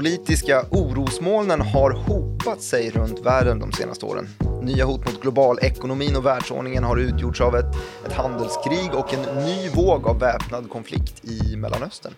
politiska 0.00 0.64
orosmolnen 0.70 1.60
har 1.60 1.90
hopat 1.90 2.62
sig 2.62 2.90
runt 2.90 3.26
världen 3.26 3.58
de 3.58 3.72
senaste 3.72 4.06
åren. 4.06 4.28
Nya 4.62 4.84
hot 4.84 5.06
mot 5.06 5.22
globalekonomin 5.22 6.16
och 6.16 6.26
världsordningen 6.26 6.84
har 6.84 6.96
utgjorts 6.96 7.40
av 7.40 7.56
ett, 7.56 7.76
ett 8.06 8.12
handelskrig 8.12 8.94
och 8.94 9.14
en 9.14 9.44
ny 9.44 9.68
våg 9.68 10.06
av 10.06 10.18
väpnad 10.18 10.70
konflikt 10.70 11.24
i 11.24 11.56
Mellanöstern. 11.56 12.12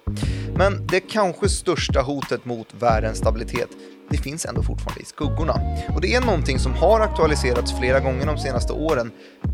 Men 0.56 0.86
det 0.86 1.00
kanske 1.00 1.48
största 1.48 2.00
hotet 2.00 2.44
mot 2.44 2.74
världens 2.74 3.18
stabilitet 3.18 3.68
det 4.10 4.18
finns 4.18 4.46
ändå 4.46 4.62
fortfarande 4.62 5.00
i 5.00 5.04
skuggorna. 5.04 5.60
Och 5.94 6.00
det 6.00 6.14
är 6.14 6.20
någonting 6.20 6.58
som 6.58 6.74
har 6.74 7.00
aktualiserats 7.00 7.78
flera 7.78 8.00
gånger 8.00 8.26
de 8.26 8.38
senaste 8.38 8.72
åren. 8.72 9.10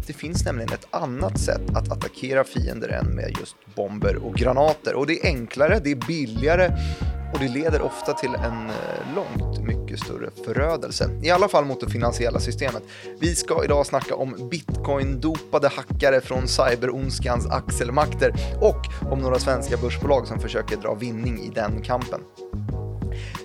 Det 0.06 0.12
finns 0.12 0.44
nämligen 0.44 0.72
ett 0.72 0.86
annat 0.90 1.38
sätt 1.38 1.76
att 1.76 1.92
attackera 1.92 2.44
fiender 2.44 2.88
än 2.88 3.06
med 3.06 3.36
just 3.40 3.56
bomber 3.76 4.16
och 4.16 4.34
granater. 4.34 4.94
Och 4.94 5.06
det 5.06 5.20
är 5.20 5.26
enklare, 5.26 5.80
det 5.84 5.90
är 5.90 6.06
billigare 6.06 6.70
och 7.32 7.38
det 7.38 7.48
leder 7.48 7.82
ofta 7.82 8.12
till 8.12 8.34
en 8.34 8.70
eh, 8.70 9.14
långt 9.14 9.58
mycket 9.58 10.00
större 10.00 10.30
förödelse. 10.44 11.10
I 11.22 11.30
alla 11.30 11.48
fall 11.48 11.64
mot 11.64 11.80
det 11.80 11.90
finansiella 11.90 12.40
systemet. 12.40 12.82
Vi 13.20 13.34
ska 13.34 13.64
idag 13.64 13.86
snacka 13.86 14.14
om 14.14 14.50
bitcoin-dopade 14.50 15.68
hackare 15.68 16.20
från 16.20 16.48
cyberondskans 16.48 17.46
axelmakter 17.46 18.32
och 18.60 19.12
om 19.12 19.18
några 19.18 19.38
svenska 19.38 19.76
börsbolag 19.76 20.26
som 20.26 20.40
försöker 20.40 20.76
dra 20.76 20.94
vinning 20.94 21.40
i 21.40 21.50
den 21.54 21.82
kampen. 21.82 22.20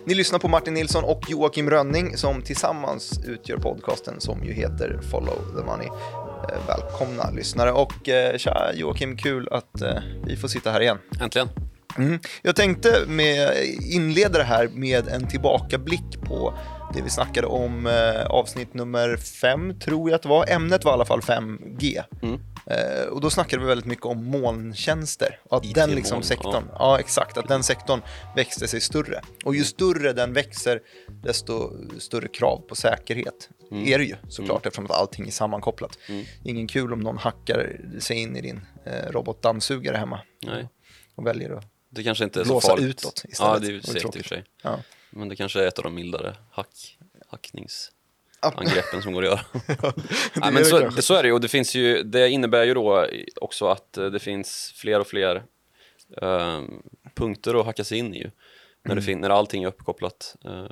Ni 0.05 0.13
lyssnar 0.13 0.39
på 0.39 0.47
Martin 0.47 0.73
Nilsson 0.73 1.03
och 1.03 1.21
Joakim 1.27 1.69
Rönning 1.69 2.17
som 2.17 2.41
tillsammans 2.41 3.19
utgör 3.25 3.57
podcasten 3.57 4.21
som 4.21 4.43
ju 4.43 4.53
heter 4.53 4.99
Follow 5.11 5.37
the 5.57 5.65
Money. 5.65 5.87
Eh, 5.87 6.67
välkomna 6.67 7.31
lyssnare 7.31 7.71
och 7.71 8.09
eh, 8.09 8.37
tja 8.37 8.71
Joakim, 8.75 9.17
kul 9.17 9.47
att 9.51 9.81
vi 10.25 10.35
får 10.35 10.47
sitta 10.47 10.71
här 10.71 10.81
igen. 10.81 10.97
Äntligen. 11.21 11.72
Mm. 11.97 12.19
Jag 12.41 12.55
tänkte 12.55 13.05
med, 13.07 13.65
inleda 13.81 14.37
det 14.37 14.43
här 14.43 14.67
med 14.67 15.07
en 15.07 15.27
tillbakablick 15.27 16.21
på 16.21 16.53
det 16.93 17.01
vi 17.01 17.09
snackade 17.09 17.47
om 17.47 17.87
eh, 17.87 18.25
avsnitt 18.25 18.73
nummer 18.73 19.17
fem, 19.17 19.79
tror 19.79 20.09
jag 20.09 20.15
att 20.15 20.21
det 20.21 20.29
var. 20.29 20.49
Ämnet 20.49 20.85
var 20.85 20.91
i 20.91 20.93
alla 20.93 21.05
fall 21.05 21.21
5G. 21.21 22.03
Mm. 22.21 22.39
Eh, 22.65 23.07
och 23.07 23.21
då 23.21 23.29
snackade 23.29 23.61
vi 23.61 23.67
väldigt 23.67 23.85
mycket 23.85 24.05
om 24.05 24.25
molntjänster. 24.25 25.39
Och 25.43 25.57
att 25.57 25.73
den 25.73 25.89
liksom 25.89 26.21
sektorn, 26.21 26.63
ja. 26.69 26.75
ja. 26.79 26.99
exakt, 26.99 27.37
att 27.37 27.47
den 27.47 27.63
sektorn 27.63 28.01
växte 28.35 28.67
sig 28.67 28.81
större. 28.81 29.21
Och 29.45 29.55
ju 29.55 29.63
större 29.63 30.13
den 30.13 30.33
växer, 30.33 30.81
desto 31.23 31.71
större 31.99 32.27
krav 32.27 32.57
på 32.69 32.75
säkerhet 32.75 33.49
mm. 33.71 33.87
är 33.87 33.97
det 33.97 34.05
ju 34.05 34.15
såklart 34.29 34.61
mm. 34.61 34.67
eftersom 34.67 34.85
att 34.85 34.91
allting 34.91 35.27
är 35.27 35.31
sammankopplat. 35.31 35.97
Mm. 36.09 36.25
Ingen 36.43 36.67
kul 36.67 36.93
om 36.93 36.99
någon 36.99 37.17
hackar 37.17 37.77
sig 37.99 38.17
in 38.17 38.35
i 38.35 38.41
din 38.41 38.61
eh, 38.85 39.11
robotdammsugare 39.11 39.97
hemma. 39.97 40.19
Nej. 40.45 40.69
Och 41.15 41.27
väljer 41.27 41.49
att 41.49 41.72
det 41.93 42.03
kanske 42.03 42.23
inte 42.23 42.39
är 42.39 42.43
så 42.43 42.61
farligt. 42.61 42.85
utåt 42.85 43.25
istället. 43.29 43.53
Ja, 43.53 43.59
det 43.59 43.75
är 43.75 43.79
säkert 43.81 44.03
i 44.03 44.07
och 44.07 44.13
för 44.13 44.23
sig. 44.23 44.43
Ja. 44.61 44.79
Men 45.09 45.29
det 45.29 45.35
kanske 45.35 45.63
är 45.63 45.67
ett 45.67 45.77
av 45.77 45.83
de 45.83 45.95
mildare 45.95 46.35
hack, 46.51 46.97
hackningsangreppen 47.27 49.01
som 49.01 49.13
går 49.13 49.21
att 49.23 49.29
göra. 49.29 49.41
ja, 49.81 49.93
Nej, 50.35 50.51
men 50.51 50.65
så, 50.65 50.79
det, 50.79 51.01
så 51.01 51.13
är 51.13 51.23
det 51.23 51.27
ju 51.27 51.33
och 51.33 51.41
det 51.41 51.47
finns 51.47 51.75
ju, 51.75 52.03
det 52.03 52.29
innebär 52.29 52.63
ju 52.63 52.73
då 52.73 53.07
också 53.41 53.67
att 53.67 53.97
eh, 53.97 54.05
det 54.05 54.19
finns 54.19 54.73
fler 54.75 54.99
och 54.99 55.07
fler 55.07 55.43
uh, 56.23 56.61
punkter 57.15 57.59
att 57.59 57.65
hacka 57.65 57.83
sig 57.83 57.97
in 57.97 58.15
i 58.15 58.17
ju. 58.17 58.31
När, 58.83 58.91
mm. 58.91 59.05
det 59.05 59.15
när 59.15 59.29
allting 59.29 59.63
är 59.63 59.67
uppkopplat. 59.67 60.35
Uh, 60.45 60.71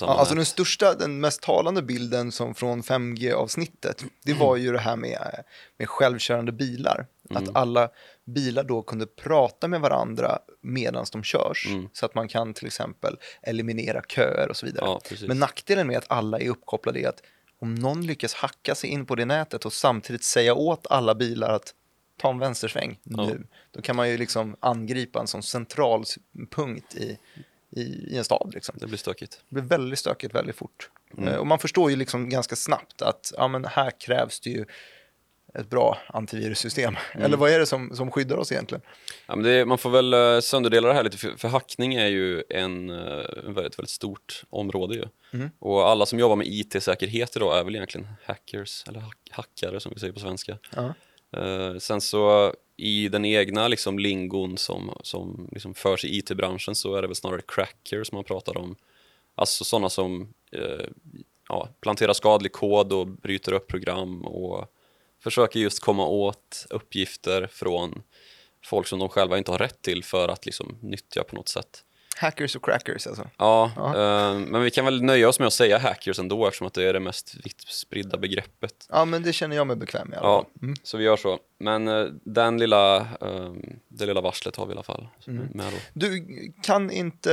Ja, 0.00 0.06
alltså 0.06 0.34
den 0.34 0.44
största, 0.44 0.94
den 0.94 1.20
mest 1.20 1.42
talande 1.42 1.82
bilden 1.82 2.32
som 2.32 2.54
från 2.54 2.82
5G-avsnittet, 2.82 4.04
det 4.22 4.32
mm. 4.32 4.46
var 4.46 4.56
ju 4.56 4.72
det 4.72 4.78
här 4.78 4.96
med, 4.96 5.44
med 5.78 5.88
självkörande 5.88 6.52
bilar. 6.52 7.06
Mm. 7.30 7.42
Att 7.42 7.56
alla 7.56 7.88
bilar 8.24 8.64
då 8.64 8.82
kunde 8.82 9.06
prata 9.06 9.68
med 9.68 9.80
varandra 9.80 10.38
medan 10.60 11.06
de 11.12 11.22
körs. 11.22 11.66
Mm. 11.66 11.88
Så 11.92 12.06
att 12.06 12.14
man 12.14 12.28
kan 12.28 12.54
till 12.54 12.66
exempel 12.66 13.16
eliminera 13.42 14.02
köer 14.08 14.48
och 14.48 14.56
så 14.56 14.66
vidare. 14.66 14.86
Ja, 14.86 15.00
Men 15.26 15.38
nackdelen 15.38 15.86
med 15.86 15.98
att 15.98 16.10
alla 16.10 16.40
är 16.40 16.48
uppkopplade 16.48 17.00
är 17.00 17.08
att 17.08 17.22
om 17.58 17.74
någon 17.74 18.06
lyckas 18.06 18.34
hacka 18.34 18.74
sig 18.74 18.90
in 18.90 19.06
på 19.06 19.14
det 19.14 19.24
nätet 19.24 19.64
och 19.64 19.72
samtidigt 19.72 20.24
säga 20.24 20.54
åt 20.54 20.86
alla 20.90 21.14
bilar 21.14 21.50
att 21.50 21.74
ta 22.18 22.30
en 22.30 22.38
vänstersväng 22.38 22.98
ja. 23.02 23.26
nu, 23.26 23.46
då 23.70 23.82
kan 23.82 23.96
man 23.96 24.10
ju 24.10 24.18
liksom 24.18 24.56
angripa 24.60 25.20
en 25.20 25.26
sån 25.26 25.42
central 25.42 26.04
punkt 26.50 26.94
i 26.94 27.18
i, 27.76 28.14
i 28.14 28.18
en 28.18 28.24
stad. 28.24 28.50
Liksom. 28.54 28.74
Det 28.78 28.86
blir 28.86 28.98
stökigt. 28.98 29.40
Det 29.48 29.54
blir 29.54 29.64
väldigt 29.64 29.98
stökigt 29.98 30.34
väldigt 30.34 30.56
fort. 30.56 30.90
Mm. 31.18 31.28
Eh, 31.28 31.36
och 31.36 31.46
man 31.46 31.58
förstår 31.58 31.90
ju 31.90 31.96
liksom 31.96 32.28
ganska 32.28 32.56
snabbt 32.56 33.02
att 33.02 33.32
ja, 33.36 33.48
men 33.48 33.64
här 33.64 34.00
krävs 34.00 34.40
det 34.40 34.50
ju 34.50 34.64
ett 35.54 35.70
bra 35.70 35.98
antivirussystem. 36.06 36.96
Mm. 37.12 37.24
Eller 37.24 37.36
vad 37.36 37.50
är 37.50 37.58
det 37.58 37.66
som, 37.66 37.96
som 37.96 38.10
skyddar 38.10 38.36
oss 38.36 38.52
egentligen? 38.52 38.82
Ja, 39.26 39.36
det, 39.36 39.64
man 39.64 39.78
får 39.78 39.90
väl 39.90 40.14
uh, 40.14 40.40
sönderdela 40.40 40.88
det 40.88 40.94
här 40.94 41.02
lite, 41.02 41.16
för, 41.16 41.30
för 41.36 41.48
hackning 41.48 41.94
är 41.94 42.06
ju 42.06 42.42
en, 42.50 42.90
uh, 42.90 43.24
väldigt, 43.44 43.78
väldigt 43.78 43.90
stort 43.90 44.44
område. 44.50 44.94
Ju. 44.94 45.04
Mm. 45.32 45.50
Och 45.58 45.88
alla 45.88 46.06
som 46.06 46.18
jobbar 46.18 46.36
med 46.36 46.46
IT-säkerhet 46.46 47.36
idag 47.36 47.58
är 47.58 47.64
väl 47.64 47.74
egentligen 47.74 48.08
hackers, 48.24 48.84
eller 48.88 49.00
hack 49.00 49.18
hackare 49.30 49.80
som 49.80 49.92
vi 49.94 50.00
säger 50.00 50.12
på 50.12 50.20
svenska. 50.20 50.58
Uh, 51.36 51.78
sen 51.78 52.00
så 52.00 52.54
i 52.76 53.08
den 53.08 53.24
egna 53.24 53.68
liksom, 53.68 53.98
lingon 53.98 54.56
som, 54.56 54.98
som 55.02 55.48
liksom 55.52 55.74
förs 55.74 56.04
i 56.04 56.18
it-branschen 56.18 56.74
så 56.74 56.94
är 56.94 57.02
det 57.02 57.08
väl 57.08 57.16
snarare 57.16 57.42
crackers 57.48 58.12
man 58.12 58.24
pratar 58.24 58.58
om. 58.58 58.76
Alltså 59.34 59.64
sådana 59.64 59.90
som 59.90 60.34
eh, 60.52 60.86
ja, 61.48 61.68
planterar 61.80 62.12
skadlig 62.12 62.52
kod 62.52 62.92
och 62.92 63.06
bryter 63.06 63.52
upp 63.52 63.66
program 63.66 64.24
och 64.24 64.72
försöker 65.18 65.60
just 65.60 65.80
komma 65.80 66.06
åt 66.06 66.66
uppgifter 66.70 67.46
från 67.46 68.02
folk 68.64 68.86
som 68.86 68.98
de 68.98 69.08
själva 69.08 69.38
inte 69.38 69.50
har 69.50 69.58
rätt 69.58 69.82
till 69.82 70.04
för 70.04 70.28
att 70.28 70.46
liksom 70.46 70.76
nyttja 70.80 71.24
på 71.24 71.36
något 71.36 71.48
sätt. 71.48 71.84
Hackers 72.16 72.56
och 72.56 72.64
crackers 72.64 73.06
alltså? 73.06 73.30
Ja, 73.36 73.72
eh, 73.76 74.38
men 74.38 74.62
vi 74.62 74.70
kan 74.70 74.84
väl 74.84 75.02
nöja 75.02 75.28
oss 75.28 75.38
med 75.38 75.46
att 75.46 75.52
säga 75.52 75.78
hackers 75.78 76.18
ändå 76.18 76.46
eftersom 76.46 76.66
att 76.66 76.74
det 76.74 76.84
är 76.84 76.92
det 76.92 77.00
mest 77.00 77.34
vitt 77.44 77.60
spridda 77.60 78.18
begreppet. 78.18 78.86
Ja, 78.90 79.04
men 79.04 79.22
det 79.22 79.32
känner 79.32 79.56
jag 79.56 79.66
mig 79.66 79.76
bekväm 79.76 80.08
med. 80.08 80.18
Ja, 80.22 80.46
mm. 80.62 80.74
så 80.82 80.96
vi 80.96 81.04
gör 81.04 81.16
så. 81.16 81.38
Men 81.58 81.88
eh, 81.88 82.06
den 82.24 82.58
lilla, 82.58 82.96
eh, 82.96 83.52
det 83.88 84.06
lilla 84.06 84.20
varslet 84.20 84.56
har 84.56 84.66
vi 84.66 84.70
i 84.70 84.74
alla 84.74 84.82
fall 84.82 85.08
mm. 85.26 85.48
med 85.54 85.72
då. 85.72 85.78
Du 85.92 86.26
kan 86.62 86.90
inte, 86.90 87.30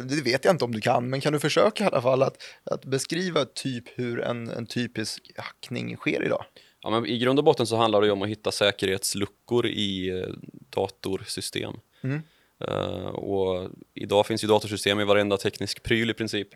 det 0.00 0.22
vet 0.24 0.44
jag 0.44 0.54
inte 0.54 0.64
om 0.64 0.72
du 0.72 0.80
kan, 0.80 1.10
men 1.10 1.20
kan 1.20 1.32
du 1.32 1.38
försöka 1.38 1.84
i 1.84 1.86
alla 1.86 2.02
fall 2.02 2.22
att, 2.22 2.36
att 2.64 2.84
beskriva 2.84 3.44
typ 3.44 3.84
hur 3.98 4.20
en, 4.20 4.48
en 4.48 4.66
typisk 4.66 5.30
hackning 5.36 5.96
sker 5.96 6.24
idag? 6.24 6.44
Ja, 6.82 6.90
men 6.90 7.06
I 7.06 7.18
grund 7.18 7.38
och 7.38 7.44
botten 7.44 7.66
så 7.66 7.76
handlar 7.76 8.00
det 8.00 8.10
om 8.10 8.22
att 8.22 8.28
hitta 8.28 8.52
säkerhetsluckor 8.52 9.66
i 9.66 10.08
eh, 10.08 10.34
datorsystem. 10.70 11.74
Mm. 12.02 12.22
Uh, 12.68 13.06
och 13.06 13.70
idag 13.94 14.26
finns 14.26 14.44
ju 14.44 14.48
datorsystem 14.48 15.00
i 15.00 15.04
varenda 15.04 15.36
teknisk 15.36 15.82
pryl 15.82 16.10
i 16.10 16.14
princip. 16.14 16.48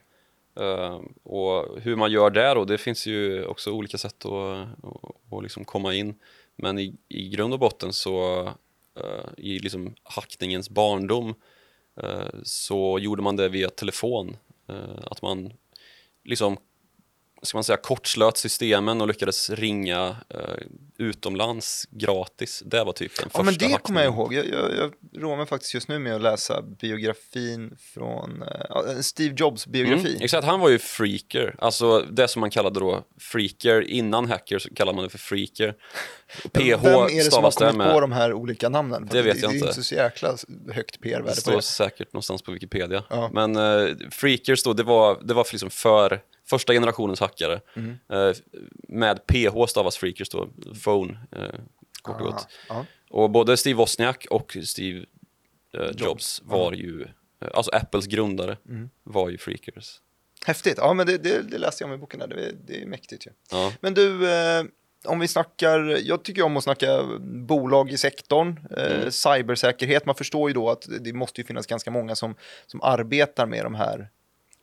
Uh, 0.60 1.00
och 1.22 1.81
hur 1.81 1.97
man 1.97 2.12
gör 2.12 2.31
det 2.31 2.54
då, 2.54 2.65
det 2.65 2.78
finns 2.78 3.06
ju 3.06 3.44
också 3.44 3.70
olika 3.70 3.98
sätt 3.98 4.25
att, 4.25 4.69
att, 4.84 5.32
att 5.32 5.42
liksom 5.42 5.65
komma 5.65 5.94
in. 5.94 6.15
Men 6.56 6.78
i, 6.78 6.94
i 7.09 7.28
grund 7.28 7.53
och 7.53 7.59
botten 7.59 7.92
så, 7.92 8.42
uh, 9.00 9.25
i 9.37 9.59
liksom 9.59 9.94
hackningens 10.03 10.70
barndom, 10.70 11.34
så 12.42 12.98
gjorde 12.98 13.22
man 13.22 13.36
det 13.36 13.48
via 13.48 13.71
telefon. 13.71 14.36
att 15.03 15.22
man 15.22 15.53
liksom 16.25 16.56
ska 17.44 17.56
man 17.56 17.65
säga, 17.65 17.77
kortslöt 17.77 18.37
systemen 18.37 19.00
och 19.00 19.09
lyckades 19.09 19.50
ringa 19.50 20.16
eh, 20.28 20.41
utomlands 20.99 21.88
gratis. 21.91 22.63
Det 22.66 22.84
var 22.84 22.92
typ 22.92 23.16
den 23.16 23.30
ja, 23.33 23.45
första 23.45 23.66
men 23.66 23.72
Det 23.72 23.78
kommer 23.83 24.04
jag 24.04 24.15
ihåg. 24.15 24.34
Jag, 24.34 24.47
jag, 24.47 24.77
jag 24.77 25.22
roar 25.22 25.36
mig 25.36 25.47
faktiskt 25.47 25.74
just 25.74 25.89
nu 25.89 25.98
med 25.98 26.15
att 26.15 26.22
läsa 26.22 26.63
biografin 26.63 27.77
från 27.95 28.42
eh, 28.42 29.01
Steve 29.01 29.34
Jobs 29.39 29.66
biografi. 29.66 30.09
Mm, 30.09 30.22
exakt, 30.22 30.47
han 30.47 30.60
var 30.60 30.69
ju 30.69 30.78
freaker. 30.78 31.57
Alltså 31.59 32.01
det 32.01 32.28
som 32.28 32.41
man 32.41 32.51
kallade 32.51 32.80
då 32.80 33.04
freaker. 33.21 33.83
Innan 33.83 34.30
hacker 34.30 34.59
så 34.59 34.74
kallade 34.74 34.97
man 34.97 35.04
det 35.04 35.10
för 35.10 35.19
freaker. 35.19 35.74
PH 36.42 36.83
Vem 36.83 36.95
är 36.95 37.25
det 37.25 37.31
som 37.31 37.45
har 37.45 37.51
kommit 37.51 37.77
med... 37.77 37.92
på 37.92 38.01
de 38.01 38.13
här 38.13 38.33
olika 38.33 38.69
namnen? 38.69 39.09
Det 39.10 39.22
vet 39.22 39.34
det, 39.34 39.42
jag 39.42 39.53
inte. 39.53 39.65
Det 39.65 39.69
är 39.69 39.71
inte 39.71 39.83
så 39.83 39.95
jäkla 39.95 40.36
högt 40.72 41.01
PR-värde 41.01 41.22
på 41.22 41.31
det. 41.31 41.41
står 41.41 41.60
säkert 41.60 42.13
någonstans 42.13 42.42
på 42.42 42.53
Wikipedia. 42.53 43.04
Ja. 43.10 43.31
Men 43.33 43.57
uh, 43.57 43.97
freakers 44.10 44.63
då, 44.63 44.72
det 44.72 44.83
var, 44.83 45.19
det 45.22 45.34
var 45.34 45.47
liksom 45.53 45.71
för 45.71 46.21
första 46.45 46.72
generationens 46.72 47.21
hackare. 47.21 47.60
Mm. 47.77 47.98
Eh, 48.09 48.36
med 48.89 49.27
PH 49.27 49.66
stavas 49.69 49.97
freakers 49.97 50.28
då, 50.28 50.48
phone, 50.84 51.19
eh, 51.33 51.60
kort 52.03 52.21
och 52.21 52.27
gott. 52.27 52.48
Och 53.10 53.31
både 53.31 53.57
Steve 53.57 53.77
Wozniak 53.77 54.27
och 54.31 54.57
Steve 54.65 55.04
Jobs, 55.72 56.01
Jobs 56.03 56.42
var 56.45 56.72
ju, 56.72 57.03
eh, 57.03 57.48
alltså 57.54 57.71
Apples 57.75 58.07
grundare 58.07 58.57
mm. 58.69 58.91
var 59.03 59.28
ju 59.28 59.39
freakers. 59.39 60.01
Häftigt, 60.47 60.75
ja 60.77 60.95
men 60.95 61.07
det, 61.07 61.19
det, 61.19 61.42
det 61.42 61.59
läste 61.59 61.84
jag 61.84 61.89
om 61.91 61.95
i 61.95 61.98
boken 61.98 62.21
där, 62.21 62.27
det, 62.27 62.53
det 62.66 62.83
är 62.83 62.86
mäktigt 62.86 63.27
ju. 63.27 63.31
Ja. 63.51 63.72
Men 63.81 63.95
du, 63.95 64.28
om 65.04 65.18
vi 65.18 65.28
snackar, 65.28 65.98
jag 66.04 66.22
tycker 66.22 66.42
om 66.42 66.56
att 66.56 66.65
snacka 66.65 67.04
bolag 67.21 67.91
i 67.91 67.98
sektorn, 67.98 68.66
eh, 68.77 68.97
mm. 68.97 69.10
cybersäkerhet, 69.10 70.06
man 70.06 70.15
förstår 70.15 70.51
ju 70.51 70.54
då 70.54 70.71
att 70.71 70.86
det 71.01 71.12
måste 71.12 71.41
ju 71.41 71.47
finnas 71.47 71.66
ganska 71.66 71.91
många 71.91 72.15
som, 72.15 72.34
som 72.66 72.83
arbetar 72.83 73.47
med 73.47 73.65
de 73.65 73.74
här, 73.74 74.09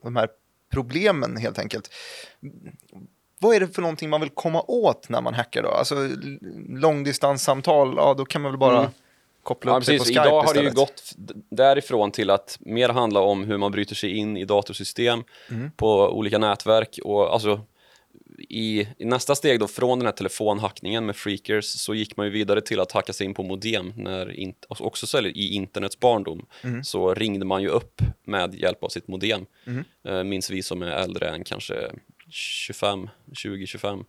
de 0.03 0.15
här 0.15 0.29
problemen 0.71 1.37
helt 1.37 1.59
enkelt. 1.59 1.89
Vad 3.39 3.55
är 3.55 3.59
det 3.59 3.67
för 3.67 3.81
någonting 3.81 4.09
man 4.09 4.21
vill 4.21 4.29
komma 4.29 4.61
åt 4.67 5.09
när 5.09 5.21
man 5.21 5.33
hackar 5.33 5.63
då? 5.63 5.69
Alltså 5.69 6.09
långdistanssamtal, 6.69 7.93
ja 7.97 8.13
då 8.17 8.25
kan 8.25 8.41
man 8.41 8.51
väl 8.51 8.59
bara 8.59 8.79
mm. 8.79 8.91
koppla 9.43 9.71
Ja, 9.71 9.77
upp 9.77 9.85
sig 9.85 9.97
på. 9.97 10.03
Skype 10.03 10.21
Idag 10.21 10.43
har 10.43 10.53
det 10.53 10.59
ju 10.59 10.67
istället. 10.67 10.75
gått 10.75 11.13
därifrån 11.49 12.11
till 12.11 12.29
att 12.29 12.57
mer 12.59 12.89
handla 12.89 13.19
om 13.19 13.43
hur 13.43 13.57
man 13.57 13.71
bryter 13.71 13.95
sig 13.95 14.17
in 14.17 14.37
i 14.37 14.45
datorsystem 14.45 15.23
Mm. 15.49 15.71
på 15.71 16.09
olika 16.09 16.37
nätverk 16.37 16.99
och 17.03 17.33
alltså 17.33 17.61
i, 18.49 18.87
i 18.97 19.05
nästa 19.05 19.35
steg 19.35 19.59
då 19.59 19.67
från 19.67 19.99
den 19.99 20.05
här 20.05 20.13
telefonhackningen 20.13 21.05
med 21.05 21.15
freakers 21.15 21.65
så 21.65 21.93
gick 21.93 22.17
man 22.17 22.25
ju 22.25 22.31
vidare 22.31 22.61
till 22.61 22.79
att 22.79 22.91
hacka 22.91 23.13
sig 23.13 23.25
in 23.25 23.33
på 23.33 23.43
modem 23.43 23.93
när 23.95 24.31
in, 24.31 24.53
också 24.67 25.07
så, 25.07 25.19
i 25.21 25.53
internets 25.53 25.99
barndom 25.99 26.45
Mm. 26.63 26.83
så 26.83 27.13
ringde 27.13 27.45
man 27.45 27.61
ju 27.61 27.67
upp 27.69 28.01
med 28.23 28.55
hjälp 28.55 28.83
av 28.83 28.89
sitt 28.89 29.07
modem. 29.07 29.45
Eh, 30.03 30.23
minns 30.23 30.49
vi 30.49 30.63
som 30.63 30.81
är 30.81 30.87
äldre 30.87 31.29
än 31.29 31.43
kanske 31.43 31.91
25, 32.29 33.09
20-25 33.31 34.05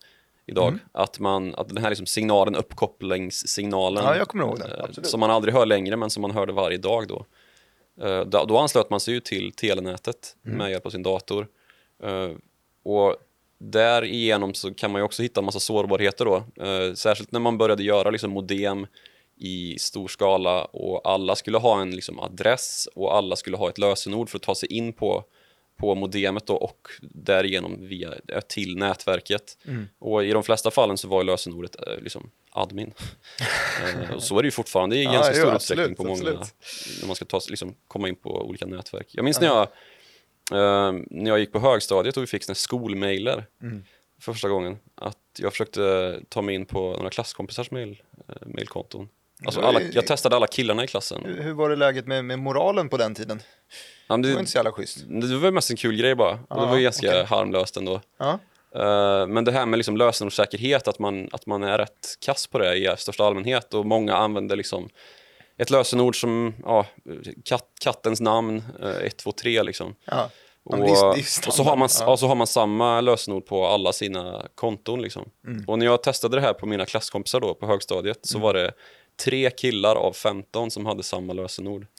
idag. 0.46 0.68
Mm. 0.68 0.80
Att, 0.92 1.18
man, 1.18 1.54
att 1.54 1.68
den 1.68 1.78
här 1.78 1.88
liksom 1.90 2.06
signalen, 2.06 2.54
uppkopplingssignalen 2.54 4.04
Ja, 4.04 4.16
jag 4.16 4.28
kommer 4.28 4.44
ihåg 4.44 4.58
den, 4.58 4.70
eh, 4.70 4.84
absolut. 4.84 5.06
som 5.06 5.20
man 5.20 5.30
aldrig 5.30 5.54
hör 5.54 5.66
längre 5.66 5.96
men 5.96 6.10
som 6.10 6.20
man 6.20 6.30
hörde 6.30 6.52
varje 6.52 6.78
dag 6.78 7.08
då. 7.08 7.26
Eh, 8.02 8.20
Då, 8.24 8.44
då 8.44 8.58
anslöt 8.58 8.90
man 8.90 9.00
sig 9.00 9.14
ju 9.14 9.20
till 9.20 9.52
telenätet 9.52 10.36
Mm. 10.46 10.58
med 10.58 10.70
hjälp 10.70 10.86
av 10.86 10.90
sin 10.90 11.02
dator. 11.02 11.48
Eh, 12.02 12.30
Och 12.84 13.16
därigenom 13.62 14.54
så 14.54 14.74
kan 14.74 14.92
man 14.92 15.00
ju 15.00 15.04
också 15.04 15.22
hitta 15.22 15.40
en 15.40 15.44
massa 15.44 15.60
sårbarheter 15.60 16.24
då. 16.24 16.36
Eh, 16.66 16.94
Särskilt 16.94 17.32
när 17.32 17.40
man 17.40 17.58
började 17.58 17.82
göra 17.82 18.10
liksom 18.10 18.30
modem 18.30 18.86
i 19.36 19.78
stor 19.78 20.08
skala 20.08 20.64
och 20.64 21.10
alla 21.10 21.36
skulle 21.36 21.58
ha 21.58 21.80
en 21.80 21.90
liksom 21.90 22.20
adress 22.20 22.88
och 22.94 23.16
alla 23.16 23.36
skulle 23.36 23.56
ha 23.56 23.68
ett 23.68 23.78
lösenord 23.78 24.30
för 24.30 24.38
att 24.38 24.42
ta 24.42 24.54
sig 24.54 24.72
in 24.72 24.92
på, 24.92 25.24
på 25.78 25.94
modemet 25.94 26.46
då 26.46 26.54
och 26.54 26.88
därigenom 27.00 27.86
via, 27.88 28.14
eh, 28.28 28.40
till 28.40 28.76
nätverket. 28.76 29.58
Mm. 29.66 29.88
Och 29.98 30.24
i 30.24 30.30
de 30.30 30.42
flesta 30.42 30.70
fallen 30.70 30.98
så 30.98 31.08
var 31.08 31.22
ju 31.22 31.26
lösenordet 31.26 31.76
eh, 31.86 32.02
liksom 32.02 32.30
admin. 32.50 32.92
Och 34.14 34.22
så 34.22 34.38
är 34.38 34.42
det 34.42 34.46
ju 34.46 34.50
fortfarande 34.50 34.96
i 34.96 35.04
Ja, 35.04 35.12
ganska 35.12 35.34
jo, 35.34 35.40
stor 35.40 35.54
absolut, 35.54 35.88
utsträckning 35.88 35.96
på 35.96 36.04
många, 36.04 36.38
absolut. 36.40 37.00
när 37.00 37.06
man 37.06 37.16
ska 37.16 37.24
ta, 37.24 37.40
liksom, 37.48 37.74
komma 37.88 38.08
in 38.08 38.16
på 38.16 38.30
olika 38.30 38.66
nätverk. 38.66 39.06
Jag 39.10 39.24
minns 39.24 39.40
när 39.40 39.48
jag 39.48 39.68
Eh, 40.52 40.92
när 41.10 41.30
jag 41.30 41.38
gick 41.38 41.52
på 41.52 41.58
högstadiet 41.58 42.16
och 42.16 42.22
vi 42.22 42.26
fick 42.26 42.44
skolmailer 42.56 43.46
Mm. 43.62 43.84
första 44.20 44.48
gången, 44.48 44.78
att 44.94 45.18
jag 45.38 45.52
försökte 45.52 46.20
ta 46.28 46.42
mig 46.42 46.54
in 46.54 46.66
på 46.66 46.80
några 46.96 47.10
klasskompisars 47.10 47.70
mail, 47.70 48.02
eh, 48.28 48.34
mailkonton. 48.46 49.08
Alltså 49.44 49.60
Det 49.60 49.66
alla, 49.66 49.80
jag 49.80 50.06
testade 50.06 50.36
alla 50.36 50.46
killarna 50.46 50.84
i 50.84 50.86
klassen. 50.86 51.22
Hur 51.24 51.42
hur 51.42 51.52
var 51.52 51.70
det 51.70 51.76
läget 51.76 52.06
med, 52.06 52.24
med 52.24 52.38
moralen 52.38 52.88
på 52.88 52.96
den 52.96 53.14
tiden? 53.14 53.42
Ja, 54.06 54.16
men 54.16 54.22
Det 54.22 54.28
var 54.28 54.34
det, 54.34 54.40
inte 54.40 54.52
så 54.52 54.58
jävla 54.58 54.72
schysst. 54.72 54.98
det 55.08 55.36
var 55.36 55.50
mest 55.50 55.70
en 55.70 55.76
kul 55.76 55.96
grej 55.96 56.14
bara. 56.14 56.38
Och 56.48 56.60
det 56.60 56.66
var 56.66 56.78
ganska 56.78 57.08
okej. 57.08 57.24
harmlöst 57.24 57.76
ändå. 57.76 58.00
Ja. 58.18 58.38
Eh, 58.74 59.26
men 59.26 59.44
det 59.44 59.52
här 59.52 59.66
med 59.66 59.76
liksom 59.76 59.96
lösenordssäkerhet, 59.96 60.88
att 60.88 60.98
man, 60.98 61.28
att 61.32 61.46
man 61.46 61.62
är 61.62 61.78
rätt 61.78 62.16
kass 62.20 62.46
på 62.46 62.58
det 62.58 62.76
i 62.76 62.94
största 62.98 63.24
allmänhet 63.24 63.74
och 63.74 63.86
många 63.86 64.16
använder 64.16 64.56
liksom 64.56 64.88
ett 65.56 65.70
lösenord 65.70 66.20
som 66.20 66.54
ja, 66.64 66.86
katt, 67.44 67.68
kattens 67.80 68.20
namn, 68.20 68.62
eh, 68.82 68.90
1, 68.90 69.16
2, 69.16 69.32
3 69.32 69.62
liksom. 69.62 69.94
Ja. 70.04 70.30
Och, 70.64 70.78
men 70.78 70.80
det 70.86 70.92
är- 70.92 71.14
det 71.14 71.20
är 71.20 71.22
standard. 71.22 71.48
och 71.48 71.54
så, 71.54 71.62
har 71.62 71.76
man, 71.76 71.88
Ja. 72.00 72.16
så 72.16 72.26
har 72.26 72.34
man 72.34 72.46
samma 72.46 73.00
lösenord 73.00 73.46
på 73.46 73.66
alla 73.66 73.92
sina 73.92 74.46
konton. 74.54 75.02
Liksom. 75.02 75.30
Mm. 75.46 75.64
Och 75.68 75.78
när 75.78 75.86
jag 75.86 76.02
testade 76.02 76.36
det 76.36 76.40
här 76.40 76.52
på 76.54 76.66
mina 76.66 76.86
klasskompisar 76.86 77.40
då, 77.40 77.54
på 77.54 77.66
högstadiet 77.66 78.18
så 78.22 78.36
Mm. 78.38 78.42
var 78.46 78.54
det 78.54 78.72
tre 79.24 79.50
killar 79.50 79.96
av 79.96 80.12
15 80.12 80.70
som 80.70 80.86
hade 80.86 81.02
samma 81.02 81.32
lösenord. 81.32 81.86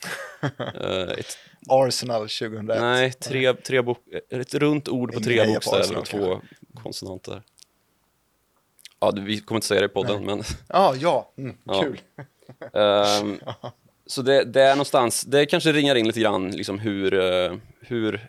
Eh, 0.81 1.19
ett, 1.19 1.37
Arsenal 1.69 2.21
2001. 2.29 2.81
nej, 2.81 3.11
tre, 3.11 3.53
tre 3.53 3.81
bok, 3.81 3.97
ett 4.29 4.53
runt 4.53 4.87
ord 4.89 5.13
på 5.13 5.19
tre 5.19 5.45
bokstäver 5.53 5.97
och 5.97 6.05
två 6.05 6.41
konsonanter. 6.83 7.41
Ja, 8.99 9.13
vi 9.15 9.39
kommer 9.39 9.57
inte 9.57 9.67
säga 9.67 9.79
det 9.81 9.85
i 9.85 9.89
podden, 9.89 10.25
men 10.25 10.43
Ja, 10.69 10.95
ja. 10.95 11.31
Mm, 11.37 11.57
Ja. 11.63 11.81
kul. 11.81 11.99
Ehm, 12.73 13.39
så 14.05 14.21
det, 14.21 14.43
det 14.43 14.61
är 14.61 14.75
någonstans, 14.75 15.21
det 15.21 15.45
kanske 15.45 15.71
ringar 15.71 15.95
in 15.95 16.07
lite 16.07 16.19
grann 16.19 16.51
liksom 16.51 16.79
hur, 16.79 17.13
eh, 17.13 17.53
hur 17.79 18.27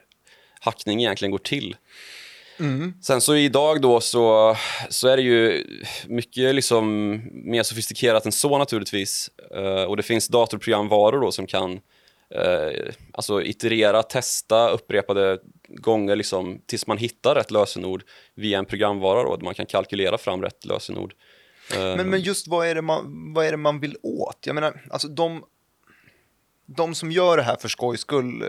hackning 0.64 1.00
egentligen 1.00 1.30
går 1.30 1.38
till. 1.38 1.76
Sen 3.02 3.20
så 3.20 3.36
idag 3.36 3.80
då 3.80 4.00
så, 4.00 4.56
så 4.88 5.08
är 5.08 5.16
det 5.16 5.22
ju 5.22 5.66
mycket 6.06 6.54
liksom 6.54 7.14
mer 7.32 7.62
sofistikerat 7.62 8.26
än 8.26 8.32
så 8.32 8.58
naturligtvis. 8.58 9.30
Eh, 9.54 9.84
och 9.84 9.96
det 9.96 10.02
finns 10.02 10.28
datorprogramvaror 10.28 11.20
då 11.20 11.32
som 11.32 11.46
kan 11.46 11.80
eh, 12.30 12.92
alltså 13.12 13.42
iterera, 13.42 14.02
testa 14.02 14.68
upprepade 14.68 15.38
gånger 15.68 16.16
liksom, 16.16 16.60
tills 16.66 16.86
man 16.86 16.98
hittar 16.98 17.34
rätt 17.34 17.50
lösenord 17.50 18.02
via 18.34 18.58
en 18.58 18.66
programvara 18.66 19.22
då, 19.22 19.36
där 19.36 19.44
man 19.44 19.54
kan 19.54 19.66
kalkylera 19.66 20.18
fram 20.18 20.42
rätt 20.42 20.64
lösenord. 20.64 21.14
Eh, 21.74 21.96
Men, 21.96 22.10
men 22.10 22.20
just 22.20 22.48
vad 22.48 22.66
är, 22.66 22.74
det 22.74 22.82
man, 22.82 23.32
vad 23.34 23.46
är 23.46 23.50
det 23.50 23.56
man 23.56 23.80
vill 23.80 23.96
åt? 24.02 24.38
Jag 24.46 24.54
menar, 24.54 24.80
alltså 24.90 25.08
de, 25.08 25.44
de 26.66 26.94
som 26.94 27.10
gör 27.10 27.36
det 27.36 27.42
här 27.42 27.56
för 27.56 27.68
skojs 27.68 28.00
skull 28.00 28.42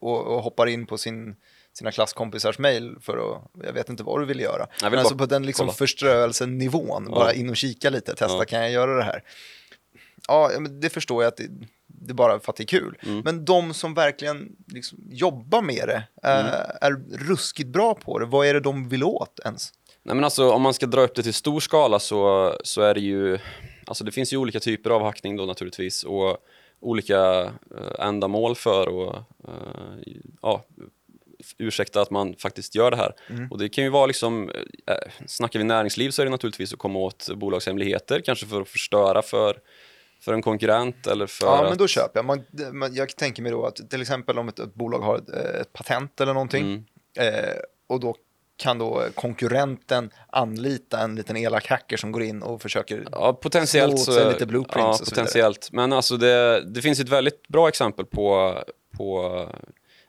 och, 0.00 0.26
och 0.26 0.42
hoppar 0.42 0.66
in 0.66 0.86
på 0.86 0.98
sin, 0.98 1.36
sina 1.78 1.90
klasskompisars 1.92 2.58
mail 2.58 2.96
för 3.00 3.16
att, 3.32 3.42
jag 3.66 3.72
vet 3.72 3.88
inte 3.88 4.02
vad 4.02 4.20
du 4.20 4.26
vill 4.26 4.40
göra. 4.40 4.58
Jag 4.58 4.68
Men 4.82 4.90
vill 4.90 4.98
alltså 5.00 5.16
på 5.16 5.26
den 5.26 5.46
liksom 5.46 5.66
kolla. 5.66 5.76
förströelsenivån, 5.76 7.04
bara 7.10 7.32
in 7.32 7.50
och 7.50 7.56
kika 7.56 7.90
lite, 7.90 8.14
testa, 8.14 8.36
Ja. 8.38 8.44
kan 8.44 8.60
jag 8.60 8.70
göra 8.70 8.96
det 8.96 9.02
här? 9.04 9.22
Ja, 10.28 10.50
ja, 10.52 10.60
men 10.60 10.80
det 10.80 10.90
förstår 10.90 11.22
jag 11.22 11.28
att 11.28 11.36
det, 11.36 11.46
det 11.86 12.10
är 12.12 12.14
bara 12.14 12.40
för 12.40 12.52
att 12.52 12.56
det 12.56 12.62
är 12.62 12.66
kul. 12.66 12.98
Mm. 13.02 13.20
Men 13.24 13.44
de 13.44 13.74
som 13.74 13.94
verkligen 13.94 14.48
liksom 14.66 14.98
jobbar 15.10 15.62
med 15.62 15.88
det, 15.88 16.02
är, 16.22 16.40
Mm. 16.40 16.52
är 16.80 17.18
ruskigt 17.28 17.68
bra 17.68 17.94
på 17.94 18.18
det, 18.18 18.26
vad 18.26 18.46
är 18.46 18.54
det 18.54 18.60
de 18.60 18.88
vill 18.88 19.04
åt 19.04 19.40
ens? 19.44 19.72
Nej 20.02 20.14
men 20.14 20.24
alltså 20.24 20.50
om 20.50 20.62
man 20.62 20.74
ska 20.74 20.86
dra 20.86 21.00
upp 21.00 21.14
det 21.14 21.22
till 21.22 21.34
stor 21.34 21.60
skala 21.60 21.98
så, 21.98 22.54
så 22.64 22.82
är 22.82 22.94
det 22.94 23.00
ju, 23.00 23.38
alltså 23.86 24.04
det 24.04 24.12
finns 24.12 24.32
ju 24.32 24.36
olika 24.36 24.60
typer 24.60 24.90
av 24.90 25.02
hackning 25.02 25.36
då 25.36 25.46
naturligtvis 25.46 26.04
och 26.04 26.36
olika 26.80 27.40
eh, 27.78 28.06
ändamål 28.06 28.54
för 28.56 28.88
och 28.88 29.14
eh, 29.48 30.12
ja, 30.42 30.64
ursäkta 31.58 32.00
att 32.00 32.10
man 32.10 32.34
faktiskt 32.38 32.74
gör 32.74 32.90
det 32.90 32.96
här. 32.96 33.12
Och 33.50 33.58
det 33.58 33.68
kan 33.68 33.84
ju 33.84 33.90
vara 33.90 34.06
liksom, 34.06 34.50
eh, 34.86 34.94
snackar 35.26 35.58
vi 35.58 35.64
näringsliv 35.64 36.10
så 36.10 36.22
är 36.22 36.26
det 36.26 36.30
naturligtvis 36.30 36.72
att 36.72 36.78
komma 36.78 36.98
åt 36.98 37.28
bolagshemligheter, 37.36 38.20
kanske 38.20 38.46
för 38.46 38.60
att 38.60 38.68
förstöra 38.68 39.22
för, 39.22 39.56
för 40.20 40.32
en 40.32 40.42
konkurrent 40.42 41.06
eller 41.06 41.26
för 41.26 41.46
Ja, 41.46 41.62
att, 41.62 41.68
men 41.68 41.78
då 41.78 41.86
köper 41.86 42.18
jag. 42.18 42.24
Man, 42.24 42.42
man, 42.72 42.94
jag 42.94 43.16
tänker 43.16 43.42
mig 43.42 43.52
då 43.52 43.66
att 43.66 43.90
till 43.90 44.00
exempel 44.02 44.38
om 44.38 44.48
ett, 44.48 44.58
ett 44.58 44.74
bolag 44.74 44.98
har 45.00 45.16
ett, 45.16 45.28
eh, 45.30 45.60
ett 45.60 45.72
patent 45.72 46.20
eller 46.20 46.34
någonting 46.34 46.84
Mm. 47.18 47.34
eh, 47.34 47.54
och 47.86 48.00
då 48.00 48.14
kan 48.56 48.78
då 48.78 49.04
konkurrenten 49.14 50.10
anlita 50.32 50.98
en 51.00 51.14
liten 51.14 51.36
elak 51.36 51.66
hacker 51.66 51.96
som 51.96 52.12
går 52.12 52.22
in 52.22 52.42
och 52.42 52.62
försöker 52.62 53.04
Ja, 53.12 53.32
potentiellt 53.32 53.94
åt 53.94 54.00
så... 54.00 54.12
sig 54.12 54.32
lite 54.32 54.46
blueprints 54.46 54.76
ja, 54.76 54.88
och 54.90 54.96
så 54.96 55.04
vidare. 55.04 55.24
potentiellt. 55.24 55.68
Men 55.72 55.92
alltså 55.92 56.16
det, 56.16 56.64
det 56.74 56.82
finns 56.82 57.00
ett 57.00 57.08
väldigt 57.08 57.48
bra 57.48 57.68
exempel 57.68 58.04
på... 58.06 58.54
på 58.96 59.48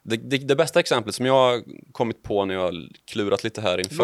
det, 0.04 0.16
det, 0.18 0.38
det 0.38 0.56
bästa 0.56 0.80
exemplet 0.80 1.16
som 1.16 1.26
jag 1.26 1.34
har 1.34 1.64
kommit 1.92 2.24
på 2.24 2.46
när 2.46 2.54
jag 2.56 2.62
har 2.62 2.88
klurat 3.06 3.44
lite 3.44 3.62
här 3.62 3.78
inför. 3.78 4.04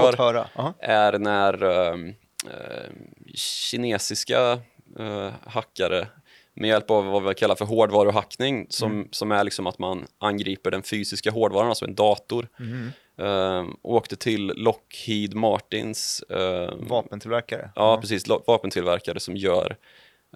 Aha. 0.55 0.73
är 0.79 1.19
när 1.19 1.63
ehm, 1.63 2.07
eh, 2.45 2.89
kinesiska 3.35 4.59
eh, 4.99 5.31
hackare 5.45 6.07
med 6.53 6.67
hjälp 6.69 6.91
av 6.91 7.05
vad 7.05 7.23
vi 7.27 7.33
kallar 7.33 7.55
för 7.55 7.65
hårdvaruhackning 7.65 8.67
som, 8.69 8.91
Mm. 8.91 9.07
som 9.11 9.31
är 9.31 9.43
liksom 9.43 9.67
att 9.67 9.79
man 9.79 10.07
angriper 10.17 10.71
den 10.71 10.83
fysiska 10.83 11.31
hårdvaran, 11.31 11.69
alltså 11.69 11.85
en 11.85 11.95
dator. 11.95 12.47
Mm. 12.59 12.91
Eh, 13.19 13.65
åkte 13.81 14.15
till 14.15 14.47
Lockheed 14.55 15.33
Martins 15.33 16.21
eh, 16.29 16.73
Vapentillverkare. 16.77 17.69
Ja, 17.75 17.97
precis. 18.01 18.27
lo- 18.27 18.43
Vapentillverkare 18.47 19.19
som 19.19 19.37
gör 19.37 19.77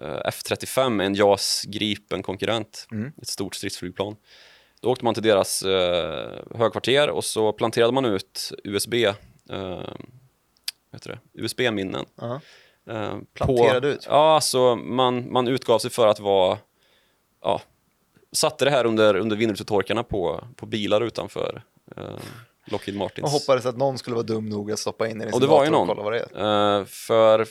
eh, 0.02 0.06
F35, 0.30 1.02
en 1.02 1.14
JAS 1.14 1.64
Gripen-konkurrent, 1.68 2.86
Mm. 2.92 3.12
ett 3.22 3.28
stort 3.28 3.54
stridsflygplan. 3.54 4.16
Då 4.82 4.90
åkte 4.90 5.04
man 5.04 5.14
till 5.14 5.22
deras 5.22 5.62
eh, 5.62 6.38
högkvarter 6.54 7.10
och 7.10 7.24
så 7.24 7.52
planterade 7.52 7.92
man 7.92 8.04
ut 8.04 8.52
USB, 8.64 8.94
eh? 8.94 9.14
USB-minnen. 11.32 12.04
Ja. 12.16 12.40
Eh, 12.90 13.16
Planterade 13.34 13.88
ut? 13.88 14.06
Ja, 14.08 14.34
alltså 14.34 14.76
man, 14.76 15.32
man 15.32 15.48
utgav 15.48 15.78
sig 15.78 15.90
för 15.90 16.06
att 16.06 16.20
vara, 16.20 16.58
ja, 17.42 17.62
satte 18.32 18.64
det 18.64 18.70
här 18.70 18.86
under, 18.86 19.16
under 19.16 19.36
vindrutetorkarna 19.36 20.02
på, 20.02 20.44
på 20.56 20.66
bilar 20.66 21.00
utanför 21.00 21.62
eh, 21.96 22.02
Lockheed 22.64 22.96
Martins. 22.98 23.24
Och 23.24 23.30
hoppades 23.30 23.66
att 23.66 23.76
någon 23.76 23.98
skulle 23.98 24.16
vara 24.16 24.26
dum 24.26 24.48
nog 24.48 24.72
att 24.72 24.78
stoppa 24.78 25.08
in 25.08 25.18
den 25.18 25.28
i 25.28 25.30
Och 25.30 25.34
sin 25.34 25.40
det 25.40 25.46
var 25.46 25.64
ju 25.64 25.70
dator 25.70 25.80
och 25.80 25.86
någon. 25.86 25.96
kolla 25.96 26.02
vad 26.02 26.12
det 26.12 26.40
är. 26.40 26.78
Eh, 26.78 26.84
för 26.84 27.46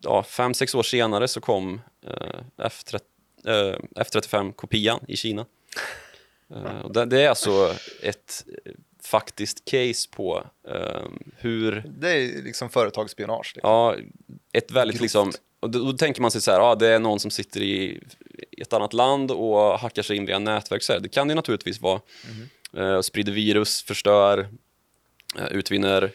ja, 0.00 0.22
fem, 0.22 0.54
sex 0.54 0.74
år 0.74 0.82
senare 0.82 1.28
så 1.28 1.40
kom 1.40 1.80
uh, 2.06 2.64
F30, 2.66 3.00
eh, 3.46 3.78
F35-kopian 4.04 5.00
i 5.08 5.16
Kina. 5.16 5.46
Eh, 6.52 7.04
det, 7.06 7.22
är 7.22 7.28
alltså 7.28 7.74
ett 8.02 8.44
eh, 8.64 8.72
faktiskt 9.02 9.64
case 9.64 10.08
på 10.10 10.44
eh, 10.68 11.08
hur, 11.36 11.84
Det 11.98 12.10
är 12.10 12.42
liksom 12.42 12.70
företagsspionage. 12.70 13.52
Liksom. 13.54 13.70
ja, 13.70 13.96
ett 14.52 14.70
väldigt 14.70 14.94
Grovt. 14.94 15.02
liksom, 15.02 15.32
och 15.60 15.70
då, 15.70 15.78
då 15.78 15.92
tänker 15.92 16.22
man 16.22 16.30
sig 16.30 16.40
så 16.40 16.50
här, 16.50 16.58
ja, 16.58 16.74
det 16.74 16.88
är 16.88 16.98
någon 16.98 17.20
som 17.20 17.30
sitter 17.30 17.62
i 17.62 18.00
ett 18.58 18.72
annat 18.72 18.92
land 18.92 19.30
och 19.30 19.78
hackar 19.78 20.02
sig 20.02 20.16
in 20.16 20.26
via 20.26 20.38
nätverk. 20.38 20.82
Så 20.82 20.92
här. 20.92 21.00
Det 21.00 21.08
kan 21.08 21.28
det 21.28 21.32
ju 21.32 21.36
naturligtvis 21.36 21.80
vara. 21.80 22.00
Eh, 22.76 23.00
sprider 23.00 23.32
virus, 23.32 23.82
förstör, 23.82 24.48
eh, 25.38 25.46
utvinner 25.46 26.10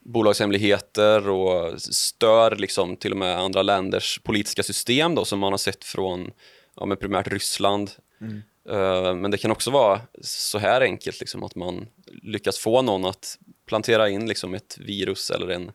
bolagshemligheter 0.00 1.28
och 1.28 1.82
stör 1.82 2.56
liksom 2.56 2.96
till 2.96 3.12
och 3.12 3.18
med 3.18 3.38
andra 3.38 3.62
länders 3.62 4.20
politiska 4.22 4.62
system 4.62 5.14
då, 5.14 5.24
som 5.24 5.38
man 5.38 5.52
har 5.52 5.58
sett 5.58 5.84
från 5.84 6.30
ja, 6.76 6.96
primärt 6.96 7.28
Ryssland. 7.28 7.90
Mm. 8.20 8.42
Uh, 8.70 9.14
men 9.14 9.30
det 9.30 9.38
kan 9.38 9.50
också 9.50 9.70
vara 9.70 10.00
så 10.20 10.58
här 10.58 10.80
enkelt, 10.80 11.20
liksom, 11.20 11.42
att 11.42 11.54
man 11.54 11.86
lyckas 12.22 12.58
få 12.58 12.82
någon 12.82 13.04
att 13.04 13.38
plantera 13.66 14.08
in 14.08 14.28
liksom, 14.28 14.54
ett 14.54 14.78
virus 14.80 15.30
eller 15.30 15.48
en, 15.48 15.72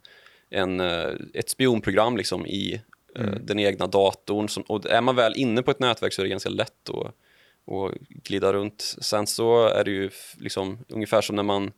en, 0.50 0.80
uh, 0.80 1.16
ett 1.34 1.50
spionprogram 1.50 2.18
liksom, 2.18 2.46
i 2.46 2.82
uh, 3.20 3.28
mm. 3.28 3.46
den 3.46 3.60
egna 3.60 3.88
datorn. 3.88 4.50
Som, 4.50 4.64
och 4.64 4.86
är 4.86 5.02
man 5.02 5.16
väl 5.16 5.34
inne 5.36 5.64
på 5.64 5.72
ett 5.72 5.80
nätverk 5.80 6.14
så 6.14 6.22
är 6.22 6.24
det 6.24 6.30
ganska 6.30 6.50
lätt 6.50 6.90
att, 6.90 7.06
att 7.74 7.94
glida 8.24 8.54
runt. 8.54 8.96
Sen 9.02 9.28
så 9.28 9.68
är 9.68 9.84
det 9.84 9.92
ju 9.92 10.10
liksom, 10.38 10.80
ungefär 10.90 11.22
som 11.22 11.36
när 11.36 11.44
man 11.44 11.72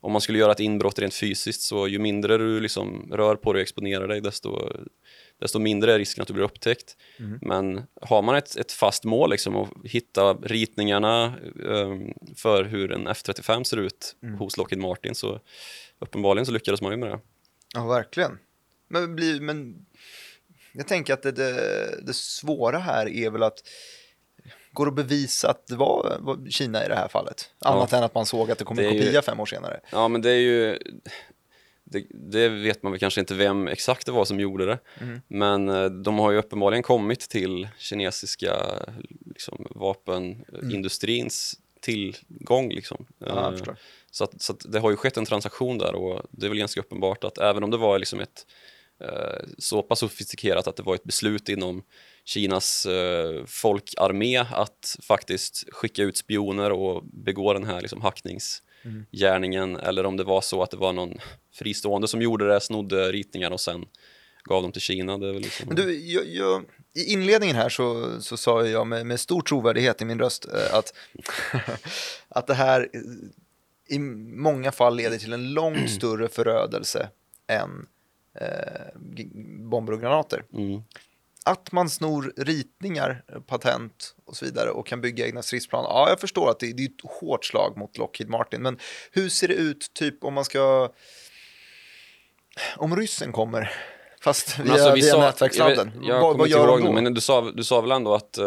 om 0.00 0.12
man 0.12 0.20
skulle 0.20 0.38
göra 0.38 0.52
ett 0.52 0.60
inbrott 0.60 0.98
rent 0.98 1.14
fysiskt 1.14 1.60
så 1.60 1.88
ju 1.88 1.98
mindre 1.98 2.38
du 2.38 2.60
liksom 2.60 3.12
rör 3.12 3.36
på 3.36 3.52
dig 3.52 3.60
och 3.60 3.62
exponerar 3.62 4.08
dig 4.08 4.20
desto, 4.20 4.72
desto 5.40 5.58
mindre 5.58 5.94
är 5.94 5.98
risken 5.98 6.22
att 6.22 6.28
du 6.28 6.34
blir 6.34 6.44
upptäckt. 6.44 6.96
Mm. 7.18 7.38
Men 7.42 7.82
har 8.00 8.22
man 8.22 8.34
ett, 8.34 8.56
ett 8.56 8.72
fast 8.72 9.04
mål 9.04 9.30
liksom 9.30 9.56
och 9.56 9.68
hitta 9.84 10.32
ritningarna 10.32 11.34
um, 11.64 12.14
för 12.36 12.64
hur 12.64 12.92
en 12.92 13.08
F35 13.08 13.64
ser 13.64 13.76
ut 13.76 14.16
mm. 14.22 14.38
hos 14.38 14.56
Lockheed 14.56 14.80
Martin 14.80 15.14
så 15.14 15.40
uppenbarligen 15.98 16.46
så 16.46 16.52
lyckades 16.52 16.82
man 16.82 16.90
ju 16.90 16.96
med 16.96 17.10
det. 17.10 17.20
Ja, 17.74 17.86
verkligen. 17.86 18.38
Men, 18.88 19.16
bli, 19.16 19.40
men 19.40 19.86
jag 20.72 20.88
tänker 20.88 21.14
att 21.14 21.22
det, 21.22 21.32
det, 21.32 22.06
det 22.06 22.14
svåra 22.14 22.78
här 22.78 23.08
är 23.08 23.30
väl 23.30 23.42
att 23.42 23.62
Går 24.72 24.86
det 24.86 24.90
att 24.90 24.96
bevisa 24.96 25.50
att 25.50 25.66
det 25.66 25.76
var 25.76 26.50
Kina 26.50 26.84
i 26.84 26.88
det 26.88 26.94
här 26.94 27.08
fallet? 27.08 27.50
Annat 27.58 27.92
ja. 27.92 27.98
än 27.98 28.04
att 28.04 28.14
man 28.14 28.26
såg 28.26 28.50
att 28.50 28.58
det 28.58 28.64
kom 28.64 28.78
en 28.78 28.84
kopia 28.84 29.12
ju... 29.12 29.22
fem 29.22 29.40
år 29.40 29.46
senare. 29.46 29.80
Ja, 29.92 30.08
men 30.08 30.22
det 30.22 30.30
är 30.30 30.38
ju... 30.38 30.78
Det, 31.90 32.06
det, 32.10 32.48
vet 32.48 32.82
man 32.82 32.92
väl 32.92 32.98
kanske 32.98 33.20
inte 33.20 33.34
vem 33.34 33.68
exakt 33.68 34.06
det 34.06 34.12
var 34.12 34.24
som 34.24 34.40
gjorde 34.40 34.66
det. 34.66 34.78
Mm. 35.00 35.20
Men 35.28 35.68
eh, 35.68 35.84
de 35.84 36.18
har 36.18 36.30
ju 36.30 36.38
uppenbarligen 36.38 36.82
kommit 36.82 37.20
till 37.20 37.68
kinesiska 37.78 38.56
liksom, 39.26 39.66
vapenindustrins 39.70 41.54
mm. 41.54 41.80
tillgång. 41.80 42.68
Liksom. 42.70 43.06
Ja, 43.18 43.52
uh, 43.54 43.74
så, 44.10 44.24
att, 44.24 44.42
så 44.42 44.52
att 44.52 44.72
det 44.72 44.78
har 44.78 44.90
ju 44.90 44.96
skett 44.96 45.16
en 45.16 45.24
transaktion 45.24 45.78
där 45.78 45.94
och 45.94 46.22
det 46.30 46.46
är 46.46 46.48
väl 46.48 46.58
ganska 46.58 46.80
uppenbart 46.80 47.24
att 47.24 47.38
även 47.38 47.64
om 47.64 47.70
det 47.70 47.76
var 47.76 47.98
liksom 47.98 48.20
ett 48.20 48.46
uh, 49.02 49.48
så 49.58 49.82
pass 49.82 49.98
sofistikerat 49.98 50.66
att 50.66 50.76
det 50.76 50.82
var 50.82 50.94
ett 50.94 51.04
beslut 51.04 51.48
inom 51.48 51.82
Kinas 52.24 52.86
eh, 52.86 53.44
folkarmé 53.46 54.36
att 54.36 54.96
faktiskt 55.02 55.64
skicka 55.72 56.02
ut 56.02 56.16
spioner 56.16 56.72
och 56.72 57.04
begå 57.04 57.52
den 57.52 57.64
här 57.64 57.80
liksom, 57.80 58.00
hackningsgärningen 58.00 58.69
mm. 58.82 59.76
eller 59.76 60.06
om 60.06 60.16
det 60.16 60.24
var 60.24 60.40
så 60.40 60.62
att 60.62 60.70
det 60.70 60.76
var 60.76 60.92
någon 60.92 61.18
fristående 61.52 62.08
som 62.08 62.22
gjorde 62.22 62.48
det, 62.48 62.60
snodde 62.60 63.12
ritningar 63.12 63.50
och 63.50 63.60
sen 63.60 63.84
gav 64.44 64.62
dem 64.62 64.72
till 64.72 64.82
Kina. 64.82 65.18
Det 65.18 65.28
är 65.28 65.32
väl 65.32 65.42
liksom... 65.42 65.66
Men 65.68 65.76
du, 65.76 66.06
jag, 66.06 66.26
jag, 66.26 66.64
I 66.94 67.12
inledningen 67.12 67.56
här 67.56 67.68
så, 67.68 68.20
så 68.20 68.36
sa 68.36 68.66
jag 68.66 68.86
med, 68.86 69.06
med 69.06 69.20
stor 69.20 69.42
trovärdighet 69.42 70.02
i 70.02 70.04
min 70.04 70.18
röst 70.18 70.46
eh, 70.54 70.74
att, 70.74 70.94
att 72.28 72.46
det 72.46 72.54
här 72.54 72.88
i 73.88 73.98
många 73.98 74.72
fall 74.72 74.96
leder 74.96 75.18
till 75.18 75.32
en 75.32 75.52
långt 75.52 75.90
större 75.96 76.28
förödelse 76.28 77.08
än 77.46 77.86
eh, 78.34 79.00
bomber 79.70 79.92
och 79.92 80.00
granater. 80.00 80.44
Mm 80.52 80.82
att 81.50 81.72
man 81.72 81.90
snor 81.90 82.32
ritningar, 82.36 83.24
eh, 83.32 83.40
patent 83.40 84.14
och 84.24 84.36
så 84.36 84.44
vidare 84.44 84.70
och 84.70 84.86
kan 84.86 85.00
bygga 85.00 85.26
egna 85.26 85.42
stridsplan. 85.42 85.84
Ja, 85.84 86.08
jag 86.08 86.20
förstår 86.20 86.50
att 86.50 86.60
det, 86.60 86.72
det 86.72 86.82
är 86.82 86.88
ett 86.88 87.20
hårt 87.20 87.44
slag 87.44 87.76
mot 87.76 87.98
Lockheed 87.98 88.30
Martin, 88.30 88.62
men 88.62 88.78
hur 89.12 89.28
ser 89.28 89.48
det 89.48 89.54
ut 89.54 89.90
typ 89.94 90.24
om 90.24 90.34
man 90.34 90.44
ska 90.44 90.92
om 92.76 92.96
ryssen 92.96 93.32
kommer 93.32 93.72
Fast 94.22 94.58
via, 94.58 94.72
alltså, 94.72 94.92
via 94.92 95.16
nätverksladden. 95.16 95.92
Jag, 96.02 96.20
vad, 96.20 96.38
vad 96.38 96.48
gör 96.48 96.66
de 96.66 96.84
då? 96.84 96.92
Men 96.92 97.14
du 97.14 97.20
sa, 97.20 97.50
du 97.54 97.64
sa 97.64 97.80
väl 97.80 97.90
ändå 97.90 98.14
att, 98.14 98.38
uh, 98.40 98.46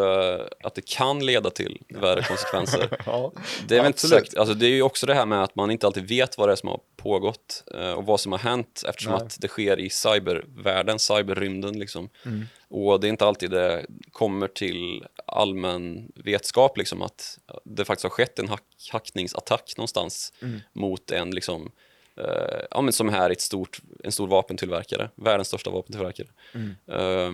att 0.64 0.76
det 0.76 0.86
kan 0.86 1.26
leda 1.26 1.50
till 1.50 1.82
värre 1.90 2.24
konsekvenser? 2.28 2.98
ja, 3.06 3.32
det 3.68 3.76
är 3.76 3.80
väl 3.80 3.88
inte 3.88 4.08
sagt, 4.08 4.38
alltså, 4.38 4.54
det 4.54 4.66
är 4.66 4.70
ju 4.70 4.82
också 4.82 5.06
det 5.06 5.14
här 5.14 5.26
med 5.26 5.44
att 5.44 5.56
man 5.56 5.72
inte 5.72 5.88
alltid 5.88 6.08
vet 6.08 6.38
vad 6.38 6.50
det 6.50 6.52
är 6.52 6.56
som 6.56 6.70
har 6.70 6.80
pågått 6.98 7.64
uh, 7.76 7.92
och 7.92 8.06
vad 8.06 8.20
som 8.20 8.32
har 8.32 8.40
hänt 8.40 8.84
eftersom 8.88 9.14
Nej. 9.14 9.22
att 9.22 9.38
det 9.42 9.48
sker 9.48 9.80
i 9.80 9.90
cybervärlden, 9.90 11.00
cyberrymden 11.00 11.80
liksom. 11.80 12.10
Mm. 12.26 12.46
Och 12.70 13.00
det 13.00 13.08
är 13.08 13.10
inte 13.10 13.26
alltid 13.26 13.52
det 13.52 13.86
kommer 14.12 14.48
till 14.48 15.06
allmän 15.26 16.12
vetskap 16.16 16.78
liksom 16.78 17.02
att 17.02 17.40
det 17.64 17.86
faktiskt 17.86 18.04
har 18.04 18.10
skett 18.10 18.40
en 18.40 18.50
hack 18.50 18.64
hackningsattack 18.92 19.74
någonstans 19.78 20.34
mm. 20.42 20.60
mot 20.74 21.12
en 21.12 21.32
liksom 21.32 21.72
Uh, 22.20 22.60
ja, 22.72 22.82
men 22.82 22.94
som 22.94 23.10
här 23.10 23.30
ett 23.30 23.42
stort, 23.42 23.82
en 24.04 24.12
stor 24.12 24.28
vapentillverkare, 24.28 25.10
världens 25.16 25.48
största 25.48 25.70
vapentillverkare. 25.70 26.28
Mm. 26.54 26.76
Uh, 26.92 27.32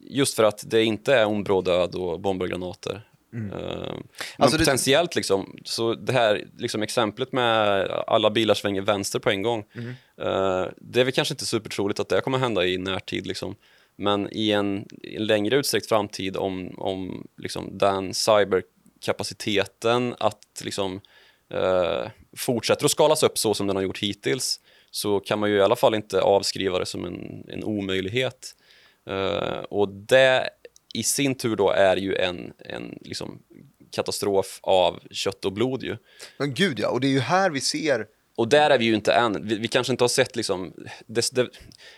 just 0.00 0.36
för 0.36 0.44
att 0.44 0.64
det 0.66 0.84
inte 0.84 1.14
är 1.14 1.26
områdöd 1.26 1.94
och 1.94 2.20
bomber 2.20 2.44
och 2.44 2.50
granater. 2.50 3.08
Mm. 3.32 3.52
Uh, 3.52 3.58
men 3.58 4.02
alltså 4.36 4.58
potentiellt 4.58 5.12
det... 5.12 5.18
liksom, 5.18 5.58
så 5.64 5.94
det 5.94 6.12
här 6.12 6.44
liksom 6.58 6.82
exemplet 6.82 7.32
med 7.32 7.90
alla 8.06 8.30
bilar 8.30 8.54
svänger 8.54 8.82
vänster 8.82 9.18
på 9.18 9.30
en 9.30 9.42
gång. 9.42 9.64
Mm. 9.74 9.88
Uh, 9.88 10.66
det 10.76 11.00
är 11.00 11.04
väl 11.04 11.12
kanske 11.12 11.34
inte 11.34 11.46
supertroligt 11.46 12.00
att 12.00 12.08
det 12.08 12.20
kommer 12.20 12.38
hända 12.38 12.66
i 12.66 12.78
närtid 12.78 13.26
liksom. 13.26 13.54
Men 13.96 14.28
i 14.32 14.50
en, 14.50 14.86
en 15.02 15.26
längre 15.26 15.56
utsträckt 15.56 15.88
framtid 15.88 16.36
om, 16.36 16.74
om 16.78 17.26
liksom 17.36 17.78
den 17.78 18.14
cyberkapaciteten 18.14 20.14
att 20.18 20.62
liksom 20.64 21.00
uh, 21.54 22.08
fortsätter 22.36 22.84
att 22.84 22.90
skalas 22.90 23.22
upp 23.22 23.38
så 23.38 23.54
som 23.54 23.66
den 23.66 23.76
har 23.76 23.82
gjort 23.82 23.98
hittills 23.98 24.60
så 24.90 25.20
kan 25.20 25.38
man 25.38 25.50
ju 25.50 25.56
i 25.56 25.60
alla 25.60 25.76
fall 25.76 25.94
inte 25.94 26.20
avskriva 26.20 26.78
det 26.78 26.86
som 26.86 27.04
en, 27.04 27.44
en 27.48 27.64
omöjlighet. 27.64 28.54
Uh, 29.10 29.64
och 29.70 29.88
det 29.88 30.50
i 30.94 31.02
sin 31.02 31.34
tur 31.34 31.56
då 31.56 31.70
är 31.70 31.96
ju 31.96 32.16
en, 32.16 32.52
en 32.58 32.98
liksom 33.00 33.42
katastrof 33.92 34.60
av 34.62 35.00
kött 35.10 35.44
och 35.44 35.52
blod 35.52 35.82
ju. 35.82 35.96
Men 36.38 36.54
gud 36.54 36.78
ja, 36.78 36.88
och 36.88 37.00
det 37.00 37.06
är 37.06 37.12
ju 37.12 37.20
här 37.20 37.50
vi 37.50 37.60
ser 37.60 38.06
och 38.36 38.48
där 38.48 38.70
är 38.70 38.78
vi 38.78 38.84
ju 38.84 38.94
inte 38.94 39.12
än. 39.12 39.48
Vi, 39.48 39.58
vi 39.58 39.68
kanske 39.68 39.92
inte 39.92 40.04
har 40.04 40.08
sett 40.08 40.36
liksom... 40.36 40.74
Det, 41.06 41.34
det, 41.34 41.48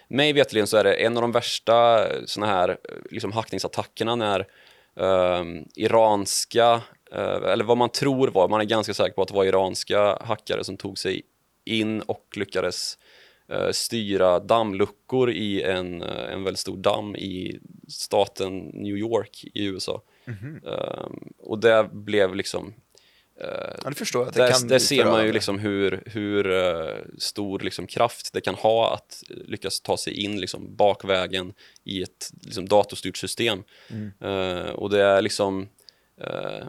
mig 0.09 0.33
vetligen 0.33 0.67
så 0.67 0.77
är 0.77 0.85
det 0.85 0.95
en 0.95 1.17
av 1.17 1.23
de 1.23 1.33
värsta 1.33 2.07
såna 2.27 2.47
här 2.47 2.79
liksom 3.11 3.33
hackningsattackerna 3.33 4.15
när 4.15 4.41
uh, 5.01 5.63
iranska 5.75 6.65
Eh, 6.73 6.98
eller 7.13 7.65
vad 7.65 7.77
man 7.77 7.89
tror 7.89 8.29
var, 8.29 8.49
man 8.49 8.61
är 8.61 8.65
ganska 8.65 8.95
säker 8.95 9.15
på 9.15 9.23
att 9.23 9.29
det 9.29 9.35
var 9.35 9.45
iranska 9.45 10.19
hackare 10.21 10.65
som 10.65 10.77
tog 10.77 10.99
sig 10.99 11.23
in 11.65 12.01
och 12.01 12.27
lyckades 12.37 12.99
uh, 13.53 13.71
styra 13.71 14.41
dammluckor 14.41 15.31
i 15.31 15.63
en, 15.63 16.03
uh, 16.03 16.33
en 16.33 16.45
väldigt 16.45 16.61
stor 16.61 16.77
damm 16.77 17.17
i 17.17 17.61
staten 17.89 18.59
New 18.59 18.97
York 18.97 19.45
i 19.55 19.65
USA. 19.65 20.03
Mm 20.27 20.39
-hmm. 20.39 20.67
uh, 20.67 21.09
och 21.39 21.59
det 21.59 21.89
blev 21.93 22.35
liksom 22.35 22.75
Ja, 23.83 23.89
det 23.89 23.95
förstår 23.95 24.25
jag. 24.25 24.35
Där, 24.35 24.69
där 24.69 24.79
ser 24.79 25.05
man 25.05 25.27
ju 25.27 25.33
liksom 25.33 25.59
hur, 25.59 26.03
hur 26.07 26.47
uh, 26.47 26.97
stor 27.19 27.61
liksom 27.61 27.87
kraft 27.87 28.33
det 28.33 28.41
kan 28.41 28.55
ha 28.55 28.95
att 28.95 29.23
lyckas 29.29 29.81
ta 29.81 29.97
sig 29.97 30.25
in 30.25 30.41
liksom 30.41 30.77
bakvägen 30.77 31.53
i 31.85 32.03
ett 32.03 32.31
liksom, 32.43 32.69
datorstyrt 32.69 33.17
system. 33.17 33.63
Mm. 33.91 34.13
Uh, 34.25 34.71
och 34.71 34.91
det 34.91 35.03
är 35.03 35.23
liksom 35.23 35.69
uh, 36.21 36.67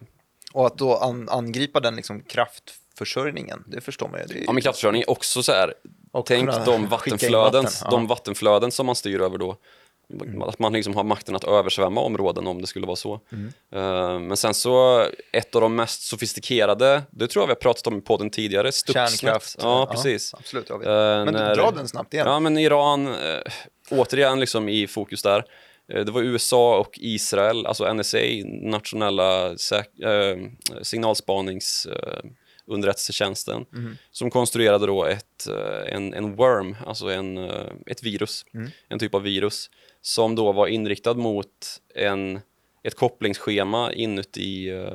och 0.53 0.67
att 0.67 0.77
då 0.77 0.97
an 0.97 1.29
angripa 1.29 1.79
den 1.79 1.95
liksom 1.95 2.21
kraftförsörjningen, 2.21 3.63
det 3.67 3.81
förstår 3.81 4.07
man 4.07 4.19
ju. 4.19 4.39
Är... 4.39 4.43
Ja, 4.45 4.51
men 4.51 4.61
kraftförsörjning 4.61 5.01
är 5.01 5.09
också 5.09 5.43
så 5.43 5.51
här, 5.51 5.73
och 6.11 6.25
tänk 6.25 6.65
de 6.65 6.87
vattenflöden, 6.87 7.63
vatten. 7.63 7.81
ja. 7.83 7.89
de 7.91 8.07
vattenflöden 8.07 8.71
som 8.71 8.85
man 8.85 8.95
styr 8.95 9.21
över 9.21 9.37
då. 9.37 9.57
Mm. 10.13 10.41
Att 10.41 10.59
man 10.59 10.73
liksom 10.73 10.95
har 10.95 11.03
makten 11.03 11.35
att 11.35 11.43
översvämma 11.43 12.01
områden 12.01 12.47
om 12.47 12.61
det 12.61 12.67
skulle 12.67 12.85
vara 12.85 12.95
så. 12.95 13.19
Mm. 13.31 13.45
Uh, 13.75 14.19
men 14.19 14.37
sen 14.37 14.53
så, 14.53 15.05
ett 15.31 15.55
av 15.55 15.61
de 15.61 15.75
mest 15.75 16.01
sofistikerade, 16.01 17.01
det 17.11 17.27
tror 17.27 17.41
jag 17.41 17.47
vi 17.47 17.51
har 17.51 17.55
pratat 17.55 17.87
om 17.87 17.97
i 17.97 18.01
podden 18.01 18.29
tidigare, 18.29 18.71
Stuxnet. 18.71 19.09
Kärnkraft. 19.09 19.55
Ja, 19.61 19.87
precis. 19.91 20.29
Ja, 20.33 20.39
absolut, 20.39 20.69
jag 20.69 20.79
vet. 20.79 20.87
Uh, 20.87 20.93
men 20.93 21.33
när, 21.33 21.55
dra 21.55 21.71
den 21.71 21.87
snabbt 21.87 22.13
igen. 22.13 22.27
Ja, 22.27 22.39
men 22.39 22.57
Iran, 22.57 23.07
uh, 23.07 23.13
återigen 23.89 24.39
liksom 24.39 24.69
i 24.69 24.87
fokus 24.87 25.21
där. 25.21 25.45
Eh, 25.89 26.05
det 26.05 26.11
var 26.11 26.21
USA 26.21 26.79
och 26.79 26.99
Israel, 27.01 27.65
alltså 27.65 27.93
NSA, 27.93 28.17
nationella 28.61 29.49
äh, 29.49 30.37
signalspanings 30.81 31.85
äh, 31.85 32.29
underrättelsetjänsten, 32.65 33.65
mm. 33.73 33.97
som 34.11 34.31
konstruerade 34.31 34.87
då 34.87 35.05
ett, 35.05 35.47
en, 35.85 36.13
en 36.13 36.35
worm, 36.35 36.75
alltså 36.85 37.07
en, 37.09 37.37
ett 37.85 38.03
virus, 38.03 38.45
mm. 38.53 38.69
en 38.89 38.99
typ 38.99 39.15
av 39.15 39.21
virus, 39.21 39.69
som 40.01 40.35
då 40.35 40.51
var 40.51 40.67
inriktad 40.67 41.13
mot 41.13 41.81
en 41.95 42.39
ett 42.83 42.95
kopplingsschema 42.95 43.93
inuti 43.93 44.71
uh, 44.71 44.89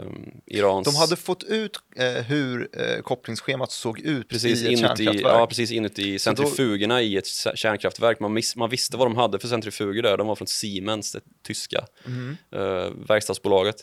Irans... 0.46 0.84
De 0.84 0.96
hade 0.96 1.16
fått 1.16 1.42
ut 1.42 1.78
uh, 2.00 2.22
hur 2.22 2.60
uh, 2.60 3.02
kopplingsschemat 3.02 3.72
såg 3.72 4.00
ut 4.00 4.28
precis 4.28 4.62
i 4.62 4.64
ett 4.64 4.78
inuti, 4.78 5.04
kärnkraftverk. 5.04 5.34
Ja, 5.34 5.46
precis 5.46 5.72
inuti 5.72 6.18
centrifugerna 6.18 6.94
då... 6.94 7.00
i 7.00 7.16
ett 7.16 7.26
kärnkraftverk. 7.54 8.20
Man, 8.20 8.32
miss, 8.32 8.56
man, 8.56 8.70
visste 8.70 8.96
vad 8.96 9.06
de 9.06 9.16
hade 9.16 9.38
för 9.38 9.48
centrifuger 9.48 10.02
där. 10.02 10.16
De 10.16 10.26
var 10.26 10.34
från 10.34 10.46
Siemens, 10.46 11.12
det 11.12 11.20
tyska 11.46 11.84
mm. 12.06 12.36
uh, 12.54 12.92
verkstadsbolaget. 13.08 13.76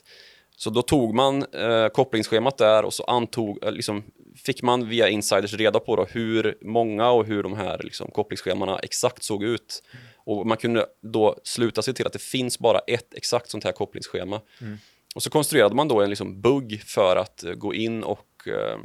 Så 0.55 0.69
då 0.69 0.81
tog 0.81 1.15
man 1.15 1.45
kopplingsschemat 1.93 2.57
där 2.57 2.85
och 2.85 2.93
så 2.93 3.03
antog, 3.03 3.59
liksom, 3.71 4.03
fick 4.35 4.61
man 4.61 4.89
via 4.89 5.09
insiders 5.09 5.53
reda 5.53 5.79
på 5.79 5.95
då 5.95 6.05
hur 6.05 6.57
många 6.61 7.09
och 7.09 7.25
hur 7.25 7.43
de 7.43 7.53
här 7.53 7.81
liksom, 7.83 8.11
kopplingsschemana 8.11 8.79
exakt 8.79 9.23
såg 9.23 9.43
ut. 9.43 9.83
Och 10.23 10.47
man 10.47 10.57
kunde 10.57 10.85
då 11.01 11.39
sluta 11.43 11.81
sig 11.81 11.93
till 11.93 12.07
att 12.07 12.13
det 12.13 12.21
finns 12.21 12.59
bara 12.59 12.79
ett 12.79 13.13
exakt 13.13 13.49
sånt 13.49 13.63
här 13.63 13.71
kopplingsschema. 13.71 14.41
Mm. 14.61 14.77
Och 15.15 15.23
så 15.23 15.29
konstruerade 15.29 15.75
man 15.75 15.87
då 15.87 16.01
en 16.01 16.09
liksom 16.09 16.41
bugg 16.41 16.81
för 16.85 17.15
att 17.15 17.43
eh, 17.43 17.53
gå 17.53 17.73
in 17.73 18.03
och 18.03 18.47
eh, 18.47 18.77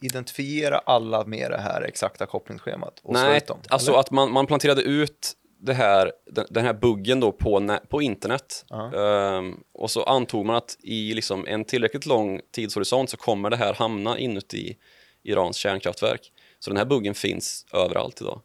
Identifiera 0.00 0.78
alla 0.78 1.24
med 1.24 1.50
det 1.50 1.58
här 1.58 1.82
exakta 1.82 2.26
kopplingsschemat 2.26 3.00
och 3.02 3.12
Nej, 3.12 3.40
dem? 3.46 3.58
alltså 3.68 3.90
eller? 3.90 4.00
att 4.00 4.10
man, 4.10 4.32
man 4.32 4.46
planterade 4.46 4.82
ut 4.82 5.32
det 5.60 5.74
här, 5.74 6.12
den, 6.26 6.46
den 6.50 6.64
här 6.64 6.74
buggen 6.74 7.20
då 7.20 7.32
på, 7.32 7.78
på 7.88 8.02
internet. 8.02 8.64
Ehm, 8.96 9.56
och 9.74 9.90
så 9.90 10.02
antog 10.02 10.46
man 10.46 10.56
att 10.56 10.76
i 10.82 11.14
liksom 11.14 11.46
en 11.46 11.64
tillräckligt 11.64 12.06
lång 12.06 12.40
tidshorisont 12.52 13.10
så 13.10 13.16
kommer 13.16 13.50
det 13.50 13.56
här 13.56 13.74
hamna 13.74 14.18
inuti 14.18 14.76
Irans 15.22 15.56
kärnkraftverk. 15.56 16.32
Så 16.58 16.70
den 16.70 16.76
här 16.76 16.84
buggen 16.84 17.14
finns 17.14 17.66
överallt 17.72 18.20
idag. 18.20 18.40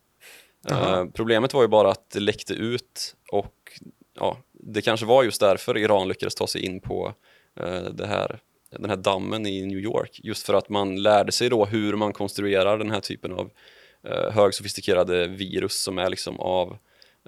Ehm, 0.71 1.11
problemet 1.11 1.53
var 1.53 1.61
ju 1.61 1.67
bara 1.67 1.91
att 1.91 2.09
det 2.09 2.19
läckte 2.19 2.53
ut 2.53 3.15
och 3.31 3.55
ja, 4.13 4.37
det 4.53 4.81
kanske 4.81 5.05
var 5.05 5.23
just 5.23 5.39
därför 5.39 5.77
Iran 5.77 6.07
lyckades 6.07 6.35
ta 6.35 6.47
sig 6.47 6.65
in 6.65 6.79
på 6.79 7.13
eh, 7.59 7.83
det 7.83 8.07
här, 8.07 8.39
den 8.71 8.89
här 8.89 8.97
dammen 8.97 9.45
i 9.45 9.65
New 9.65 9.79
York. 9.79 10.19
Just 10.23 10.45
för 10.45 10.53
att 10.53 10.69
man 10.69 11.01
lärde 11.03 11.31
sig 11.31 11.49
då 11.49 11.65
hur 11.65 11.95
man 11.95 12.13
konstruerar 12.13 12.77
den 12.77 12.91
här 12.91 12.99
typen 12.99 13.33
av 13.33 13.51
eh, 14.03 14.31
högsofistikerade 14.31 15.27
virus 15.27 15.83
som 15.83 15.97
är 15.97 16.09
liksom 16.09 16.39
av 16.39 16.77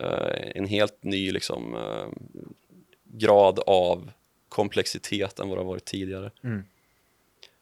eh, 0.01 0.51
en 0.55 0.65
helt 0.65 1.03
ny 1.03 1.31
liksom, 1.31 1.75
eh, 1.75 2.07
grad 3.03 3.59
av 3.59 4.11
komplexitet 4.49 5.39
än 5.39 5.49
vad 5.49 5.57
det 5.57 5.61
har 5.61 5.67
varit 5.67 5.85
tidigare. 5.85 6.31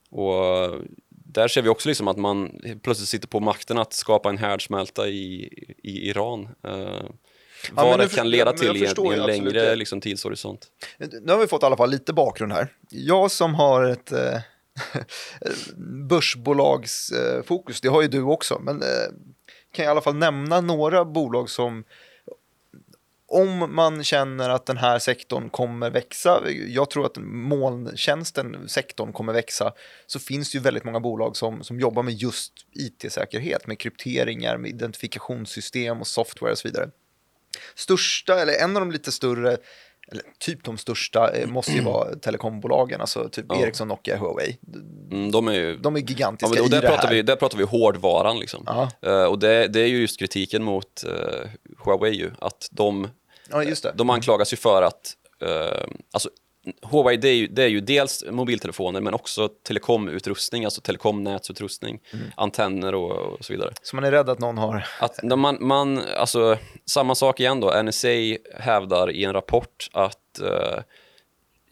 Och 0.10 0.46
eh, 0.46 0.74
där 1.34 1.48
ser 1.48 1.62
vi 1.62 1.70
också 1.70 1.90
liksom 1.90 2.08
att 2.08 2.18
man 2.18 2.62
plötsligt 2.84 3.10
sitter 3.10 3.28
på 3.28 3.40
makten 3.40 3.78
att 3.78 3.94
skapa 3.94 4.30
en 4.30 4.38
härdsmälta 4.38 5.08
i, 5.08 5.50
i 5.84 6.10
Iran. 6.10 6.50
Eh, 6.68 7.10
vad 7.72 7.90
men 7.90 8.00
det 8.00 8.16
kan 8.16 8.30
leda 8.30 8.54
till 8.54 8.78
i 8.78 8.86
en, 8.86 9.06
i 9.06 9.13
en 9.13 9.25
längre 9.25 9.75
liksom, 9.75 10.02
tidshorisont. 10.02 10.68
Nu 10.98 11.32
har 11.32 11.40
vi 11.40 11.48
fått 11.48 11.63
i 11.63 11.66
alla 11.66 11.78
fall 11.78 11.90
lite 11.90 12.13
bakgrund 12.13 12.52
här. 12.52 12.68
Jag 12.90 13.32
som 13.32 13.56
har 13.56 13.84
ett 13.84 14.12
eh, 14.12 14.40
börsbolagsfokus, 16.10 17.82
det 17.82 17.88
har 17.88 18.02
ju 18.02 18.08
du 18.08 18.22
också, 18.22 18.60
men 18.60 18.82
eh, 18.82 18.88
kan 19.74 19.86
jag 19.86 19.90
i 19.90 19.92
alla 19.92 20.02
fall 20.02 20.16
nämna 20.16 20.62
några 20.62 21.06
bolag 21.06 21.50
som 21.50 21.84
om 23.34 23.75
man 23.75 24.04
känner 24.04 24.50
att 24.50 24.66
den 24.66 24.78
här 24.78 25.00
sektorn 25.00 25.50
kommer 25.50 25.90
växa, 25.90 26.42
jag 26.68 26.90
tror 26.90 27.06
att 27.06 27.18
molntjänsten, 27.22 28.70
sektorn 28.70 29.13
kommer 29.13 29.34
växa, 29.34 29.74
så 30.08 30.20
finns 30.20 30.52
det 30.52 30.58
ju 30.58 30.62
väldigt 30.62 30.84
många 30.84 31.00
bolag 31.00 31.36
som, 31.38 31.63
som 31.63 31.80
jobbar 31.80 32.04
med 32.04 32.13
just 32.13 32.54
it-säkerhet, 32.72 33.68
med 33.68 33.80
krypteringar, 33.80 34.58
med 34.58 34.70
identifikationssystem 34.70 36.02
och 36.02 36.08
software 36.08 36.52
och 36.52 36.58
så 36.58 36.68
vidare. 36.68 36.90
Största, 37.75 38.42
eller 38.42 38.54
en 38.54 38.75
av 38.78 38.82
de 38.82 38.92
lite 38.92 39.12
större, 39.12 39.58
eller 40.12 40.24
typ 40.40 40.63
de 40.63 40.78
största, 40.78 41.32
eh, 41.36 41.48
måste 41.48 41.72
ju 41.72 41.82
vara 41.82 42.16
telekombolagen, 42.16 43.02
alltså 43.02 43.30
typ 43.30 43.46
Ja. 43.50 43.62
Ericsson, 43.62 43.88
Nokia, 43.88 44.18
Huawei. 44.18 44.58
Mm, 45.12 45.32
de 45.32 45.48
är 45.48 45.54
ju 45.54 45.78
De 45.78 45.96
är 45.96 46.00
Ja, 46.00 46.06
gigantiska 46.08 46.54
men, 46.56 46.62
och 46.62 46.68
i 46.68 46.70
där, 46.70 46.82
det 46.82 46.88
pratar 46.88 47.08
här. 47.08 47.16
vi, 47.16 47.22
där 47.22 47.36
pratar 47.36 47.58
vi 47.58 47.63
hårdvaran. 47.63 48.40
Liksom. 48.40 48.63
Ja. 48.66 48.92
Eh, 49.02 49.25
och 49.25 49.40
det, 49.40 49.68
det 49.68 49.82
är 49.82 49.88
ju 49.88 49.98
just 49.98 50.20
kritiken 50.20 50.63
mot 50.63 51.04
eh, 51.04 51.50
Huawei, 51.86 52.12
ju, 52.13 52.32
att 52.40 52.70
de, 52.72 53.08
Ja, 53.53 53.63
just 53.63 53.83
det. 53.83 53.91
de 53.95 54.10
anklagas 54.10 54.53
ju 54.53 54.57
för 54.57 54.81
att... 54.81 55.13
eh, 55.41 55.88
alltså, 56.12 56.29
Huawei 56.81 57.17
det 57.17 57.29
är, 57.29 57.33
ju, 57.36 57.48
det 57.48 57.63
är 57.63 57.67
ju 57.67 57.79
dels 57.81 58.23
mobiltelefoner 58.32 59.01
men 59.01 59.13
också 59.13 59.47
telekomutrustning, 59.47 60.65
alltså 60.65 60.82
telekomnätsutrustning, 60.82 61.99
Mm. 62.13 62.25
antenner 62.38 62.95
och, 62.95 63.12
och 63.12 63.45
så 63.45 63.54
vidare. 63.54 63.73
Så 63.82 63.95
man 63.95 64.06
är 64.06 64.12
rädd 64.12 64.30
att 64.30 64.39
någon 64.39 64.58
har... 64.58 64.88
Att 64.99 65.23
man, 65.23 65.58
man, 65.60 66.01
alltså, 66.17 66.58
samma 66.86 67.15
sak 67.15 67.39
igen 67.39 67.60
då, 67.60 67.82
NSA 67.84 68.08
hävdar 68.60 69.12
i 69.12 69.23
en 69.23 69.34
rapport 69.34 69.89
att 69.93 70.39
eh, 70.39 70.80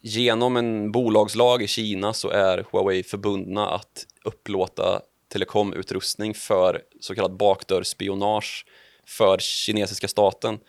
genom 0.01 0.57
en 0.57 0.91
bolagslag 0.91 1.61
i 1.63 1.67
Kina 1.67 2.13
så 2.13 2.29
är 2.29 2.65
Huawei 2.71 3.03
förbundna 3.03 3.69
att 3.69 4.05
upplåta 4.25 5.01
telekomutrustning 5.33 6.33
för 6.33 6.81
så 6.99 7.15
kallad 7.15 7.37
bakdörrsspionage 7.37 8.65
för 9.11 9.37
kinesiska 9.37 10.07
staten. 10.07 10.59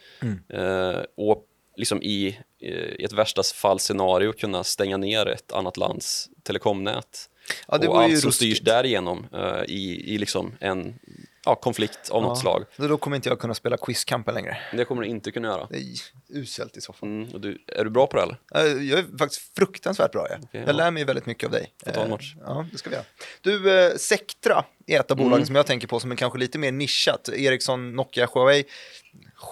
Eh, 0.48 1.02
och 1.16 1.46
liksom 1.76 2.02
i, 2.02 2.38
eh, 2.60 2.70
i 2.70 3.04
ett 3.04 3.12
värsta 3.12 3.42
fall 3.42 3.78
scenario 3.78 4.32
kunna 4.32 4.64
stänga 4.64 4.96
ner 4.96 5.28
ett 5.28 5.52
annat 5.52 5.76
lands 5.76 6.30
telekomnät. 6.42 7.28
Ja, 7.68 7.78
det 7.78 7.88
och 7.88 8.02
allt 8.02 8.20
som 8.20 8.32
styrs 8.32 8.60
därigenom 8.60 9.26
eh, 9.32 9.62
i, 9.68 10.14
i 10.14 10.18
liksom 10.18 10.52
en 10.60 10.94
ja, 11.46 11.54
konflikt 11.54 12.10
av 12.10 12.22
något 12.22 12.38
slag. 12.38 12.64
Då 12.76 12.96
kommer 12.96 13.16
inte 13.16 13.28
jag 13.28 13.38
kunna 13.40 13.54
spela 13.54 13.76
quizkampen 13.76 14.34
längre. 14.34 14.56
Det 14.72 14.84
kommer 14.84 15.02
du 15.02 15.08
inte 15.08 15.30
kunna 15.30 15.48
göra. 15.48 15.66
Det 15.70 15.76
är 15.76 15.84
uselt 16.28 16.76
i 16.76 16.80
så 16.80 16.92
fall. 16.92 17.08
Mm, 17.08 17.40
du, 17.40 17.58
är 17.66 17.84
du 17.84 17.90
bra 17.90 18.06
på 18.06 18.16
det 18.16 18.22
eller? 18.22 18.36
Jag 18.82 18.98
är 18.98 19.18
faktiskt 19.18 19.54
fruktansvärt 19.56 20.12
bra. 20.12 20.26
Jag, 20.30 20.38
Okej, 20.38 20.60
jag 20.60 20.68
ja. 20.68 20.72
lär 20.72 20.90
mig 20.90 21.04
väldigt 21.04 21.26
mycket 21.26 21.46
av 21.46 21.50
dig. 21.52 21.72
Får 21.84 21.90
ta 21.92 22.00
en 22.00 22.06
Eh, 22.06 22.10
match. 22.10 22.34
Ja, 22.40 22.66
det 22.72 22.78
ska 22.78 22.90
vi 22.90 22.96
göra. 22.96 23.04
Du, 23.40 23.78
eh, 23.86 23.96
Sectra 23.96 24.64
är 24.86 25.00
ett 25.00 25.10
av 25.10 25.16
bolagen 25.16 25.36
Mm. 25.36 25.46
som 25.46 25.54
jag 25.56 25.66
tänker 25.66 25.88
på 25.88 26.00
som 26.00 26.12
är 26.12 26.16
kanske 26.16 26.38
lite 26.38 26.58
mer 26.58 26.72
nischat. 26.72 27.28
Ericsson, 27.28 27.92
Nokia, 27.96 28.28
Huawei. 28.34 28.64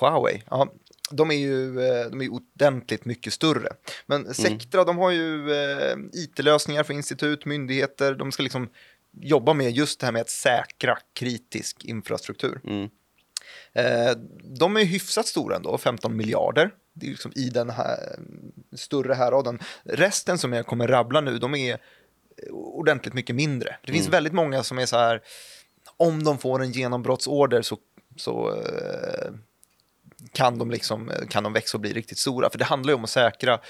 Huawei, 0.01 0.43
ja. 0.51 0.73
De 1.13 1.31
är 1.31 1.35
ju 1.35 1.81
eh, 1.81 2.07
de 2.11 2.21
är 2.23 2.29
ordentligt 2.33 3.05
mycket 3.05 3.33
större. 3.33 3.59
Mm. 3.69 3.77
Men 4.07 4.35
Sectra, 4.35 4.85
de 4.85 4.99
har 4.99 5.11
ju 5.11 5.53
eh, 5.53 5.97
it-lösningar 6.13 6.83
för 6.83 6.95
institut, 6.95 7.45
myndigheter. 7.45 8.15
De 8.15 8.33
ska 8.33 8.43
liksom 8.43 8.69
jobba 9.13 9.55
med 9.55 9.71
just 9.71 10.01
det 10.01 10.07
här 10.07 10.13
med 10.13 10.23
att 10.23 10.31
säkra 10.31 10.99
kritisk 11.13 11.85
infrastruktur. 11.85 12.61
Mm. 12.65 12.91
Eh, 13.73 14.17
de 14.45 14.77
är 14.77 14.85
hyfsat 14.85 15.27
stora 15.27 15.57
ändå, 15.57 15.79
15 15.79 16.17
miljarder. 16.17 16.71
Det 16.93 17.07
är 17.07 17.11
liksom 17.11 17.33
i 17.35 17.51
den 17.51 17.71
här 17.71 18.19
större 18.77 19.15
häraden. 19.15 19.59
Resten 19.83 20.39
som 20.39 20.53
jag 20.53 20.67
kommer 20.67 20.89
rabbla 20.89 21.21
nu, 21.21 21.39
de 21.39 21.55
är 21.55 21.79
ordentligt 22.51 23.15
mycket 23.15 23.37
mindre. 23.37 23.77
Det 23.87 23.93
finns 23.93 24.09
väldigt 24.09 24.33
många 24.33 24.63
som 24.63 24.79
är 24.79 24.87
så 24.87 24.97
här, 24.97 25.23
om 25.97 26.25
de 26.25 26.39
får 26.39 26.63
en 26.63 26.73
genombrottsorder 26.73 27.63
så, 27.63 27.79
så 28.17 28.55
eh, 28.55 29.33
kan, 30.33 30.59
de 30.59 30.71
liksom, 30.71 31.13
kan 31.29 31.43
de 31.43 31.53
växa 31.53 31.77
och 31.77 31.81
bli 31.81 31.93
riktigt 31.93 32.19
stora. 32.19 32.51
För 32.51 32.59
det 32.59 32.65
handlar 32.65 32.93
ju 32.93 32.97
om 32.97 33.05
att 33.05 33.11
säkra 33.11 33.61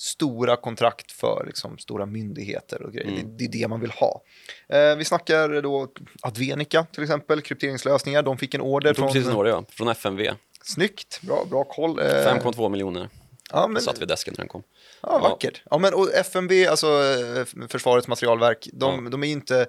stora 0.00 0.56
kontrakt 0.56 1.12
för 1.12 1.44
liksom, 1.46 1.78
stora 1.78 2.06
myndigheter 2.06 2.82
och 2.82 2.92
grejer. 2.92 3.22
Det, 3.24 3.38
det 3.38 3.44
är 3.44 3.62
det 3.62 3.68
man 3.68 3.80
vill 3.80 3.90
ha. 3.90 4.22
Eh, 4.68 4.96
vi 4.96 5.04
snackar 5.04 5.62
då 5.62 5.88
Advenica 6.22 6.86
till 6.92 7.02
exempel, 7.02 7.40
krypteringslösningar. 7.40 8.22
De 8.22 8.38
fick 8.38 8.54
en 8.54 8.60
order 8.60 8.94
från... 8.94 9.12
precis 9.12 9.28
en 9.28 9.36
order 9.36 9.50
ja, 9.50 9.64
från 9.70 9.88
FMV. 9.88 10.30
Snyggt, 10.62 11.20
bra, 11.22 11.44
bra 11.50 11.64
koll. 11.64 11.98
Eh, 11.98 12.04
5,2 12.04 12.68
miljoner. 12.68 13.08
ja, 13.52 13.68
men, 13.68 13.82
Satt 13.82 14.00
vid 14.00 14.08
desken 14.08 14.34
när 14.36 14.42
den 14.42 14.48
kom. 14.48 14.62
ja, 15.02 15.18
vackert. 15.18 15.62
Ja, 15.70 15.78
men, 15.78 15.94
och 15.94 16.14
FMV, 16.14 16.66
alltså 16.66 16.86
eh, 16.86 17.68
Försvarets 17.68 18.08
materialverk, 18.08 18.68
de, 18.72 19.10
de 19.10 19.22
är 19.22 19.28
inte, 19.28 19.66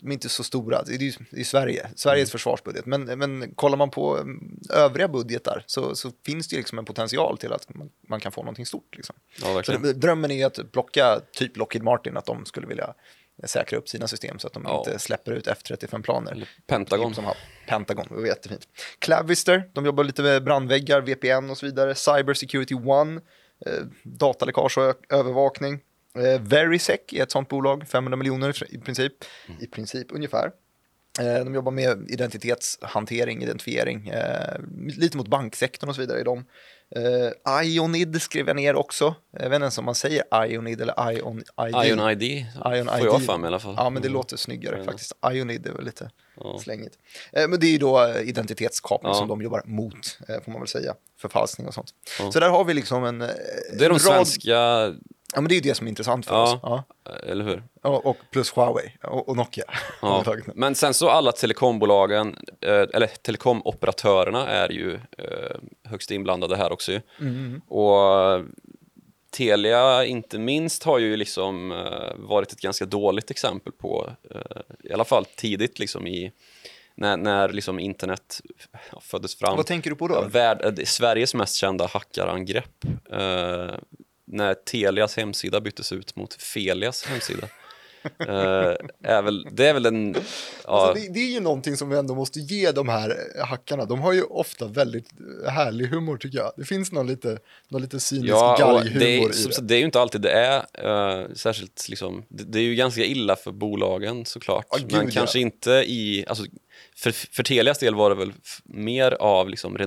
de 0.00 0.08
är 0.08 0.12
inte 0.12 0.28
så 0.28 0.44
stora. 0.44 0.82
Det 0.82 0.94
är 0.94 0.98
ju 0.98 1.12
är 1.30 1.44
Sverige, 1.44 1.90
Sveriges 1.96 2.28
Mm. 2.28 2.32
försvarsbudget. 2.32 2.86
Men, 2.86 3.04
men 3.04 3.54
kollar 3.54 3.76
man 3.76 3.90
på 3.90 4.16
mm, 4.16 4.58
övriga 4.70 5.08
budgetar 5.08 5.64
så, 5.66 5.94
så 5.96 6.10
finns 6.26 6.48
det 6.48 6.56
liksom 6.56 6.78
en 6.78 6.84
potential 6.84 7.38
till 7.38 7.52
att 7.52 7.74
man, 7.74 7.90
man 8.08 8.20
kan 8.20 8.32
få 8.32 8.42
någonting 8.42 8.66
stort. 8.66 8.96
Liksom. 8.96 9.16
Ja, 9.42 9.62
Så 9.62 9.72
drömmen 9.78 10.30
är 10.30 10.46
att 10.46 10.72
plocka 10.72 11.20
typ 11.32 11.56
Lockheed 11.56 11.82
Martin, 11.82 12.16
att 12.16 12.26
de 12.26 12.46
skulle 12.46 12.66
vilja 12.66 12.94
säkra 13.44 13.78
upp 13.78 13.88
sina 13.88 14.08
system 14.08 14.38
så 14.38 14.46
att 14.46 14.52
de 14.52 14.62
Ja. 14.66 14.78
inte 14.78 14.98
släpper 14.98 15.32
ut 15.32 15.46
F35-planer. 15.46 16.32
Eller 16.32 16.48
Pentagon. 16.66 17.14
Som 17.14 17.24
har 17.24 17.36
Pentagon, 17.68 18.06
det 18.08 18.14
var 18.14 18.26
jättefint. 18.26 18.68
Clavister, 18.98 19.70
de 19.72 19.84
jobbar 19.86 20.04
lite 20.04 20.22
med 20.22 20.44
brandväggar, 20.44 21.00
VPN 21.00 21.50
och 21.50 21.58
så 21.58 21.66
vidare. 21.66 21.94
Cyber 21.94 22.34
Security 22.34 22.74
One, 22.74 23.20
eh, 23.66 23.72
dataläckage 24.02 24.78
och 24.78 24.94
övervakning. 25.14 25.80
Eh, 26.18 26.40
Verisec 26.40 27.00
är 27.12 27.22
ett 27.22 27.30
sånt 27.30 27.48
bolag, 27.48 27.88
500 27.88 28.16
miljoner 28.16 28.62
i 28.74 28.78
princip, 28.78 29.12
i 29.60 29.66
princip 29.66 30.06
ungefär. 30.10 30.50
Eh, 31.20 31.44
de 31.44 31.54
jobbar 31.54 31.72
med 31.72 32.10
identitetshantering, 32.10 33.42
identifiering, 33.42 34.08
eh, 34.08 34.60
lite 34.96 35.16
mot 35.16 35.28
banksektorn 35.28 35.88
och 35.90 35.94
så 35.94 36.00
vidare 36.00 36.20
i 36.20 36.22
dem. 36.22 36.44
Eh, 36.96 37.62
Ionid 37.64 38.22
skrev 38.22 38.46
jag 38.46 38.56
ner 38.56 38.74
också. 38.74 39.14
Jag 39.30 39.38
vet 39.40 39.46
inte 39.46 39.56
ens 39.64 39.78
om 39.78 39.84
man 39.84 39.94
säger 39.94 40.46
Ionid 40.46 40.80
eller 40.80 41.12
Ion 41.12 41.38
ID. 41.38 41.74
Ion 41.90 42.10
ID 42.10 42.22
Ion 42.22 42.86
får 42.88 42.98
ID. 42.98 43.24
jag 43.28 43.40
mig 43.40 43.46
i 43.46 43.46
alla 43.46 43.58
fall. 43.58 43.74
Ja, 43.76 43.90
men 43.90 44.02
det 44.02 44.08
Mm. 44.08 44.16
låter 44.16 44.36
snyggare 44.36 44.76
Ja. 44.78 44.84
faktiskt. 44.84 45.12
Ionid 45.32 45.66
är 45.66 45.72
väl 45.72 45.84
lite 45.84 46.10
Ja. 46.36 46.58
slängigt. 46.62 46.98
Eh, 47.32 47.48
men 47.48 47.60
det 47.60 47.66
är 47.66 47.70
ju 47.70 47.78
då 47.78 48.14
identitetskapning 48.24 49.10
Ja. 49.12 49.14
som 49.18 49.28
de 49.28 49.42
jobbar 49.42 49.62
mot, 49.64 50.18
eh, 50.28 50.40
får 50.44 50.52
man 50.52 50.60
väl 50.60 50.68
säga. 50.68 50.94
Förfalskning 51.20 51.66
och 51.66 51.74
sånt. 51.74 51.94
Ja. 52.18 52.32
Så 52.32 52.40
där 52.40 52.48
har 52.50 52.64
vi 52.64 52.74
liksom 52.74 53.04
en... 53.04 53.22
eh, 53.22 53.28
Det 53.78 53.84
är 53.84 53.88
de 53.88 53.94
en 53.94 54.00
svenska, 54.00 54.94
Ja, 55.34 55.40
men 55.40 55.48
det 55.48 55.52
är 55.54 55.56
ju 55.56 55.60
det 55.60 55.74
som 55.74 55.86
är 55.86 55.88
intressant 55.88 56.26
för 56.26 56.42
oss. 56.42 56.58
Ja. 56.62 56.84
eller 57.26 57.44
hur? 57.44 57.62
Och, 57.82 58.06
och 58.06 58.16
plus 58.30 58.56
Huawei 58.56 58.92
och, 59.02 59.28
och 59.28 59.36
Nokia. 59.36 59.64
Ja. 60.02 60.24
Men 60.54 60.74
sen 60.74 60.94
så 60.94 61.08
alla 61.08 61.32
telekombolagen, 61.32 62.36
eh, 62.60 62.86
eller 62.94 63.06
telekomoperatörerna 63.06 64.48
är 64.48 64.72
ju 64.72 64.94
eh, 64.94 65.56
högst 65.84 66.10
inblandade 66.10 66.56
här 66.56 66.72
också. 66.72 67.00
Mm. 67.20 67.60
Och 67.68 68.32
eh, 68.32 68.42
Telia 69.36 70.04
inte 70.04 70.38
minst 70.38 70.84
har 70.84 70.98
ju 70.98 71.16
liksom 71.16 71.84
varit 72.16 72.52
ett 72.52 72.60
ganska 72.60 72.84
dåligt 72.86 73.30
exempel 73.30 73.72
på, 73.72 74.10
i 74.84 74.92
alla 74.92 75.04
fall 75.04 75.24
tidigt 75.24 75.78
liksom 75.78 76.06
i 76.06 76.32
när, 76.94 77.16
när 77.16 77.48
liksom 77.48 77.78
internet 77.78 78.40
föddes 79.00 79.34
fram. 79.34 79.56
Vad 79.56 79.66
tänker 79.66 79.90
du 79.90 79.96
på 79.96 80.08
då? 80.08 80.24
Värld, 80.28 80.80
Sveriges 80.84 81.34
mest 81.34 81.54
kända 81.54 81.86
hackarangrepp. 81.86 82.84
Eh, 83.12 83.74
när 84.32 84.54
Telias 84.54 85.16
hemsida 85.16 85.60
byttes 85.60 85.92
ut 85.92 86.16
mot 86.16 86.34
Felias 86.34 87.04
hemsida. 87.04 87.48
Eh, 88.02 88.74
är 89.04 89.22
väl, 89.22 89.46
det 89.52 89.66
är 89.66 89.74
väl 89.74 89.86
en... 89.86 90.14
Ja, 90.14 90.20
Alltså 90.64 91.02
det, 91.02 91.12
det 91.14 91.20
är 91.20 91.30
ju 91.30 91.40
någonting 91.40 91.76
som 91.76 91.90
vi 91.90 91.96
ändå 91.98 92.14
måste 92.14 92.40
ge 92.40 92.72
de 92.72 92.88
här 92.88 93.16
eh, 93.38 93.46
hackarna. 93.46 93.84
De 93.84 94.00
har 94.00 94.12
ju 94.12 94.22
ofta 94.22 94.66
väldigt 94.66 95.08
eh, 95.44 95.50
härlig 95.50 95.86
humor 95.86 96.16
tycker 96.16 96.38
jag. 96.38 96.52
Det 96.56 96.64
finns 96.64 96.92
någon 96.92 97.06
lite, 97.06 97.38
någon 97.68 97.82
lite 97.82 98.00
cynisk 98.00 98.30
Ja, 98.32 98.56
galghumor 98.58 99.00
det, 99.00 99.16
är, 99.16 99.40
i 99.40 99.48
det. 99.48 99.60
det 99.62 99.74
är 99.74 99.78
ju 99.78 99.84
inte 99.84 100.00
alltid 100.00 100.20
det 100.20 100.30
är, 100.30 100.56
eh, 101.18 101.26
särskilt 101.34 101.88
liksom, 101.88 102.22
det, 102.28 102.44
det 102.44 102.58
är 102.58 102.62
ju 102.62 102.74
ganska 102.74 103.04
illa 103.04 103.36
för 103.36 103.52
bolagen 103.52 104.26
såklart, 104.26 104.66
Ja, 104.70 104.78
gud, 104.78 104.92
men 104.92 105.04
ja. 105.06 105.10
kanske 105.12 105.38
inte 105.40 105.70
i, 105.70 106.24
alltså, 106.28 106.44
för, 106.96 107.10
för 107.10 107.42
Telias 107.42 107.78
del 107.78 107.94
var 107.94 108.10
det 108.10 108.16
väl 108.16 108.32
mer 108.64 109.12
av 109.12 109.48
liksom 109.48 109.78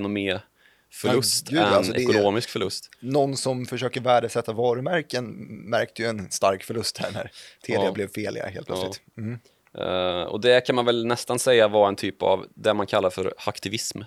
renoméförlust 1.02 1.50
Ja, 1.50 1.58
gud, 1.58 1.68
än 1.68 1.74
alltså, 1.74 1.94
ekonomisk 1.94 2.50
förlust. 2.50 2.90
Någon 3.00 3.36
som 3.36 3.66
försöker 3.66 4.00
värdesätta 4.00 4.52
varumärken 4.52 5.24
märkte 5.70 6.02
ju 6.02 6.08
en 6.08 6.30
stark 6.30 6.64
förlust 6.64 6.98
här 6.98 7.10
när 7.10 7.30
Telia 7.66 7.84
Ja. 7.84 7.92
blev 7.92 8.08
Felia 8.08 8.46
helt 8.46 8.66
plötsligt. 8.66 9.00
Mm. 9.18 9.38
Eh, 9.78 10.22
och 10.22 10.40
det 10.40 10.60
kan 10.60 10.76
man 10.76 10.84
väl 10.84 11.06
nästan 11.06 11.38
säga 11.38 11.68
var 11.68 11.88
en 11.88 11.96
typ 11.96 12.22
av 12.22 12.46
det 12.54 12.74
man 12.74 12.86
kallar 12.86 13.10
för 13.10 13.34
hacktivism. 13.36 14.00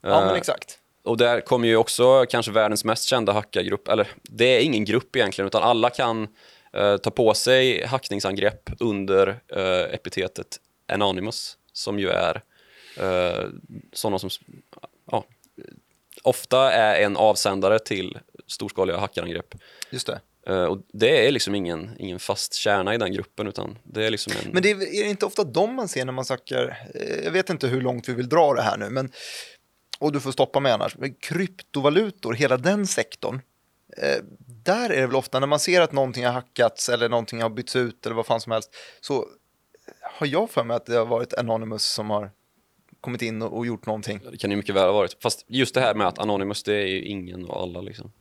Ja, 0.00 0.20
men 0.20 0.28
Eh, 0.28 0.34
exakt. 0.34 0.78
Och 1.04 1.16
där 1.16 1.40
kommer 1.40 1.68
ju 1.68 1.76
också 1.76 2.26
kanske 2.28 2.52
världens 2.52 2.84
mest 2.84 3.04
kända 3.04 3.32
hackargrupp, 3.32 3.88
eller 3.88 4.08
det 4.22 4.44
är 4.44 4.60
ingen 4.60 4.84
grupp 4.84 5.16
egentligen, 5.16 5.46
utan 5.46 5.62
alla 5.62 5.90
kan 5.90 6.28
eh, 6.72 6.96
ta 6.96 7.10
på 7.10 7.34
sig 7.34 7.86
hackningsangrepp 7.86 8.70
under 8.78 9.40
epitetet 9.92 10.60
Anonymous, 10.92 11.56
som 11.72 11.98
ju 11.98 12.08
är 12.08 12.42
uh, 13.00 13.48
sådana 13.92 14.18
som 14.18 14.30
ja, 15.10 15.24
ofta 16.22 16.72
är 16.72 17.02
en 17.02 17.16
avsändare 17.16 17.78
till 17.78 18.18
storskaliga 18.46 18.96
hackarangrepp. 18.96 19.54
Just 19.90 20.06
det. 20.06 20.20
Eh, 20.46 20.64
och 20.64 20.78
det 20.92 21.26
är 21.26 21.32
liksom 21.32 21.54
ingen, 21.54 21.90
ingen 21.98 22.18
fast 22.18 22.54
kärna 22.54 22.94
i 22.94 22.98
den 22.98 23.12
gruppen, 23.12 23.46
utan 23.46 23.78
det 23.82 24.06
är 24.06 24.10
liksom 24.10 24.32
en... 24.44 24.52
Men 24.52 24.62
det 24.62 24.70
är, 24.70 24.74
är 24.74 25.04
det 25.04 25.10
inte 25.10 25.26
ofta 25.26 25.44
de 25.44 25.74
man 25.74 25.88
ser 25.88 26.04
när 26.04 26.12
man 26.12 26.24
snackar, 26.24 26.88
eh, 26.94 27.24
jag 27.24 27.30
vet 27.30 27.50
inte 27.50 27.66
hur 27.66 27.80
långt 27.80 28.08
vi 28.08 28.12
vill 28.12 28.28
dra 28.28 28.54
det 28.54 28.62
här 28.62 28.76
nu, 28.76 28.90
men, 28.90 29.12
och 29.98 30.12
du 30.12 30.20
får 30.20 30.32
stoppa 30.32 30.60
mig 30.60 30.72
annars, 30.72 30.96
men 30.96 31.14
kryptovalutor, 31.14 32.32
hela 32.32 32.56
den 32.56 32.86
sektorn, 32.86 33.40
eh, 33.96 34.24
där 34.64 34.90
är 34.90 35.00
det 35.00 35.06
väl 35.06 35.16
ofta 35.16 35.40
när 35.40 35.46
man 35.46 35.60
ser 35.60 35.80
att 35.80 35.92
någonting 35.92 36.24
har 36.24 36.32
hackats 36.32 36.88
eller 36.88 37.08
någonting 37.08 37.42
har 37.42 37.50
bytts 37.50 37.76
ut 37.76 38.06
eller 38.06 38.16
vad 38.16 38.26
fan 38.26 38.40
som 38.40 38.52
helst, 38.52 38.70
så 39.00 39.26
har 40.02 40.26
jag 40.26 40.50
för 40.50 40.64
mig 40.64 40.76
att 40.76 40.86
det 40.86 40.96
har 40.96 41.06
varit 41.06 41.34
Anonymous 41.34 41.84
som 41.84 42.10
har 42.10 42.30
kommit 43.02 43.22
in 43.22 43.42
och, 43.42 43.56
och 43.58 43.66
gjort 43.66 43.86
någonting. 43.86 44.20
Det 44.30 44.36
kan 44.38 44.50
ju 44.50 44.56
mycket 44.56 44.74
väl 44.74 44.84
ha 44.84 44.92
varit. 44.92 45.16
Fast 45.22 45.44
just 45.48 45.74
det 45.74 45.80
här 45.80 45.94
med 45.94 46.06
att 46.06 46.18
Anonymous, 46.18 46.62
det 46.62 46.74
är 46.74 46.86
ju 46.86 47.04
ingen 47.04 47.44
och 47.44 47.62
alla 47.62 47.80
liksom. 47.80 48.12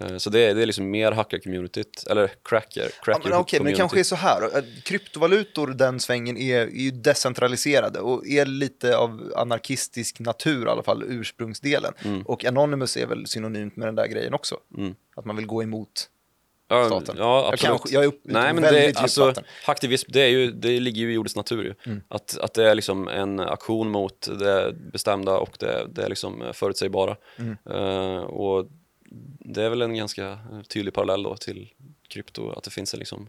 Eh, 0.00 0.16
Så 0.16 0.30
det 0.30 0.40
är, 0.40 0.54
det 0.54 0.62
är 0.62 0.66
liksom 0.66 0.90
mer 0.90 1.12
hackar-communityt, 1.12 2.06
eller 2.10 2.30
cracker, 2.44 2.82
Ja, 2.82 2.88
cracker 3.02 3.30
men 3.30 3.38
okej, 3.38 3.60
men 3.60 3.72
det 3.72 3.76
kanske 3.78 4.00
är 4.00 4.04
så 4.04 4.16
här. 4.16 4.56
eh, 4.58 4.64
Kryptovalutor, 4.84 5.66
den 5.66 6.00
svängen, 6.00 6.36
är, 6.36 6.60
är 6.60 6.66
ju 6.70 6.90
decentraliserade 6.90 8.00
och 8.00 8.26
är 8.26 8.46
lite 8.46 8.96
av 8.96 9.32
anarkistisk 9.36 10.20
natur 10.20 10.66
i 10.66 10.70
alla 10.70 10.82
fall, 10.82 11.02
ursprungsdelen. 11.06 11.92
Och 12.24 12.44
Anonymous 12.44 12.96
är 12.96 13.06
väl 13.06 13.26
synonymt 13.26 13.76
med 13.76 13.88
den 13.88 13.94
där 13.94 14.06
grejen 14.06 14.34
också. 14.34 14.56
Mm. 14.76 14.94
Att 15.16 15.24
man 15.24 15.36
vill 15.36 15.46
gå 15.46 15.62
emot. 15.62 16.08
Ja, 16.68 16.86
staten. 16.86 17.14
ja, 17.18 17.24
Jag 17.44 17.52
absolut. 17.54 17.60
kanske- 17.78 17.94
jag 17.94 18.04
är 18.04 18.08
upp- 18.08 18.20
Nej, 18.24 18.54
men 18.54 18.62
det, 18.62 18.96
alltså, 18.96 19.34
hacktivism, 19.64 20.10
det, 20.12 20.20
är 20.22 20.28
ju, 20.28 20.50
det 20.50 20.80
ligger 20.80 21.00
ju 21.02 21.12
i 21.14 21.18
ordets 21.18 21.36
natur 21.36 21.64
ju. 21.64 21.74
Mm. 21.92 22.02
Att, 22.08 22.38
att 22.38 22.54
det 22.54 22.70
är 22.70 22.74
liksom 22.74 23.08
en 23.08 23.40
aktion 23.40 23.90
mot 23.90 24.28
det 24.38 24.72
bestämda 24.92 25.38
och 25.38 25.56
det, 25.60 25.86
det 25.90 26.02
är 26.02 26.08
liksom 26.08 26.44
förutsägbara. 26.52 27.16
Mm. 27.36 27.56
Eh, 27.70 28.18
och 28.22 28.66
det 29.38 29.62
är 29.62 29.68
väl 29.70 29.82
en 29.82 29.94
ganska 29.96 30.38
tydlig 30.68 30.94
parallell 30.94 31.22
då 31.22 31.36
till 31.36 31.68
krypto, 32.08 32.50
att 32.50 32.64
det 32.64 32.70
finns 32.70 32.94
en 32.94 32.98
liksom, 32.98 33.28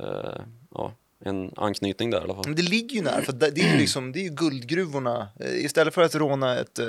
eh, 0.00 0.40
ja, 0.74 0.92
en 1.24 1.52
anknytning 1.56 2.10
där 2.10 2.18
i 2.18 2.22
alla 2.22 2.34
fall. 2.34 2.44
Men 2.46 2.56
det 2.56 2.62
ligger 2.62 2.96
ju 2.96 3.02
nära, 3.02 3.22
för 3.22 3.32
det 3.32 3.46
är 3.46 3.72
ju, 3.72 3.78
liksom, 3.78 4.12
det 4.12 4.18
är 4.18 4.24
ju 4.24 4.30
guldgruvorna. 4.30 5.28
Istället 5.56 5.94
för 5.94 6.02
att 6.02 6.14
råna 6.14 6.58
ett, 6.58 6.78
eh, 6.78 6.86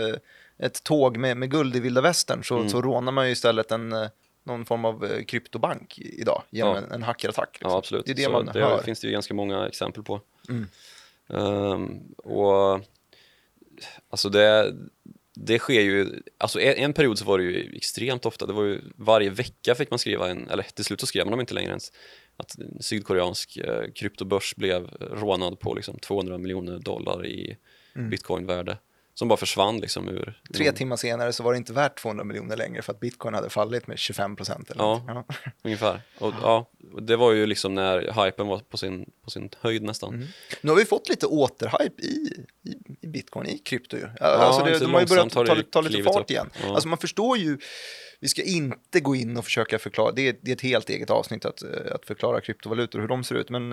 ett 0.58 0.84
tåg 0.84 1.18
med, 1.18 1.38
med 1.38 1.52
guld 1.52 1.76
i 1.76 1.80
vilda 1.80 2.02
västern 2.02 2.44
så, 2.44 2.56
Mm. 2.58 2.70
så 2.70 2.82
rånar 2.82 3.12
man 3.12 3.26
ju 3.26 3.32
istället 3.32 3.72
en, 3.72 3.96
någon 4.44 4.66
form 4.66 4.86
av 4.86 5.06
eh, 5.06 5.24
kryptobank 5.24 6.00
idag 6.00 6.44
genom 6.50 6.76
Ja. 6.76 6.82
en, 6.82 6.92
en 6.92 7.04
hackerattack. 7.04 7.50
Liksom. 7.54 7.72
Ja, 7.72 7.78
absolut. 7.78 8.06
Det 8.06 8.12
är 8.12 8.16
det 8.16 8.22
Så 8.24 8.32
man 8.32 8.46
det 8.46 8.60
hör. 8.60 8.82
finns 8.84 9.00
det 9.00 9.08
ju 9.08 9.14
ganska 9.14 9.34
många 9.34 9.68
exempel 9.68 10.04
på. 10.04 10.22
Mm. 10.50 10.68
Ehm, 11.30 12.00
och 12.18 12.82
alltså 14.10 14.30
det, 14.30 14.76
det 15.36 15.60
sker 15.60 15.82
ju, 15.82 16.22
alltså 16.38 16.60
en, 16.62 16.74
en 16.78 16.94
period 16.94 17.18
så 17.20 17.26
var 17.26 17.38
det 17.38 17.44
ju 17.44 17.76
extremt 17.76 18.26
ofta, 18.26 18.46
det 18.46 18.54
var 18.54 18.64
ju 18.64 18.82
varje 18.96 19.30
vecka 19.30 19.76
fick 19.76 19.90
man 19.90 20.00
skriva 20.00 20.30
en, 20.30 20.50
eller 20.50 20.64
till 20.64 20.86
slut 20.86 21.00
så 21.00 21.06
skrev 21.08 21.26
man 21.26 21.32
dem 21.32 21.40
inte 21.40 21.54
längre 21.54 21.70
ens, 21.70 21.92
att 22.38 22.56
sydkoreansk 22.80 23.58
eh, 23.58 23.92
kryptobörs 23.96 24.56
blev 24.56 24.88
rånad 25.00 25.60
på 25.60 25.74
liksom 25.74 26.00
200 26.00 26.38
miljoner 26.38 26.80
dollar 26.80 27.26
i 27.26 27.58
Mm. 27.96 28.10
bitcoinvärde. 28.10 28.78
Som 29.16 29.28
bara 29.28 29.38
försvann 29.38 29.78
liksom 29.78 30.10
ur... 30.10 30.42
Tre 30.54 30.72
timmar 30.72 30.96
senare 30.96 31.34
så 31.34 31.44
var 31.44 31.52
det 31.52 31.58
inte 31.58 31.74
värt 31.74 32.00
200 32.00 32.24
miljoner 32.24 32.58
längre 32.58 32.82
för 32.82 32.94
att 32.94 33.00
bitcoin 33.00 33.34
hade 33.34 33.50
fallit 33.50 33.88
med 33.88 34.00
25 34.00 34.36
procent. 34.36 34.72
Ja. 34.76 35.06
Ja. 35.08 35.26
Ungefär. 35.64 36.02
Och, 36.20 36.34
ja, 36.42 36.70
det 37.02 37.16
var 37.16 37.32
ju 37.32 37.46
liksom 37.46 37.76
när 37.76 38.26
hypen 38.26 38.48
var 38.48 38.60
på 38.60 38.78
sin, 38.78 39.12
på 39.24 39.30
sin 39.30 39.50
höjd 39.62 39.84
nästan. 39.84 40.14
Mm. 40.14 40.28
Nu 40.62 40.72
har 40.72 40.78
vi 40.78 40.86
fått 40.86 41.10
lite 41.10 41.26
återhype 41.26 42.02
i, 42.02 42.46
i, 42.64 42.76
i 43.02 43.08
bitcoin, 43.08 43.48
i 43.48 43.58
krypto 43.58 43.98
ju. 43.98 44.08
Ja, 44.20 44.26
alltså 44.26 44.66
det, 44.66 44.80
de 44.80 44.94
har 44.94 45.02
ju 45.02 45.08
börjat 45.08 45.30
ta, 45.30 45.44
det 45.44 45.64
ta 45.72 45.82
lite 45.82 46.04
fart 46.04 46.22
upp. 46.22 46.32
igen. 46.32 46.50
Ja. 46.64 46.74
Alltså 46.74 46.88
man 46.88 46.98
förstår 46.98 47.38
ju, 47.38 47.58
vi 48.20 48.28
ska 48.28 48.44
inte 48.44 49.00
gå 49.00 49.16
in 49.16 49.38
och 49.38 49.46
försöka 49.46 49.80
förklara, 49.80 50.12
det 50.12 50.28
är, 50.28 50.36
det 50.42 50.52
är 50.52 50.56
ett 50.56 50.62
helt 50.62 50.90
eget 50.90 51.10
avsnitt 51.10 51.46
att, 51.46 51.64
eh, 51.64 51.96
att 51.96 52.06
förklara 52.06 52.42
kryptovalutor 52.42 53.00
och 53.00 53.04
hur 53.04 53.10
de 53.10 53.24
ser 53.24 53.36
ut, 53.36 53.50
men 53.50 53.70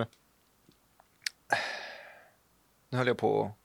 nu 2.89 2.97
höll 2.97 3.07
jag 3.07 3.17
på 3.17 3.55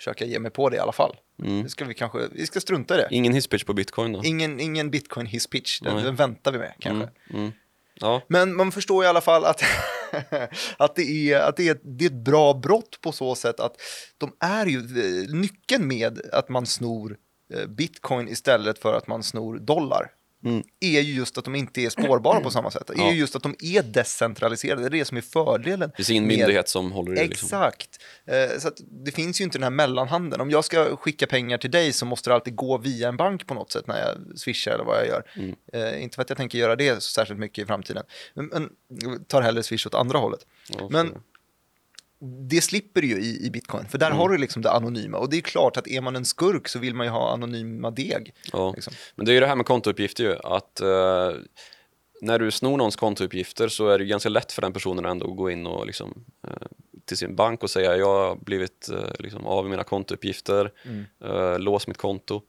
försöka 0.00 0.24
ge 0.24 0.38
mig 0.38 0.50
på 0.50 0.68
det 0.68 0.76
i 0.76 0.78
alla 0.78 0.92
fall. 0.92 1.16
Mm. 1.42 1.62
Det 1.62 1.68
ska 1.68 1.84
vi 1.84 1.94
kanske, 1.94 2.28
vi 2.32 2.46
ska 2.46 2.60
strunta 2.60 2.94
i 2.94 2.96
det. 2.96 3.08
Ingen 3.10 3.32
hisspitch 3.32 3.64
på 3.64 3.72
bitcoin 3.72 4.12
då? 4.12 4.20
Ingen, 4.24 4.60
ingen 4.60 4.90
bitcoin 4.90 5.26
hiss 5.26 5.46
pitch, 5.46 5.80
den, 5.80 6.04
den 6.04 6.16
väntar 6.16 6.52
vi 6.52 6.58
med 6.58 6.72
kanske. 6.78 7.08
Mm, 7.30 7.42
mm. 7.42 7.52
Ja, 7.94 8.22
Men 8.28 8.56
man 8.56 8.72
förstår 8.72 9.04
i 9.04 9.06
alla 9.06 9.20
fall 9.20 9.44
att, 9.44 9.62
att, 10.76 10.96
det, 10.96 11.32
är, 11.32 11.40
att 11.40 11.56
det, 11.56 11.68
är, 11.68 11.78
det 11.82 12.04
är 12.04 12.08
ett 12.08 12.24
bra 12.24 12.54
brott 12.54 13.00
på 13.00 13.12
så 13.12 13.34
sätt 13.34 13.60
att 13.60 13.76
de 14.18 14.32
är 14.40 14.66
ju 14.66 14.78
eh, 14.78 15.34
nyckeln 15.34 15.88
med 15.88 16.20
att 16.32 16.48
man 16.48 16.66
snor 16.66 17.16
eh, 17.54 17.66
bitcoin 17.66 18.28
istället 18.28 18.78
för 18.78 18.94
att 18.94 19.06
man 19.06 19.22
snor 19.22 19.58
dollar. 19.58 20.10
Mm. 20.44 20.62
är 20.80 21.00
ju 21.00 21.12
just 21.14 21.38
att 21.38 21.44
de 21.44 21.54
inte 21.54 21.80
är 21.80 21.88
spårbara 21.90 22.40
på 22.40 22.50
samma 22.50 22.70
sätt. 22.70 22.82
Det 22.86 22.92
är 22.94 22.98
Ja. 22.98 23.12
ju 23.12 23.18
just 23.18 23.36
att 23.36 23.42
de 23.42 23.54
är 23.60 23.82
decentraliserade. 23.82 24.82
Det 24.82 24.88
är 24.88 24.90
det 24.90 25.04
som 25.04 25.16
är 25.16 25.20
fördelen. 25.20 25.88
det 25.90 25.96
finns 25.96 26.10
ingen 26.10 26.26
med- 26.26 26.38
myndighet 26.38 26.68
som 26.68 26.92
håller 26.92 27.12
i 27.12 27.14
det. 27.14 27.26
Liksom. 27.26 27.46
Exakt. 27.46 27.88
Eh, 28.26 28.58
så 28.58 28.70
det 29.04 29.10
finns 29.10 29.40
ju 29.40 29.44
inte 29.44 29.58
den 29.58 29.62
här 29.62 29.70
mellanhanden. 29.70 30.40
Om 30.40 30.50
jag 30.50 30.64
ska 30.64 30.96
skicka 30.96 31.26
pengar 31.26 31.58
till 31.58 31.70
dig 31.70 31.92
så 31.92 32.06
måste 32.06 32.30
det 32.30 32.34
alltid 32.34 32.56
gå 32.56 32.78
via 32.78 33.08
en 33.08 33.16
bank 33.16 33.46
på 33.46 33.54
något 33.54 33.72
sätt 33.72 33.86
när 33.86 33.98
jag 33.98 34.38
swishar 34.38 34.72
eller 34.72 34.84
vad 34.84 34.96
jag 34.98 35.06
gör. 35.06 35.22
Mm. 35.36 35.54
Eh, 35.72 36.02
inte 36.02 36.14
för 36.14 36.22
att 36.22 36.30
jag 36.30 36.36
tänker 36.36 36.58
göra 36.58 36.76
det 36.76 36.94
så 36.94 37.10
särskilt 37.10 37.40
mycket 37.40 37.62
i 37.64 37.66
framtiden. 37.66 38.02
Men, 38.34 38.46
men 38.46 38.70
tar 39.24 39.42
hellre 39.42 39.62
swish 39.62 39.86
åt 39.86 39.94
andra 39.94 40.18
hållet. 40.18 40.46
Ja, 40.78 40.88
Men- 40.90 41.14
Det 42.48 42.60
slipper 42.60 43.00
du 43.00 43.06
ju 43.08 43.16
i, 43.20 43.46
i 43.46 43.50
bitcoin, 43.50 43.88
för 43.88 43.98
där 43.98 44.06
Mm. 44.06 44.18
har 44.18 44.28
du 44.28 44.38
liksom 44.38 44.62
det 44.62 44.70
anonyma. 44.70 45.18
Och 45.18 45.30
det 45.30 45.36
är 45.36 45.40
klart 45.40 45.76
att 45.76 45.88
är 45.88 46.00
man 46.00 46.16
en 46.16 46.24
skurk 46.24 46.68
så 46.68 46.78
vill 46.78 46.94
man 46.94 47.06
ju 47.06 47.10
ha 47.12 47.32
anonyma 47.32 47.90
deg. 47.90 48.34
ja. 48.52 48.72
Liksom. 48.74 48.92
Men 49.14 49.26
det 49.26 49.32
är 49.32 49.34
ju 49.34 49.40
det 49.40 49.46
här 49.46 49.56
med 49.56 49.66
kontouppgifter 49.66 50.24
ju, 50.24 50.36
att 50.44 50.80
eh, 50.80 51.32
när 52.22 52.38
du 52.38 52.50
snor 52.50 52.76
någons 52.76 52.96
kontouppgifter 52.96 53.68
så 53.68 53.88
är 53.88 53.98
det 53.98 54.04
ganska 54.04 54.28
lätt 54.28 54.52
för 54.52 54.62
den 54.62 54.72
personen 54.72 55.04
ändå 55.04 55.30
att 55.30 55.36
gå 55.36 55.50
in 55.50 55.66
och 55.66 55.86
liksom, 55.86 56.24
eh, 56.48 56.66
till 57.04 57.16
sin 57.16 57.36
bank 57.36 57.62
och 57.62 57.70
säga 57.70 57.96
jag 57.96 58.06
har 58.28 58.36
blivit 58.36 58.88
eh, 58.92 59.10
liksom, 59.18 59.46
av 59.46 59.64
med 59.64 59.70
mina 59.70 59.84
kontouppgifter, 59.84 60.72
Mm. 60.84 61.04
eh, 61.24 61.58
lås 61.58 61.86
mitt 61.86 61.96
konto. 61.98 62.42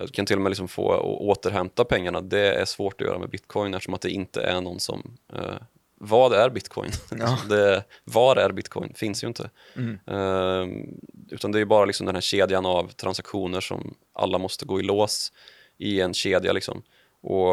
Du 0.00 0.08
kan 0.08 0.26
till 0.26 0.36
och 0.36 0.42
med 0.42 0.50
liksom 0.50 0.68
få 0.68 0.82
återhämta 1.20 1.84
pengarna. 1.84 2.20
Det 2.20 2.54
är 2.54 2.64
svårt 2.64 3.00
att 3.00 3.06
göra 3.06 3.18
med 3.18 3.30
bitcoin 3.30 3.74
eftersom 3.74 3.94
att 3.94 4.00
det 4.00 4.10
inte 4.10 4.40
är 4.42 4.60
någon 4.60 4.80
som 4.80 5.16
eh, 5.32 5.54
vad 6.02 6.32
är 6.32 6.50
bitcoin? 6.50 6.90
Ja. 7.18 7.38
det, 7.48 7.84
var 8.04 8.36
är 8.36 8.52
bitcoin? 8.52 8.94
Finns 8.94 9.24
ju 9.24 9.28
inte. 9.28 9.50
Mm. 9.76 9.98
Eh, 10.06 10.84
utan 11.30 11.52
det 11.52 11.60
är 11.60 11.64
bara 11.64 11.84
liksom 11.84 12.06
den 12.06 12.14
här 12.14 12.22
kedjan 12.22 12.66
av 12.66 12.88
transaktioner 12.92 13.60
som 13.60 13.94
alla 14.12 14.38
måste 14.38 14.64
gå 14.64 14.80
i 14.80 14.82
lås 14.82 15.32
i 15.78 16.00
en 16.00 16.14
kedja. 16.14 16.52
Liksom. 16.52 16.82
Och 17.20 17.48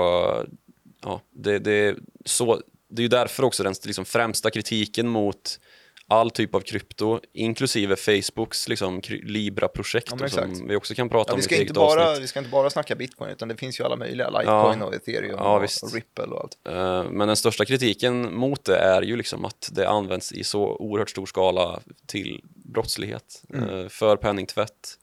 ja, 1.01 1.21
det, 1.31 1.59
det, 1.59 1.71
är 1.71 1.95
så, 2.25 2.61
det 2.89 2.99
är 3.01 3.03
ju 3.03 3.07
därför 3.07 3.43
också 3.43 3.63
den 3.63 3.73
liksom 3.85 4.05
främsta 4.05 4.51
kritiken 4.51 5.07
mot 5.07 5.59
all 6.09 6.31
typ 6.31 6.55
av 6.55 6.59
krypto, 6.59 7.19
inklusive 7.33 7.95
Facebooks 7.95 8.67
liksom, 8.69 9.01
Libra-projekt 9.23 10.13
Ja, 10.19 10.29
som 10.29 10.67
vi 10.67 10.75
också 10.75 10.95
kan 10.95 11.09
prata 11.09 11.31
Ja, 11.31 11.33
om 11.33 11.37
vi, 11.37 11.41
i 11.41 11.45
ett 11.45 11.45
ska 11.45 11.61
inte 11.61 11.73
bara, 11.73 12.09
avsnitt. 12.09 12.23
vi 12.23 12.27
ska 12.27 12.39
inte 12.39 12.51
bara 12.51 12.69
snacka 12.69 12.95
bitcoin, 12.95 13.31
utan 13.31 13.47
det 13.47 13.55
finns 13.55 13.79
ju 13.79 13.83
alla 13.83 13.95
möjliga. 13.95 14.29
Litecoin 14.29 14.79
Ja. 14.79 14.85
och 14.85 14.93
ethereum 14.93 15.39
och, 15.39 15.63
och 15.83 15.93
ripple 15.93 16.23
och 16.23 16.41
allt. 16.41 16.57
Eh, 16.69 17.11
Men 17.11 17.27
den 17.27 17.37
största 17.37 17.65
kritiken 17.65 18.35
mot 18.35 18.65
det 18.65 18.77
är 18.77 19.01
ju 19.01 19.15
liksom 19.15 19.45
att 19.45 19.69
det 19.71 19.89
används 19.89 20.31
i 20.31 20.43
så 20.43 20.77
oerhört 20.77 21.09
stor 21.09 21.25
skala 21.25 21.79
till 22.05 22.41
brottslighet 22.55 23.43
mm. 23.53 23.89
för 23.89 24.17
penningtvätt 24.17 24.97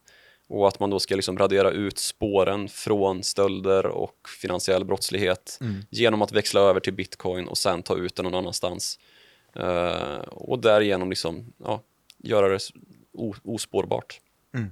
och 0.48 0.68
att 0.68 0.80
man 0.80 0.90
då 0.90 1.00
ska 1.00 1.16
liksom 1.16 1.38
radera 1.38 1.70
ut 1.70 1.98
spåren 1.98 2.68
från 2.68 3.22
stölder 3.22 3.86
och 3.86 4.28
finansiell 4.40 4.84
brottslighet 4.84 5.58
mm. 5.60 5.82
genom 5.90 6.22
att 6.22 6.32
växla 6.32 6.60
över 6.60 6.80
till 6.80 6.92
bitcoin 6.92 7.48
och 7.48 7.58
sen 7.58 7.82
ta 7.82 7.96
ut 7.96 8.16
den 8.16 8.24
någon 8.24 8.34
annanstans. 8.34 8.98
Uh, 9.60 10.18
och 10.30 10.58
därigenom 10.58 11.10
liksom, 11.10 11.52
ja, 11.58 11.82
göra 12.18 12.48
det 12.48 12.58
ospårbart. 13.42 14.20
Mm. 14.54 14.70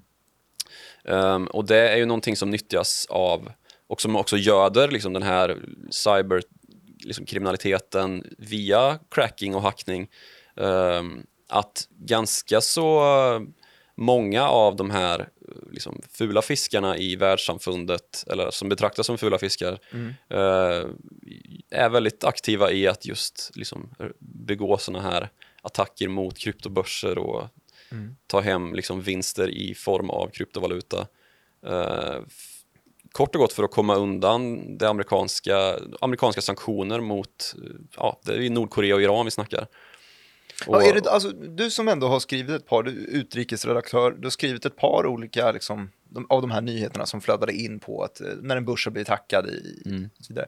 Um, 1.05 1.47
och 1.47 1.65
det 1.65 1.89
är 1.89 1.97
ju 1.97 2.07
någonting 2.07 2.37
som 2.37 2.51
nyttjas 2.51 3.07
av 3.11 3.53
och 3.87 4.01
som 4.01 4.17
också 4.17 4.37
göder 4.37 4.89
liksom 4.89 5.13
den 5.13 5.23
här 5.23 5.59
cyberkriminaliteten 5.91 8.17
liksom 8.17 8.37
via 8.39 8.99
cracking 9.11 9.55
och 9.55 9.63
hackning. 9.63 10.11
Um, 10.55 11.27
att 11.49 11.89
ganska 11.91 12.61
så 12.61 13.03
många 13.95 14.49
av 14.49 14.77
de 14.77 14.91
här 14.91 15.29
liksom, 15.71 16.03
fula 16.11 16.43
fiskarna 16.43 16.97
i 16.97 17.17
världssamfundet, 17.17 18.25
eller 18.31 18.51
som 18.51 18.69
betraktas 18.69 19.07
som 19.07 19.19
fula 19.19 19.39
fiskar, 19.39 19.79
mm. 19.93 20.07
uh, 20.09 20.91
är 21.71 21.89
väldigt 21.89 22.25
aktiva 22.25 22.73
i 22.73 22.89
att 22.89 23.07
just 23.07 23.51
liksom, 23.55 23.95
begå 24.19 24.79
sådana 24.79 25.11
här 25.11 25.31
attacker 25.63 26.09
mot 26.09 26.39
kryptobörser 26.39 27.19
och 27.19 27.49
mm. 27.91 28.17
ta 28.27 28.41
hem 28.41 28.75
liksom, 28.75 29.03
vinster 29.03 29.49
i 29.49 29.75
form 29.75 30.11
av 30.11 30.29
kryptovaluta. 30.29 31.07
Uh, 31.67 32.21
kort 33.13 33.35
och 33.35 33.41
gott 33.41 33.53
för 33.53 33.65
att 33.65 33.71
komma 33.71 33.95
undan 33.95 34.79
det 34.79 34.89
amerikanska, 34.89 35.79
amerikanska 36.01 36.41
sanktioner 36.41 37.01
mot, 37.01 37.55
ja, 37.97 38.21
det 38.25 38.47
är 38.47 38.51
Nordkorea 38.51 38.95
och 38.95 39.03
Iran 39.03 39.25
vi 39.25 39.31
snackar. 39.31 39.67
Och, 40.67 40.77
ja, 40.77 40.83
är 40.83 40.95
det, 40.95 41.11
alltså, 41.11 41.31
du 41.31 41.71
som 41.71 41.89
ändå 41.89 42.09
har 42.09 42.21
skrivit 42.21 42.51
ett 42.51 42.67
par, 42.67 42.83
du 42.83 42.91
utrikesredaktör, 42.91 44.11
du 44.11 44.27
har 44.27 44.31
skrivit 44.31 44.65
ett 44.65 44.77
par 44.77 45.07
olika 45.07 45.53
liksom, 45.53 45.91
de, 46.09 46.27
av 46.29 46.41
de 46.41 46.51
här 46.51 46.61
nyheterna 46.61 47.07
som 47.07 47.21
flödade 47.21 47.53
in 47.53 47.81
på 47.81 48.03
att 48.05 48.21
eh, 48.21 48.29
när 48.43 48.57
en 48.57 48.65
börs 48.65 48.87
har 48.87 48.93
blivit 48.93 49.09
hackad 49.09 49.47
i, 49.47 49.83
mm. 49.87 50.11
och 50.19 50.25
så 50.25 50.33
vidare. 50.33 50.47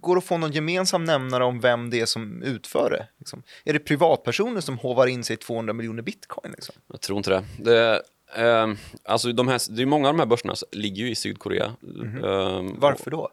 Går 0.00 0.14
det 0.14 0.18
att 0.18 0.24
få 0.24 0.38
någon 0.38 0.52
gemensam 0.52 1.04
nämnare 1.04 1.44
om 1.44 1.60
vem 1.60 1.90
det 1.90 2.00
är 2.00 2.06
som 2.06 2.42
utför 2.42 2.90
det? 2.90 3.08
Liksom? 3.18 3.42
Är 3.64 3.72
det 3.72 3.78
privatpersoner 3.78 4.60
som 4.60 4.78
hovar 4.78 5.06
in 5.06 5.24
sig 5.24 5.36
200 5.36 5.72
miljoner 5.72 6.02
bitcoin? 6.02 6.52
Liksom? 6.52 6.74
Jag 6.86 7.00
tror 7.00 7.18
inte 7.18 7.30
det. 7.30 7.44
det 7.58 8.02
eh, 8.36 8.68
alltså 9.04 9.32
de 9.32 9.48
här, 9.48 9.76
det 9.76 9.82
är 9.82 9.86
många 9.86 10.08
av 10.08 10.14
de 10.14 10.18
här 10.18 10.26
börserna 10.26 10.54
ligger 10.72 11.02
ju 11.04 11.10
i 11.10 11.14
Sydkorea. 11.14 11.72
Mm 11.82 12.18
-hmm. 12.18 12.68
eh, 12.68 12.74
Varför 12.78 13.10
då? 13.10 13.30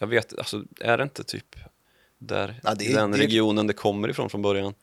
Jag 0.00 0.06
vet, 0.06 0.38
alltså 0.38 0.62
är 0.80 0.98
det 0.98 1.02
inte 1.02 1.24
typ 1.24 1.56
där, 2.26 2.60
ja, 2.62 2.70
är, 2.70 2.94
den 2.94 3.16
regionen 3.16 3.66
det 3.66 3.72
kommer 3.72 4.08
ifrån 4.08 4.30
från 4.30 4.42
början. 4.42 4.74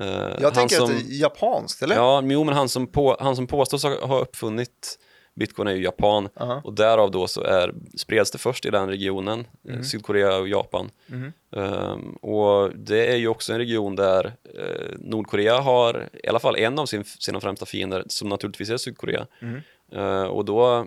Uh, 0.00 0.06
jag 0.40 0.54
tänker 0.54 0.76
som, 0.76 0.84
att 0.84 0.90
det 0.90 1.14
är 1.14 1.20
japanskt, 1.20 1.82
eller? 1.82 1.96
Ja, 1.96 2.22
jo, 2.24 2.44
men 2.44 2.54
han 2.54 2.68
som, 2.68 2.86
på, 2.86 3.16
han 3.20 3.36
som 3.36 3.46
påstås 3.46 3.84
ha 3.84 4.18
uppfunnit 4.18 4.98
bitcoin 5.34 5.68
är 5.68 5.72
ju 5.72 5.82
Japan 5.82 6.24
uh 6.24 6.30
-huh. 6.34 6.62
och 6.62 6.72
därav 6.72 7.10
då 7.10 7.26
så 7.26 7.42
är, 7.42 7.74
spreds 7.94 8.30
det 8.30 8.38
först 8.38 8.66
i 8.66 8.70
den 8.70 8.88
regionen, 8.88 9.46
mm. 9.68 9.84
Sydkorea 9.84 10.36
och 10.36 10.48
Japan. 10.48 10.90
Mm. 11.10 11.32
Um, 11.50 12.12
och 12.12 12.76
det 12.76 13.12
är 13.12 13.16
ju 13.16 13.28
också 13.28 13.52
en 13.52 13.58
region 13.58 13.96
där 13.96 14.26
uh, 14.26 14.98
Nordkorea 14.98 15.60
har 15.60 16.08
i 16.22 16.28
alla 16.28 16.38
fall 16.38 16.56
en 16.56 16.78
av 16.78 16.86
sin, 16.86 17.04
sina 17.04 17.40
främsta 17.40 17.66
fiender 17.66 18.04
som 18.06 18.28
naturligtvis 18.28 18.70
är 18.70 18.76
Sydkorea. 18.76 19.26
Mm. 19.40 19.60
Uh, 19.96 20.24
och 20.24 20.44
då 20.44 20.86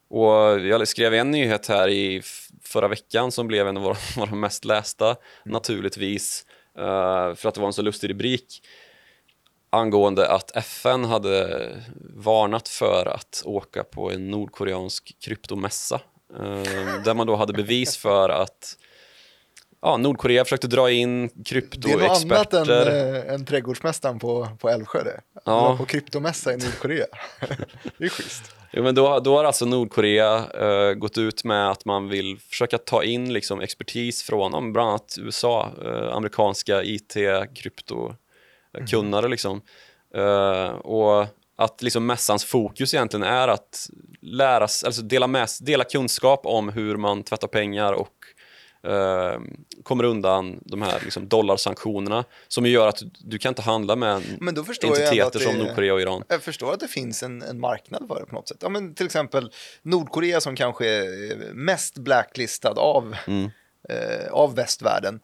Och 0.08 0.60
jag 0.60 0.88
skrev 0.88 1.14
en 1.14 1.30
nyhet 1.30 1.66
här 1.66 1.88
i 1.88 2.22
förra 2.62 2.88
veckan 2.88 3.32
som 3.32 3.46
blev 3.46 3.68
en 3.68 3.76
av 3.76 3.82
våra, 3.82 3.96
våra 4.16 4.34
mest 4.34 4.64
lästa, 4.64 5.06
mm. 5.06 5.18
naturligtvis, 5.44 6.46
uh, 6.78 7.34
för 7.34 7.48
att 7.48 7.54
det 7.54 7.60
var 7.60 7.66
en 7.66 7.72
så 7.72 7.82
lustig 7.82 8.10
rubrik 8.10 8.62
angående 9.70 10.28
att 10.28 10.56
FN 10.56 11.04
hade 11.04 11.68
varnat 12.16 12.68
för 12.68 13.06
att 13.06 13.42
åka 13.44 13.84
på 13.84 14.10
en 14.10 14.30
nordkoreansk 14.30 15.16
kryptomässa 15.20 16.00
eh, 16.34 17.02
där 17.04 17.14
man 17.14 17.26
då 17.26 17.36
hade 17.36 17.52
bevis 17.52 17.96
för 17.96 18.28
att 18.28 18.76
ja, 19.82 19.96
Nordkorea 19.96 20.44
försökte 20.44 20.66
dra 20.66 20.90
in 20.90 21.28
kryptoexperter. 21.44 22.64
Det 22.64 22.68
är 22.68 22.68
något 22.68 22.70
annat 22.72 22.86
än, 22.86 23.28
äh, 23.28 23.34
än 23.34 23.44
trädgårdsmästaren 23.44 24.18
på, 24.18 24.48
på 24.58 24.68
Älvsjö 24.68 25.04
det. 25.04 25.20
Ja. 25.44 25.76
På 25.76 25.84
kryptomässa 25.84 26.52
i 26.52 26.56
Nordkorea. 26.56 27.06
det 27.98 28.04
är 28.04 28.08
schysst. 28.08 28.52
Jo, 28.72 28.82
men 28.82 28.94
då, 28.94 29.20
då 29.20 29.36
har 29.36 29.44
alltså 29.44 29.66
Nordkorea 29.66 30.44
uh, 30.62 30.94
gått 30.94 31.18
ut 31.18 31.44
med 31.44 31.70
att 31.70 31.84
man 31.84 32.08
vill 32.08 32.38
försöka 32.38 32.78
ta 32.78 33.04
in 33.04 33.32
liksom, 33.32 33.60
expertis 33.60 34.22
från 34.22 34.72
bland 34.72 34.88
annat 34.88 35.16
USA, 35.18 35.70
uh, 35.84 36.16
amerikanska 36.16 36.82
IT-krypto 36.82 38.14
mm. 38.76 38.86
kunnare 38.86 39.28
liksom. 39.28 39.62
Uh, 40.16 40.68
och 40.68 41.26
att 41.56 41.82
liksom 41.82 42.06
mässans 42.06 42.44
fokus 42.44 42.94
egentligen 42.94 43.22
är 43.22 43.48
att 43.48 43.90
lära, 44.20 44.62
alltså 44.62 45.02
dela, 45.02 45.26
med, 45.26 45.48
dela 45.60 45.84
kunskap 45.84 46.40
om 46.46 46.68
hur 46.68 46.96
man 46.96 47.22
tvättar 47.22 47.48
pengar 47.48 47.92
och 47.92 48.12
uh, 48.88 49.40
kommer 49.82 50.04
undan 50.04 50.60
de 50.64 50.82
här 50.82 51.00
liksom 51.04 51.28
dollarsanktionerna 51.28 52.24
som 52.48 52.66
gör 52.66 52.88
att 52.88 53.02
du 53.18 53.38
kan 53.38 53.50
inte 53.50 53.62
handla 53.62 53.96
med 53.96 54.22
entiteter 54.82 55.38
som 55.38 55.58
Nordkorea 55.58 55.94
och 55.94 56.00
Iran. 56.00 56.22
Jag 56.28 56.42
förstår 56.42 56.72
att 56.72 56.80
det 56.80 56.88
finns 56.88 57.22
en, 57.22 57.42
en, 57.42 57.60
marknad 57.60 58.08
för 58.08 58.20
det 58.20 58.26
på 58.26 58.34
något 58.34 58.48
sätt. 58.48 58.58
Ja, 58.60 58.68
men 58.68 58.94
till 58.94 59.06
exempel 59.06 59.52
Nordkorea 59.82 60.40
som 60.40 60.56
kanske 60.56 60.88
är 60.88 61.52
mest 61.52 61.98
blacklistad 61.98 62.72
av, 62.72 63.16
mm. 63.26 63.50
eh, 63.88 64.32
av 64.32 64.54
västvärlden 64.54 65.20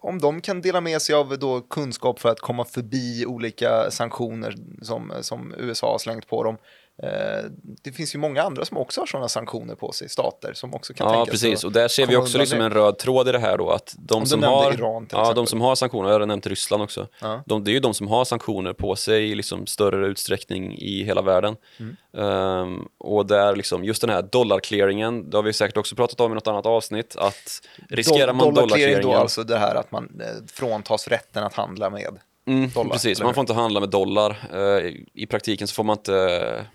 om 0.00 0.18
de 0.18 0.40
kan 0.40 0.60
dela 0.60 0.80
med 0.80 1.02
sig 1.02 1.14
av 1.14 1.38
då 1.38 1.60
kunskap 1.60 2.20
för 2.20 2.28
att 2.28 2.40
komma 2.40 2.64
förbi 2.64 3.26
olika 3.26 3.90
sanktioner 3.90 4.54
som, 4.82 5.12
som 5.20 5.54
USA 5.58 5.92
har 5.92 5.98
slängt 5.98 6.28
på 6.28 6.44
dem. 6.44 6.56
Eh, 7.02 7.50
det 7.82 7.92
finns 7.92 8.14
ju 8.14 8.18
många 8.18 8.42
andra 8.42 8.64
som 8.64 8.76
också 8.76 9.00
har 9.00 9.06
sådana 9.06 9.28
sanktioner 9.28 9.74
på 9.74 9.92
sig, 9.92 10.08
stater 10.08 10.52
som 10.54 10.74
också 10.74 10.94
kan 10.94 11.06
ja, 11.06 11.14
tänka 11.14 11.30
precis. 11.30 11.64
Och 11.64 11.72
där 11.72 11.88
ser 11.88 12.06
vi 12.06 12.16
också 12.16 12.38
liksom 12.38 12.60
en 12.60 12.70
röd 12.70 12.98
tråd 12.98 13.28
i 13.28 13.32
det 13.32 13.38
här 13.38 13.58
då, 13.58 13.70
att 13.70 13.94
de, 13.98 14.26
som 14.26 14.42
har, 14.42 14.72
Iran, 14.72 15.08
ja, 15.10 15.32
de 15.32 15.46
som 15.46 15.60
har 15.60 15.74
sanktioner, 15.74 16.10
jag 16.10 16.20
har 16.20 16.26
nämnt 16.26 16.46
Ryssland 16.46 16.82
också, 16.82 17.08
ja. 17.20 17.42
de, 17.46 17.64
det 17.64 17.70
är 17.70 17.72
ju 17.72 17.80
de 17.80 17.94
som 17.94 18.08
har 18.08 18.24
sanktioner 18.24 18.72
på 18.72 18.96
sig 18.96 19.30
i 19.30 19.34
liksom 19.34 19.66
större 19.66 20.06
utsträckning 20.06 20.78
i 20.78 21.04
hela 21.04 21.22
världen. 21.22 21.56
Mm. 21.78 21.96
Um, 22.12 22.88
och 22.98 23.26
där 23.26 23.56
liksom, 23.56 23.84
just 23.84 24.00
den 24.00 24.10
här 24.10 24.22
dollarclearingen, 24.22 25.30
det 25.30 25.36
har 25.36 25.42
vi 25.42 25.52
säkert 25.52 25.76
också 25.76 25.96
pratat 25.96 26.20
om 26.20 26.32
i 26.32 26.34
något 26.34 26.46
annat 26.46 26.66
avsnitt, 26.66 27.16
att 27.16 27.62
riskerar 27.88 28.32
man 28.32 28.54
dollarclearingen... 28.54 29.02
då 29.02 29.14
alltså 29.14 29.42
det 29.42 29.58
här 29.58 29.74
att 29.74 29.92
man 29.92 30.20
eh, 30.20 30.26
fråntas 30.52 31.08
rätten 31.08 31.44
att 31.44 31.54
handla 31.54 31.90
med 31.90 32.18
mm, 32.46 32.70
dollar? 32.70 32.90
Precis, 32.90 33.22
man 33.22 33.34
får 33.34 33.40
inte 33.40 33.54
handla 33.54 33.80
med 33.80 33.88
dollar. 33.88 34.36
Uh, 34.54 34.92
I 35.14 35.26
praktiken 35.26 35.68
så 35.68 35.74
får 35.74 35.84
man 35.84 35.96
inte 35.96 36.66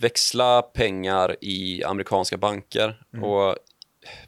växla 0.00 0.62
pengar 0.62 1.36
i 1.40 1.84
amerikanska 1.84 2.36
banker 2.36 3.02
mm. 3.12 3.24
och 3.24 3.56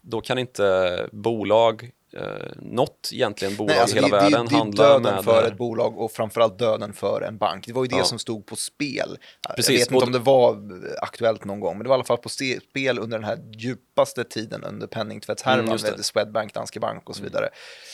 då 0.02 0.20
kan 0.20 0.38
inte 0.38 1.08
bolag 1.12 1.90
eh, 2.12 2.22
något 2.56 3.10
egentligen 3.12 3.56
bolag 3.56 3.68
Nej, 3.68 3.80
alltså 3.80 3.96
i 3.96 4.00
hela 4.00 4.16
det, 4.16 4.22
världen 4.22 4.46
det, 4.46 4.50
det 4.50 4.56
handlar 4.56 4.84
döden 4.84 5.14
med... 5.14 5.24
för 5.24 5.46
ett 5.46 5.56
bolag 5.56 5.98
och 5.98 6.12
framförallt 6.12 6.58
döden 6.58 6.92
för 6.92 7.22
en 7.22 7.38
bank. 7.38 7.66
Det 7.66 7.72
var 7.72 7.84
ju 7.84 7.88
det 7.88 7.96
ja. 7.96 8.04
som 8.04 8.18
stod 8.18 8.46
på 8.46 8.56
spel. 8.56 9.18
Precis. 9.56 9.70
Jag 9.70 9.78
vet 9.78 9.92
inte 9.92 10.04
om 10.04 10.12
det 10.12 10.18
var 10.18 10.58
aktuellt 11.02 11.44
någon 11.44 11.60
gång, 11.60 11.76
men 11.76 11.82
det 11.82 11.88
var 11.88 11.96
i 11.96 11.98
alla 11.98 12.04
fall 12.04 12.18
på 12.18 12.28
spel 12.28 12.98
under 12.98 13.18
den 13.18 13.24
här 13.24 13.38
djupaste 13.52 14.24
tiden 14.24 14.64
under 14.64 14.86
penningtvättshärvan 14.86 15.68
mm, 15.68 15.78
med 15.96 16.04
Swedbank, 16.04 16.54
Danske 16.54 16.80
Bank 16.80 17.08
och 17.08 17.16
så 17.16 17.22
mm. 17.22 17.32
vidare. 17.32 17.48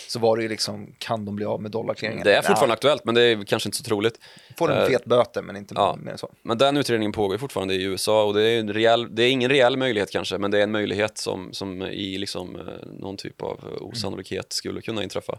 Så 0.09 0.19
var 0.19 0.37
det 0.37 0.43
ju 0.43 0.49
liksom, 0.49 0.95
kan 0.99 1.25
de 1.25 1.37
bli 1.37 1.45
av 1.45 1.63
med 1.63 1.71
dollarkläringen? 1.71 2.25
Det 2.25 2.35
är 2.35 2.43
fortfarande 2.43 2.67
Nej. 2.67 2.73
aktuellt, 2.73 3.05
men 3.05 3.15
det 3.15 3.23
är 3.23 3.45
kanske 3.45 3.69
inte 3.69 3.79
så 3.79 3.85
troligt. 3.85 4.19
Får 4.59 4.73
en 4.73 4.79
uh, 4.79 4.87
fet 4.87 5.05
böter, 5.05 5.43
men 5.43 5.57
inte 5.57 5.75
ja. 5.77 5.97
mer 6.01 6.13
än 6.13 6.19
så. 6.19 6.33
Men 6.43 6.59
den 6.59 6.77
utredningen 6.77 7.13
pågår 7.13 7.39
fortfarande 7.39 7.75
i 7.75 7.83
USA 7.83 8.25
och 8.25 8.35
det 8.35 8.43
är, 8.43 8.65
reell, 8.65 9.15
det 9.15 9.23
är 9.23 9.31
ingen 9.31 9.51
reell 9.51 9.77
möjlighet 9.77 10.11
kanske, 10.11 10.39
men 10.39 10.51
det 10.51 10.59
är 10.59 10.63
en 10.63 10.73
möjlighet 10.73 11.19
som, 11.19 11.53
som 11.53 11.83
i 11.83 12.19
liksom, 12.19 12.61
någon 13.01 13.17
typ 13.17 13.43
av 13.43 13.61
osannolikhet 13.81 14.04
sätt 14.25 14.53
skulle 14.53 14.81
kunna 14.81 15.03
inträffa. 15.03 15.33
Uh, 15.33 15.39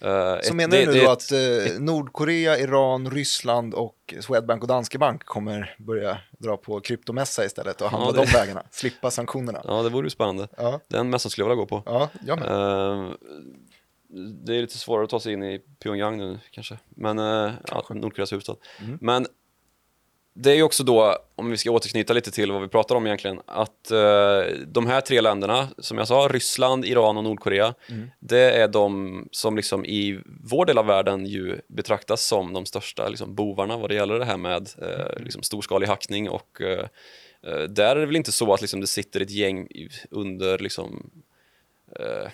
så 0.00 0.36
ett, 0.36 0.54
menar 0.54 0.76
du 0.76 1.00
då 1.00 1.10
att 1.10 1.32
uh, 1.32 1.80
Nordkorea, 1.80 2.58
Iran, 2.58 3.10
Ryssland 3.10 3.74
och 3.74 4.14
Swedbank 4.20 4.62
och 4.62 4.68
Danske 4.68 4.98
Bank 4.98 5.24
kommer 5.24 5.76
börja 5.78 6.18
dra 6.38 6.56
på 6.56 6.80
kryptomässa 6.80 7.44
istället 7.44 7.80
och 7.80 7.90
handla 7.90 8.08
ja, 8.08 8.12
det... 8.12 8.32
de 8.32 8.38
vägarna, 8.38 8.62
slippa 8.70 9.10
sanktionerna? 9.10 9.60
Ja, 9.64 9.82
det 9.82 9.88
vore 9.88 10.06
ju 10.06 10.10
spännande. 10.10 10.48
Ja. 10.56 10.80
Den 10.88 11.10
mässan 11.10 11.30
skulle 11.30 11.44
jag 11.44 11.48
vilja 11.48 11.64
gå 11.64 11.66
på. 11.66 11.82
Ja, 11.86 12.08
jag 12.26 12.38
med. 12.38 12.48
Uh, 12.48 13.12
det 14.44 14.56
är 14.56 14.60
lite 14.60 14.78
svårare 14.78 15.04
att 15.04 15.10
ta 15.10 15.20
sig 15.20 15.32
in 15.32 15.42
i 15.42 15.60
Pyongyang 15.82 16.18
nu 16.18 16.38
kanske, 16.50 16.78
men 16.88 17.18
uh, 17.18 17.52
ja, 17.68 17.86
Nordkoreas 17.90 18.32
huvudstad. 18.32 18.56
Mm. 18.80 18.98
Men 19.00 19.26
det 20.38 20.50
är 20.50 20.54
ju 20.54 20.62
också 20.62 20.84
då, 20.84 21.18
om 21.34 21.50
vi 21.50 21.56
ska 21.56 21.70
återknyta 21.70 22.12
lite 22.12 22.30
till 22.30 22.52
vad 22.52 22.62
vi 22.62 22.68
pratar 22.68 22.94
om 22.94 23.06
egentligen, 23.06 23.40
att 23.46 23.90
eh, 23.90 24.40
de 24.66 24.86
här 24.86 25.00
tre 25.00 25.20
länderna, 25.20 25.68
som 25.78 25.98
jag 25.98 26.08
sa, 26.08 26.28
Ryssland, 26.30 26.84
Iran 26.84 27.16
och 27.16 27.24
Nordkorea, 27.24 27.74
mm. 27.88 28.10
det 28.20 28.50
är 28.50 28.68
de 28.68 29.28
som 29.32 29.56
liksom 29.56 29.84
i 29.84 30.20
vår 30.44 30.66
del 30.66 30.78
av 30.78 30.86
världen 30.86 31.26
ju 31.26 31.60
betraktas 31.68 32.22
som 32.22 32.52
de 32.52 32.66
största 32.66 33.08
liksom, 33.08 33.34
bovarna 33.34 33.76
vad 33.76 33.90
det 33.90 33.94
gäller 33.94 34.18
det 34.18 34.24
här 34.24 34.36
med 34.36 34.70
eh, 34.82 35.00
mm. 35.00 35.24
liksom, 35.24 35.42
storskalig 35.42 35.86
hackning 35.86 36.28
och 36.28 36.60
eh, 36.60 36.86
eh, 37.42 37.62
där 37.62 37.96
är 37.96 38.00
det 38.00 38.06
väl 38.06 38.16
inte 38.16 38.32
så 38.32 38.54
att 38.54 38.60
liksom, 38.60 38.80
det 38.80 38.86
sitter 38.86 39.20
ett 39.20 39.30
gäng 39.30 39.68
under 40.10 40.58
liksom, 40.58 41.10
eh, 41.98 42.30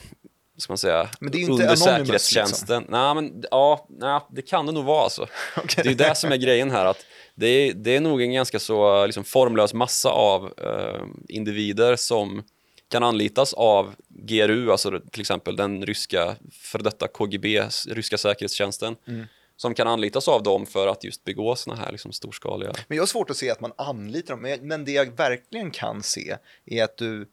ska 0.56 0.72
man 0.72 0.78
säga, 0.78 1.08
men 1.20 1.32
det 1.32 1.38
är 1.38 1.40
inte 1.40 1.52
under 1.52 1.68
liksom. 1.68 1.86
säkerhetstjänsten. 1.86 2.82
Liksom. 2.82 3.00
Nej, 3.00 3.14
men 3.14 3.44
ja, 3.50 3.86
nej, 3.88 4.20
det 4.30 4.42
kan 4.42 4.66
det 4.66 4.72
nog 4.72 4.84
vara 4.84 5.02
alltså. 5.02 5.22
okay. 5.64 5.82
Det 5.82 5.88
är 5.88 5.90
ju 5.90 5.94
det 5.94 6.14
som 6.14 6.32
är 6.32 6.36
grejen 6.36 6.70
här, 6.70 6.84
att 6.84 7.06
det 7.34 7.46
är, 7.46 7.74
det 7.74 7.96
är 7.96 8.00
nog 8.00 8.22
en 8.22 8.32
ganska 8.32 8.58
så 8.58 9.06
liksom, 9.06 9.24
formlös 9.24 9.74
massa 9.74 10.10
av 10.10 10.52
eh, 10.58 11.02
individer 11.28 11.96
som 11.96 12.42
kan 12.88 13.02
anlitas 13.02 13.52
av 13.52 13.94
GRU, 14.08 14.70
alltså 14.70 15.00
till 15.10 15.20
exempel 15.20 15.56
den 15.56 15.86
ryska, 15.86 16.36
för 16.52 16.78
detta 16.78 17.08
KGB, 17.08 17.62
ryska 17.88 18.18
säkerhetstjänsten, 18.18 18.96
mm. 19.06 19.26
som 19.56 19.74
kan 19.74 19.88
anlitas 19.88 20.28
av 20.28 20.42
dem 20.42 20.66
för 20.66 20.86
att 20.86 21.04
just 21.04 21.24
begå 21.24 21.56
såna 21.56 21.76
här 21.76 21.92
liksom, 21.92 22.12
storskaliga... 22.12 22.72
Men 22.88 22.96
jag 22.96 23.02
har 23.02 23.06
svårt 23.06 23.30
att 23.30 23.36
se 23.36 23.50
att 23.50 23.60
man 23.60 23.72
anlitar 23.76 24.36
dem, 24.36 24.68
men 24.68 24.84
det 24.84 24.92
jag 24.92 25.16
verkligen 25.16 25.70
kan 25.70 26.02
se 26.02 26.36
är 26.66 26.84
att 26.84 26.96
du 26.96 27.28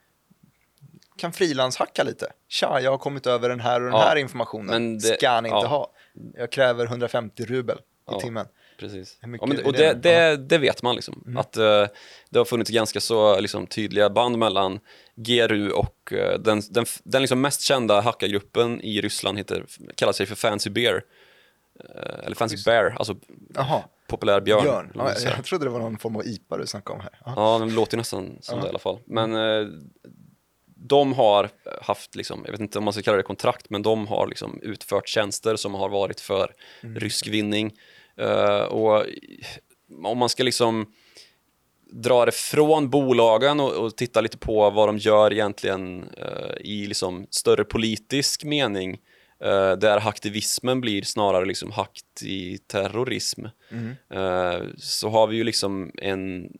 kan 1.17 1.33
frilanshacka 1.33 2.03
lite. 2.03 2.31
Tja, 2.47 2.79
jag 2.81 2.91
har 2.91 2.97
kommit 2.97 3.27
över 3.27 3.49
den 3.49 3.59
här 3.59 3.81
och 3.81 3.91
den 3.91 3.99
ja, 3.99 4.05
här 4.05 4.15
informationen. 4.15 4.97
Det, 4.97 5.17
Ska 5.17 5.29
han 5.29 5.45
inte 5.45 5.55
ja. 5.55 5.67
ha. 5.67 5.91
Jag 6.33 6.51
kräver 6.51 6.85
150 6.85 7.45
rubel 7.45 7.77
i 7.77 7.81
ja. 8.05 8.19
timmen. 8.19 8.45
Precis. 8.79 9.17
Ja, 9.21 9.27
men, 9.27 9.39
och 9.39 9.73
det, 9.73 9.93
det, 9.93 10.37
det, 10.37 10.57
vet 10.57 10.83
man 10.83 10.95
liksom. 10.95 11.23
Mm. 11.25 11.37
Att 11.37 11.57
uh, 11.57 11.87
det 12.29 12.37
har 12.37 12.45
funnits 12.45 12.71
ganska 12.71 12.99
så 12.99 13.39
liksom, 13.39 13.67
tydliga 13.67 14.09
band 14.09 14.37
mellan 14.37 14.79
GRU 15.15 15.69
och 15.69 16.11
uh, 16.11 16.39
den, 16.39 16.61
den, 16.69 16.85
den 17.03 17.21
liksom 17.21 17.41
mest 17.41 17.61
kända 17.61 18.01
hackargruppen 18.01 18.81
i 18.81 19.01
Ryssland 19.01 19.37
heter, 19.37 19.65
kallar 19.95 20.13
sig 20.13 20.25
för 20.25 20.35
Fancy 20.35 20.69
Bear. 20.69 20.95
Uh, 20.95 22.25
eller 22.25 22.35
Fancy 22.35 22.53
Just. 22.53 22.65
Bear, 22.65 22.95
alltså 22.99 23.15
Aha. 23.57 23.83
populär 24.07 24.41
björn. 24.41 24.63
björn. 24.63 24.91
Ja, 24.95 25.13
jag 25.23 25.45
trodde 25.45 25.65
det 25.65 25.69
var 25.69 25.79
någon 25.79 25.97
form 25.97 26.15
av 26.15 26.25
IPA 26.25 26.57
du 26.57 26.67
snackade 26.67 26.99
om 26.99 27.01
här. 27.01 27.19
Aha. 27.25 27.53
Ja, 27.53 27.59
den 27.59 27.75
låter 27.75 27.97
nästan 27.97 28.37
som 28.41 28.53
Aha. 28.53 28.61
det 28.61 28.67
i 28.67 28.69
alla 28.69 28.79
fall. 28.79 28.99
Men 29.05 29.35
de 30.81 31.13
har 31.13 31.49
haft, 31.81 32.15
liksom, 32.15 32.41
jag 32.45 32.51
vet 32.51 32.61
inte 32.61 32.77
om 32.77 32.83
man 32.83 32.93
ska 32.93 33.01
kalla 33.01 33.17
det 33.17 33.23
kontrakt, 33.23 33.69
men 33.69 33.81
de 33.81 34.07
har 34.07 34.27
liksom 34.27 34.59
utfört 34.61 35.07
tjänster 35.07 35.55
som 35.55 35.73
har 35.73 35.89
varit 35.89 36.19
för 36.19 36.53
mm. 36.83 36.99
rysk 36.99 37.27
vinning. 37.27 37.73
Uh, 38.21 38.63
och 38.63 39.05
om 40.03 40.17
man 40.17 40.29
ska 40.29 40.43
liksom 40.43 40.93
dra 41.91 42.25
det 42.25 42.31
från 42.31 42.89
bolagen 42.89 43.59
och, 43.59 43.71
och 43.73 43.97
titta 43.97 44.21
lite 44.21 44.37
på 44.37 44.69
vad 44.69 44.87
de 44.87 44.97
gör 44.97 45.33
egentligen 45.33 46.03
uh, 46.03 46.57
i 46.59 46.87
liksom 46.87 47.27
större 47.29 47.63
politisk 47.63 48.43
mening 48.43 48.91
uh, 49.45 49.71
där 49.71 50.07
aktivismen 50.07 50.81
blir 50.81 51.01
snarare 51.01 51.45
liksom 51.45 51.71
hakt 51.71 52.23
i 52.23 52.57
terrorism 52.57 53.45
mm. 53.71 53.95
så 54.77 55.09
har 55.09 55.27
vi 55.27 55.35
ju 55.35 55.43
liksom 55.43 55.91
en 55.95 56.51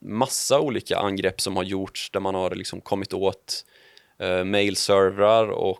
massa 0.00 0.60
olika 0.60 0.98
angrepp 0.98 1.40
som 1.40 1.56
har 1.56 1.64
gjorts 1.64 2.10
där 2.10 2.20
man 2.20 2.34
har 2.34 2.54
liksom 2.54 2.80
kommit 2.80 3.12
åt 3.12 3.64
uh, 4.22 4.44
mailservrar 4.44 5.48
och 5.48 5.78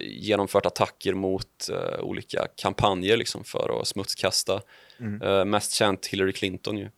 genomfört 0.00 0.66
attacker 0.66 1.14
mot 1.14 1.70
uh, 1.70 2.00
olika 2.00 2.46
kampanjer 2.56 3.16
liksom 3.16 3.44
för 3.44 3.80
att 3.80 3.88
smutskasta. 3.88 4.62
Mm. 4.98 5.22
Uh, 5.22 5.44
mest 5.44 5.72
känt 5.72 6.06
Hillary 6.06 6.32
Clinton 6.32 6.78
ju. 6.78 6.90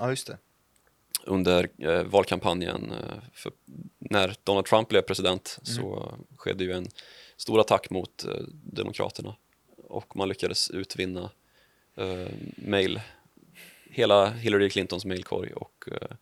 Ja, 0.00 0.10
just 0.10 0.26
det. 0.26 0.38
Under 1.26 1.68
uh, 1.84 2.02
valkampanjen 2.02 2.92
för, 3.32 3.52
när 3.98 4.36
Donald 4.44 4.66
Trump 4.66 4.88
blev 4.88 5.02
president 5.02 5.58
mm. 5.66 5.76
så 5.76 6.14
skedde 6.36 6.64
ju 6.64 6.72
en 6.72 6.88
stor 7.36 7.60
attack 7.60 7.90
mot 7.90 8.24
Demokraterna 8.72 9.36
och 9.76 10.16
man 10.16 10.28
lyckades 10.28 10.70
utvinna 10.70 11.30
mail 12.56 13.00
hela 13.94 14.30
Hillary 14.30 14.70
Clintons 14.70 15.04
mailkorg 15.04 15.52
och 15.52 15.88
eh, 15.92 16.16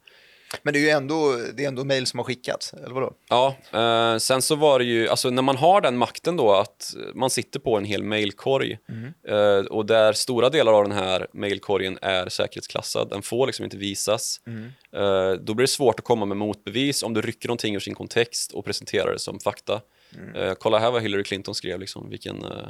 men 0.62 0.72
det 0.72 0.78
är 0.78 0.82
ju 0.82 0.88
ändå, 0.88 1.36
det 1.54 1.64
är 1.64 1.68
ändå 1.68 1.84
mail 1.84 2.06
som 2.06 2.18
har 2.18 2.24
skickats, 2.24 2.74
eller 2.74 2.94
vadå? 2.94 3.12
Ja, 3.28 3.56
eh, 3.72 4.18
sen 4.18 4.42
så 4.42 4.54
var 4.54 4.78
det 4.78 4.84
ju, 4.84 5.08
alltså 5.08 5.30
när 5.30 5.42
man 5.42 5.56
har 5.56 5.80
den 5.80 5.96
makten 5.96 6.36
då 6.36 6.52
att 6.52 6.94
man 7.14 7.30
sitter 7.30 7.60
på 7.60 7.76
en 7.76 7.84
hel 7.84 8.02
mailkorg 8.02 8.78
mm. 8.88 9.12
eh, 9.28 9.66
och 9.66 9.86
där 9.86 10.12
stora 10.12 10.50
delar 10.50 10.72
av 10.72 10.82
den 10.84 10.92
här 10.92 11.26
mailkorgen 11.32 11.98
är 12.02 12.28
säkerhetsklassad, 12.28 13.08
den 13.10 13.22
får 13.22 13.46
liksom 13.46 13.64
inte 13.64 13.76
visas. 13.76 14.40
Mm. 14.46 14.64
Eh, 14.96 15.32
då 15.32 15.54
blir 15.54 15.64
det 15.64 15.72
svårt 15.72 15.98
att 15.98 16.04
komma 16.04 16.26
med 16.26 16.36
motbevis 16.36 17.02
om 17.02 17.14
du 17.14 17.20
rycker 17.20 17.48
någonting 17.48 17.74
ur 17.74 17.80
sin 17.80 17.94
kontext 17.94 18.52
och 18.52 18.64
presenterar 18.64 19.12
det 19.12 19.18
som 19.18 19.40
fakta. 19.40 19.80
Mm. 20.16 20.34
Eh, 20.34 20.54
kolla 20.54 20.78
här 20.78 20.90
vad 20.90 21.02
Hillary 21.02 21.24
Clinton 21.24 21.54
skrev, 21.54 21.80
liksom, 21.80 22.10
vilken 22.10 22.44
eh, 22.44 22.68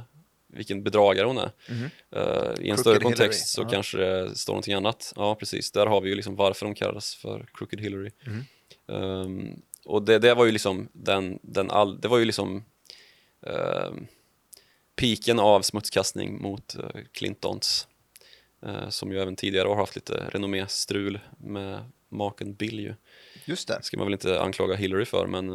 vilken 0.52 0.82
bedragare 0.82 1.26
hon 1.26 1.38
är. 1.38 1.50
Mm. 1.68 1.90
Uh, 2.16 2.64
I 2.66 2.70
en 2.70 2.78
större 2.78 2.98
kontext 2.98 3.48
så 3.48 3.62
uh 3.62 3.68
kanske 3.68 3.98
det 3.98 4.36
står 4.36 4.52
någonting 4.52 4.74
annat. 4.74 5.12
Ja, 5.16 5.34
precis. 5.34 5.72
Där 5.72 5.86
har 5.86 6.00
vi 6.00 6.08
ju 6.08 6.14
liksom 6.14 6.36
varför 6.36 6.66
de 6.66 6.74
kallas 6.74 7.14
för 7.14 7.46
Crooked 7.54 7.80
Hillary. 7.80 8.10
Mm. 8.26 8.44
Um, 8.86 9.62
och 9.84 10.02
det, 10.02 10.18
det 10.18 10.34
var 10.34 10.44
ju 10.44 10.52
liksom 10.52 10.88
den, 10.92 11.38
den 11.42 11.70
all, 11.70 12.00
det 12.00 12.08
var 12.08 12.18
ju 12.18 12.24
liksom 12.24 12.64
uh, 13.46 13.92
piken 14.96 15.38
av 15.38 15.62
smutskastning 15.62 16.42
mot 16.42 16.76
uh, 16.78 17.02
Clintons 17.12 17.86
uh, 18.66 18.88
som 18.88 19.12
ju 19.12 19.20
även 19.20 19.36
tidigare 19.36 19.68
har 19.68 19.76
haft 19.76 19.94
lite 19.94 20.28
renomméstrul 20.32 21.20
med 21.38 21.84
maken 22.08 22.54
Bill 22.54 22.80
ju. 22.80 22.94
Just 23.44 23.68
det. 23.68 23.82
ska 23.82 23.96
man 23.96 24.06
väl 24.06 24.12
inte 24.12 24.40
anklaga 24.40 24.74
Hillary 24.74 25.04
för 25.04 25.26
men 25.26 25.50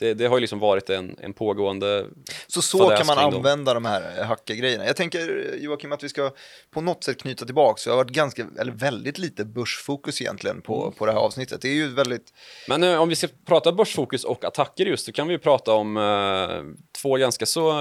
det, 0.00 0.14
det, 0.14 0.26
har 0.26 0.36
ju 0.36 0.40
liksom 0.40 0.58
varit 0.58 0.90
en, 0.90 1.16
en 1.20 1.32
pågående 1.32 2.06
Så 2.46 2.62
så 2.62 2.88
kan 2.88 3.06
man 3.06 3.18
använda 3.18 3.74
de 3.74 3.84
här 3.84 4.24
hackergrejerna. 4.24 4.86
Jag 4.86 4.96
tänker 4.96 5.54
Joakim 5.60 5.92
att 5.92 6.04
vi 6.04 6.08
ska 6.08 6.30
på 6.70 6.80
något 6.80 7.04
sätt 7.04 7.22
knyta 7.22 7.44
tillbaka. 7.44 7.80
Jag 7.84 7.92
har 7.92 7.96
varit 7.96 8.10
ganska, 8.10 8.46
eller 8.60 8.72
väldigt 8.72 9.18
lite 9.18 9.44
börsfokus 9.44 10.20
egentligen 10.20 10.62
på, 10.62 10.82
mm. 10.82 10.94
på 10.94 11.06
det 11.06 11.12
här 11.12 11.18
avsnittet. 11.18 11.62
Det 11.62 11.68
är 11.68 11.74
ju 11.74 11.88
väldigt... 11.88 12.32
Men 12.68 12.84
uh, 12.84 13.00
om 13.00 13.08
vi 13.08 13.16
ska 13.16 13.28
prata 13.46 13.72
börsfokus 13.72 14.24
och 14.24 14.44
attacker 14.44 14.86
just, 14.86 15.06
så 15.06 15.12
kan 15.12 15.26
vi 15.26 15.32
ju 15.32 15.38
prata 15.38 15.72
om 15.72 15.96
uh, 15.96 16.74
två 17.02 17.16
ganska 17.16 17.46
så 17.46 17.72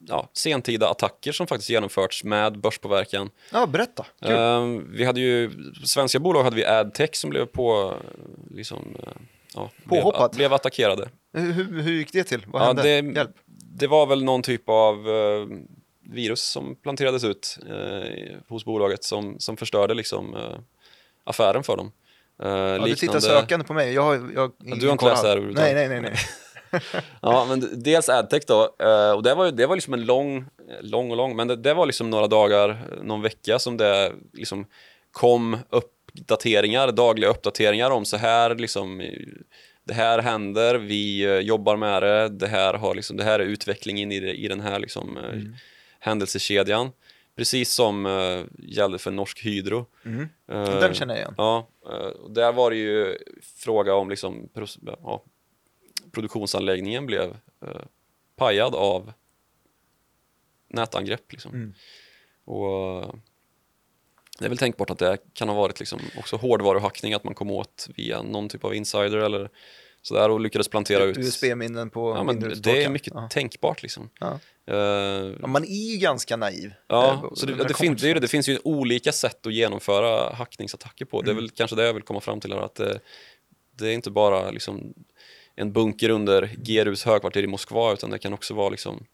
ja, 0.00 0.30
sentida 0.32 0.88
attacker 0.88 1.32
som 1.32 1.46
faktiskt 1.46 1.70
genomförts 1.70 2.24
med 2.24 2.60
börspåverkan. 2.60 3.30
Ja, 3.52 3.66
berätta. 3.66 4.06
Uh, 4.26 4.82
vi 4.88 5.04
hade 5.04 5.20
ju, 5.20 5.50
svenska 5.84 6.18
bolag 6.18 6.44
hade 6.44 6.56
vi 6.56 6.64
Adtech 6.64 7.14
som 7.14 7.30
blev 7.30 7.46
på, 7.46 7.94
liksom, 8.50 8.96
ja, 9.56 9.70
Påhoppat? 9.88 10.30
Blev, 10.30 10.38
blev 10.38 10.52
attackerade. 10.52 11.08
Hur, 11.32 11.82
hur 11.82 11.92
gick 11.92 12.12
det 12.12 12.24
till? 12.24 12.46
Vad 12.46 12.62
hände? 12.62 12.82
det, 12.82 13.14
Hjälp. 13.16 13.30
Det 13.78 13.86
var 13.86 14.06
väl 14.06 14.24
någon 14.24 14.42
typ 14.42 14.68
av 14.68 15.08
uh, 15.08 15.46
virus 16.10 16.42
som 16.42 16.76
planterades 16.76 17.24
ut 17.24 17.58
uh, 17.70 18.36
hos 18.48 18.64
bolaget 18.64 19.04
som, 19.04 19.40
som 19.40 19.56
förstörde 19.56 19.94
liksom, 19.94 20.34
uh, 20.34 20.58
affären 21.24 21.62
för 21.62 21.76
dem. 21.76 21.92
Uh, 22.42 22.48
ja, 22.48 22.72
liknande... 22.72 22.88
Du 22.88 22.94
tittar 22.94 23.20
sökande 23.20 23.66
på 23.66 23.72
mig. 23.72 23.92
Jag, 23.92 24.02
har, 24.02 24.14
jag, 24.14 24.52
ja, 24.64 24.74
du 24.74 24.86
har 24.86 24.92
inte 24.92 25.04
läst 25.04 25.22
det 25.22 25.28
här 25.28 25.36
Nej, 25.36 25.74
nej, 25.74 25.88
nej. 25.88 26.00
nej. 26.00 26.16
ja, 27.22 27.46
men 27.48 27.82
dels 27.82 28.08
Adtech 28.08 28.42
då, 28.46 28.60
och 29.16 29.22
det 29.22 29.34
var, 29.34 29.50
det 29.50 29.66
var 29.66 29.74
liksom 29.74 29.94
en 29.94 30.04
lång, 30.04 30.46
lång 30.80 31.10
och 31.10 31.16
lång, 31.16 31.36
men 31.36 31.48
det, 31.48 31.56
det 31.56 31.74
var 31.74 31.86
liksom 31.86 32.10
några 32.10 32.26
dagar, 32.26 32.80
någon 33.02 33.22
vecka 33.22 33.58
som 33.58 33.76
det 33.76 34.12
liksom 34.32 34.66
kom 35.12 35.58
uppdateringar, 36.20 36.92
dagliga 36.92 37.30
uppdateringar 37.30 37.90
om 37.90 38.04
så 38.04 38.16
här 38.16 38.54
liksom 38.54 39.02
det 39.86 39.94
här 39.94 40.18
händer, 40.18 40.74
vi 40.74 41.24
eh, 41.24 41.38
jobbar 41.38 41.76
med 41.76 42.02
det, 42.02 42.28
det 42.28 42.46
här, 42.46 42.74
har 42.74 42.94
liksom, 42.94 43.16
det 43.16 43.24
här 43.24 43.40
är 43.40 43.44
utvecklingen 43.44 44.12
i, 44.12 44.20
det, 44.20 44.34
i 44.34 44.48
den 44.48 44.60
här 44.60 44.78
liksom, 44.78 45.16
eh, 45.16 45.24
mm. 45.24 45.54
händelsekedjan. 45.98 46.90
Precis 47.36 47.72
som 47.72 48.06
uh, 48.06 48.44
gällde 48.58 48.98
för 48.98 49.10
Norsk 49.10 49.44
Hydro. 49.44 49.86
Mm. 50.04 50.20
Uh, 50.52 50.80
den 50.80 50.94
känner 50.94 51.14
jag 51.14 51.20
igen. 51.20 51.34
Ja, 51.36 51.68
uh, 51.86 52.30
där 52.30 52.52
var 52.52 52.70
det 52.70 52.76
ju 52.76 53.18
fråga 53.42 53.94
om 53.94 54.10
liksom, 54.10 54.48
ja, 55.02 55.24
produktionsanläggningen 56.12 57.06
blev 57.06 57.30
uh, 57.64 57.82
pajad 58.36 58.74
av 58.74 59.12
nätangrepp. 60.68 61.32
Liksom. 61.32 61.54
Mm. 61.54 61.74
Och 62.44 63.14
det 64.38 64.44
är 64.44 64.48
väl 64.48 64.58
tänkbart 64.58 64.90
att 64.90 64.98
det 64.98 65.18
kan 65.32 65.48
ha 65.48 65.56
varit 65.56 65.80
liksom 65.80 66.00
också 66.18 66.36
hårdvaruhackning, 66.36 67.14
att 67.14 67.24
man 67.24 67.34
kom 67.34 67.50
åt 67.50 67.88
via 67.96 68.22
någon 68.22 68.48
typ 68.48 68.64
av 68.64 68.74
insider 68.74 69.18
eller 69.18 69.50
sådär 70.02 70.30
och 70.30 70.40
lyckades 70.40 70.68
plantera 70.68 71.04
ut 71.04 71.18
USB-minnen 71.18 71.90
på 71.90 72.14
ja, 72.16 72.22
men 72.22 72.54
Det 72.62 72.84
är 72.84 72.88
mycket 72.88 73.12
ja. 73.14 73.28
tänkbart 73.28 73.82
liksom. 73.82 74.10
Ja. 74.20 74.38
Uh, 74.70 74.76
ja, 75.40 75.46
man 75.46 75.64
är 75.64 75.92
ju 75.92 75.96
ganska 75.96 76.36
naiv. 76.36 76.72
Ja, 76.86 77.12
äh, 77.12 77.34
så 77.34 77.46
det, 77.46 77.54
det, 77.54 77.74
finns, 77.74 78.02
det, 78.02 78.14
det, 78.14 78.28
finns 78.28 78.48
ju 78.48 78.58
olika 78.64 79.12
sätt 79.12 79.46
att 79.46 79.52
genomföra 79.52 80.34
hackningsattacker 80.34 81.04
på. 81.04 81.16
Mm. 81.16 81.24
Det 81.24 81.30
är 81.30 81.32
mm. 81.32 81.44
väl 81.44 81.50
kanske 81.50 81.76
det 81.76 81.86
jag 81.86 81.94
vill 81.94 82.02
komma 82.02 82.20
fram 82.20 82.40
till 82.40 82.52
här, 82.52 82.60
att 82.60 82.74
det, 82.74 83.00
det 83.78 83.88
är 83.88 83.92
inte 83.92 84.10
bara 84.10 84.50
liksom 84.50 84.94
en 85.54 85.72
bunker 85.72 86.08
under 86.08 86.50
GRUs 86.56 87.04
högkvarter 87.04 87.42
i 87.42 87.46
Moskva 87.46 87.92
utan 87.92 88.10
det 88.10 88.18
kan 88.18 88.32
också 88.32 88.54
vara 88.54 88.68
liksom 88.68 89.06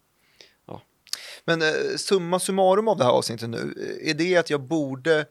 Men 1.45 1.61
eh, 1.61 1.67
summa 1.97 2.39
summarum 2.39 2.87
av 2.87 2.97
det 2.97 3.03
här 3.03 3.11
avsnittet 3.11 3.49
nu, 3.49 3.73
eh, 4.01 4.09
är 4.09 4.13
det 4.13 4.37
att 4.37 4.49
jag 4.49 4.61
borde 4.61 5.25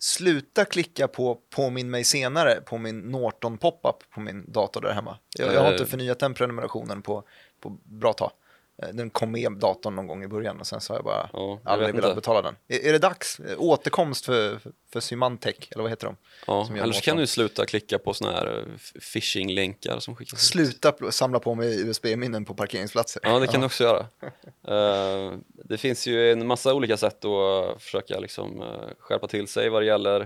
sluta 0.00 0.64
klicka 0.64 1.08
på 1.08 1.34
påminn 1.50 1.90
mig 1.90 2.04
senare 2.04 2.60
på 2.66 2.78
min 2.78 2.98
Norton 2.98 3.58
pop-up 3.58 4.10
på 4.10 4.20
min 4.20 4.52
dator 4.52 4.80
där 4.80 4.92
hemma. 4.92 5.18
Jag, 5.38 5.54
jag 5.54 5.60
har 5.60 5.72
inte 5.72 5.82
Eh. 5.84 5.88
förnyat 5.88 6.18
den 6.18 6.34
prenumerationen 6.34 7.02
på, 7.02 7.24
på 7.60 7.78
bra 7.84 8.12
tag. 8.12 8.30
Eh, 8.82 8.88
Den 8.92 9.10
kom 9.10 9.30
med 9.30 9.52
datorn 9.52 9.94
någon 9.94 10.06
gång 10.06 10.24
i 10.24 10.28
början 10.28 10.60
och 10.60 10.66
sen 10.66 10.80
så 10.80 10.92
har 10.92 10.98
jag 10.98 11.04
bara 11.04 11.30
Ja, 11.32 11.60
jag 11.64 11.72
aldrig 11.72 11.94
velat 11.94 12.08
inte. 12.08 12.14
betala 12.20 12.42
den. 12.42 12.56
Är, 12.68 12.86
är 12.88 12.92
det 12.92 12.98
dags? 12.98 13.40
Eh, 13.40 13.54
Återkomst 13.60 14.24
för, 14.24 14.58
för, 14.92 15.00
Symantec, 15.00 15.56
eller 15.70 15.82
vad 15.82 15.90
heter 15.92 16.06
de? 16.06 16.16
Ja, 16.46 16.68
eller 16.82 16.92
så 16.92 17.00
kan 17.00 17.16
du 17.16 17.26
sluta 17.26 17.66
klicka 17.66 17.98
på 17.98 18.14
såna 18.14 18.32
här 18.32 18.46
eh, 18.58 19.00
phishing-länkar 19.12 19.98
som 19.98 20.16
skickas 20.16 20.32
ut. 20.34 20.40
Sluta 20.40 20.90
pl- 20.90 21.10
samla 21.10 21.38
på 21.38 21.54
mig 21.54 21.80
USB-minnen 21.88 22.44
på 22.44 22.54
parkeringsplatser. 22.54 23.22
Ja, 23.24 23.38
det 23.38 23.46
kan 23.46 23.60
du 23.60 23.66
också 23.66 23.84
göra. 23.84 24.06
Eh, 24.68 25.32
det 25.64 25.78
finns 25.78 26.06
ju 26.06 26.32
en 26.32 26.46
massa 26.46 26.74
olika 26.74 26.96
sätt 26.96 27.24
att 27.24 27.82
försöka 27.82 28.18
liksom, 28.20 28.60
uh, 28.62 28.68
skärpa 28.98 29.26
till 29.26 29.48
sig 29.48 29.68
vad 29.68 29.82
det 29.82 29.86
gäller 29.86 30.20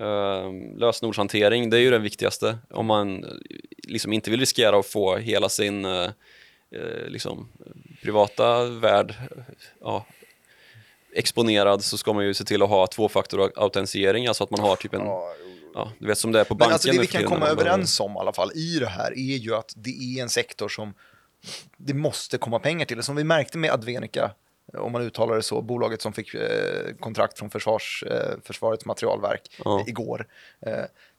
uh, 0.00 0.76
lösenordshantering. 0.76 1.70
Det 1.70 1.76
är 1.76 1.80
ju 1.80 1.90
den 1.90 2.02
viktigaste. 2.02 2.58
Om 2.70 2.86
man 2.86 3.24
liksom 3.88 4.12
inte 4.12 4.30
vill 4.30 4.40
riskera 4.40 4.78
att 4.78 4.86
få 4.86 5.16
hela 5.16 5.48
sin 5.48 5.84
eh, 5.84 6.10
liksom, 7.08 7.48
privata 8.02 8.64
värld 8.64 9.10
eh, 9.10 9.42
ja, 9.80 10.06
exponerad 11.14 11.84
så 11.84 11.98
ska 11.98 12.12
man 12.12 12.24
ju 12.24 12.34
se 12.34 12.44
till 12.44 12.62
att 12.62 12.68
ha 12.68 12.86
tvåfaktorautentisering, 12.86 14.26
alltså 14.26 14.44
att 14.44 14.50
man 14.50 14.60
har 14.60 14.76
typ 14.76 14.94
en, 14.94 15.02
Ja, 15.74 15.92
du 15.98 16.06
vet 16.06 16.18
som 16.18 16.32
det 16.32 16.40
är 16.40 16.44
på 16.44 16.54
Men 16.54 16.58
banken. 16.58 16.72
alltså 16.72 16.90
det 16.92 16.98
vi 16.98 17.06
kan 17.06 17.24
komma 17.24 17.46
överens 17.46 18.00
om 18.00 18.12
i 18.12 18.18
alla 18.18 18.32
fall 18.32 18.50
i 18.54 18.78
det 18.78 18.86
här 18.88 19.10
är 19.12 19.36
ju 19.36 19.54
att 19.54 19.72
det 19.76 19.90
är 19.90 20.22
en 20.22 20.28
sektor 20.28 20.68
som 20.68 20.94
det 21.76 21.94
måste 21.94 22.38
komma 22.38 22.58
pengar 22.58 22.86
till. 22.86 23.02
Som 23.02 23.16
vi 23.16 23.24
märkte 23.24 23.58
med 23.58 23.70
Advenica, 23.70 24.30
eh, 24.74 24.80
om 24.80 24.92
man 24.92 25.02
uttalar 25.02 25.36
det 25.36 25.42
så, 25.42 25.62
bolaget 25.62 26.02
som 26.02 26.12
fick 26.12 26.34
eh, 26.34 26.94
kontrakt 27.00 27.38
från 27.38 27.50
försvars, 27.50 28.04
eh, 28.10 28.34
Försvarets 28.44 28.84
materialverk 28.84 29.42
Ja. 29.64 29.80
eh, 29.80 29.88
igår. 29.88 30.26
Eh, 30.66 30.72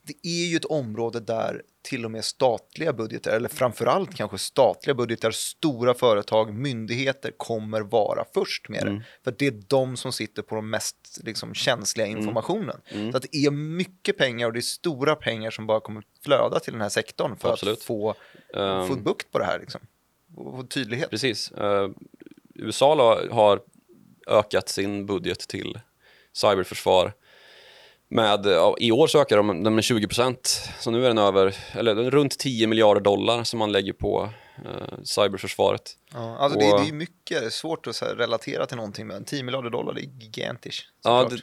det 0.04 0.28
är 0.28 0.46
ju 0.50 0.56
ett 0.58 0.66
område 0.66 1.20
där 1.20 1.62
till 1.82 2.06
och 2.06 2.12
med 2.12 2.26
statliga 2.26 2.94
budgetar, 2.94 3.32
eller 3.32 3.50
framförallt 3.50 4.16
kanske 4.16 4.38
statliga 4.38 4.94
budgetar, 4.94 5.32
stora 5.32 5.94
företag, 5.94 6.54
myndigheter 6.54 7.32
kommer 7.38 7.82
vara 7.82 8.26
först 8.34 8.70
med 8.70 8.86
det. 8.86 9.04
För 9.24 9.36
det 9.38 9.48
är 9.48 9.62
de 9.68 9.98
som 9.98 10.12
sitter 10.14 10.42
på 10.42 10.56
de 10.56 10.70
mest 10.70 11.20
liksom, 11.24 11.54
känsliga 11.54 12.08
informationen. 12.08 12.78
Så 13.12 13.18
att 13.18 13.26
det 13.32 13.38
är 13.46 13.52
mycket 13.52 14.18
pengar 14.18 14.48
och 14.48 14.54
det 14.54 14.60
är 14.60 14.62
stora 14.62 15.16
pengar 15.16 15.52
som 15.52 15.68
bara 15.68 15.80
kommer 15.80 16.04
flöda 16.24 16.60
till 16.60 16.74
den 16.74 16.82
här 16.82 16.90
sektorn 16.90 17.36
för 17.38 17.52
Absolut. 17.54 17.78
att 17.78 17.84
få, 17.84 18.16
Ehm. 18.56 18.88
få 18.88 18.96
bukt 18.96 19.32
på 19.32 19.40
det 19.40 19.46
här. 19.46 19.60
Liksom. 19.60 19.82
Och 20.36 20.56
få 20.56 20.64
tydlighet. 20.64 21.10
Precis. 21.10 21.52
Eh, 21.52 21.90
USA 22.56 22.96
la- 22.96 23.34
har 23.34 23.62
ökat 24.28 24.70
sin 24.70 25.06
budget 25.06 25.40
till 25.40 25.80
cyberförsvar 26.34 27.14
med, 28.12 28.46
ja, 28.46 28.76
i 28.80 28.92
år 28.92 29.08
så 29.08 29.22
ökar 29.22 29.38
de 29.38 29.64
den 29.64 29.76
med 29.76 29.84
20 29.84 30.08
procent. 30.08 30.70
Så 30.80 30.92
nu 30.92 31.04
är 31.04 31.08
den 31.08 31.18
över, 31.18 31.56
eller 31.74 31.96
runt 31.96 32.40
10 32.40 32.68
miljarder 32.68 33.02
dollar 33.02 33.44
som 33.44 33.60
man 33.60 33.72
lägger 33.72 33.94
på 33.94 34.30
eh, 34.66 35.04
cyberförsvaret. 35.04 35.82
Ja, 36.14 36.38
alltså 36.38 36.60
det, 36.60 36.72
Och- 36.74 36.82
det 36.82 36.90
är 36.90 36.94
mycket 36.94 37.54
svårt 37.54 37.88
att 37.88 38.02
här, 38.02 38.16
relatera 38.16 38.66
till 38.66 38.78
någonting, 38.78 39.08
men 39.08 39.24
10 39.26 39.44
miljarder 39.44 39.70
dollar 39.70 39.94
det 39.94 40.02
är 40.02 40.10
gigantiskt. 40.24 40.86
Ja, 41.04 41.28
det, 41.30 41.36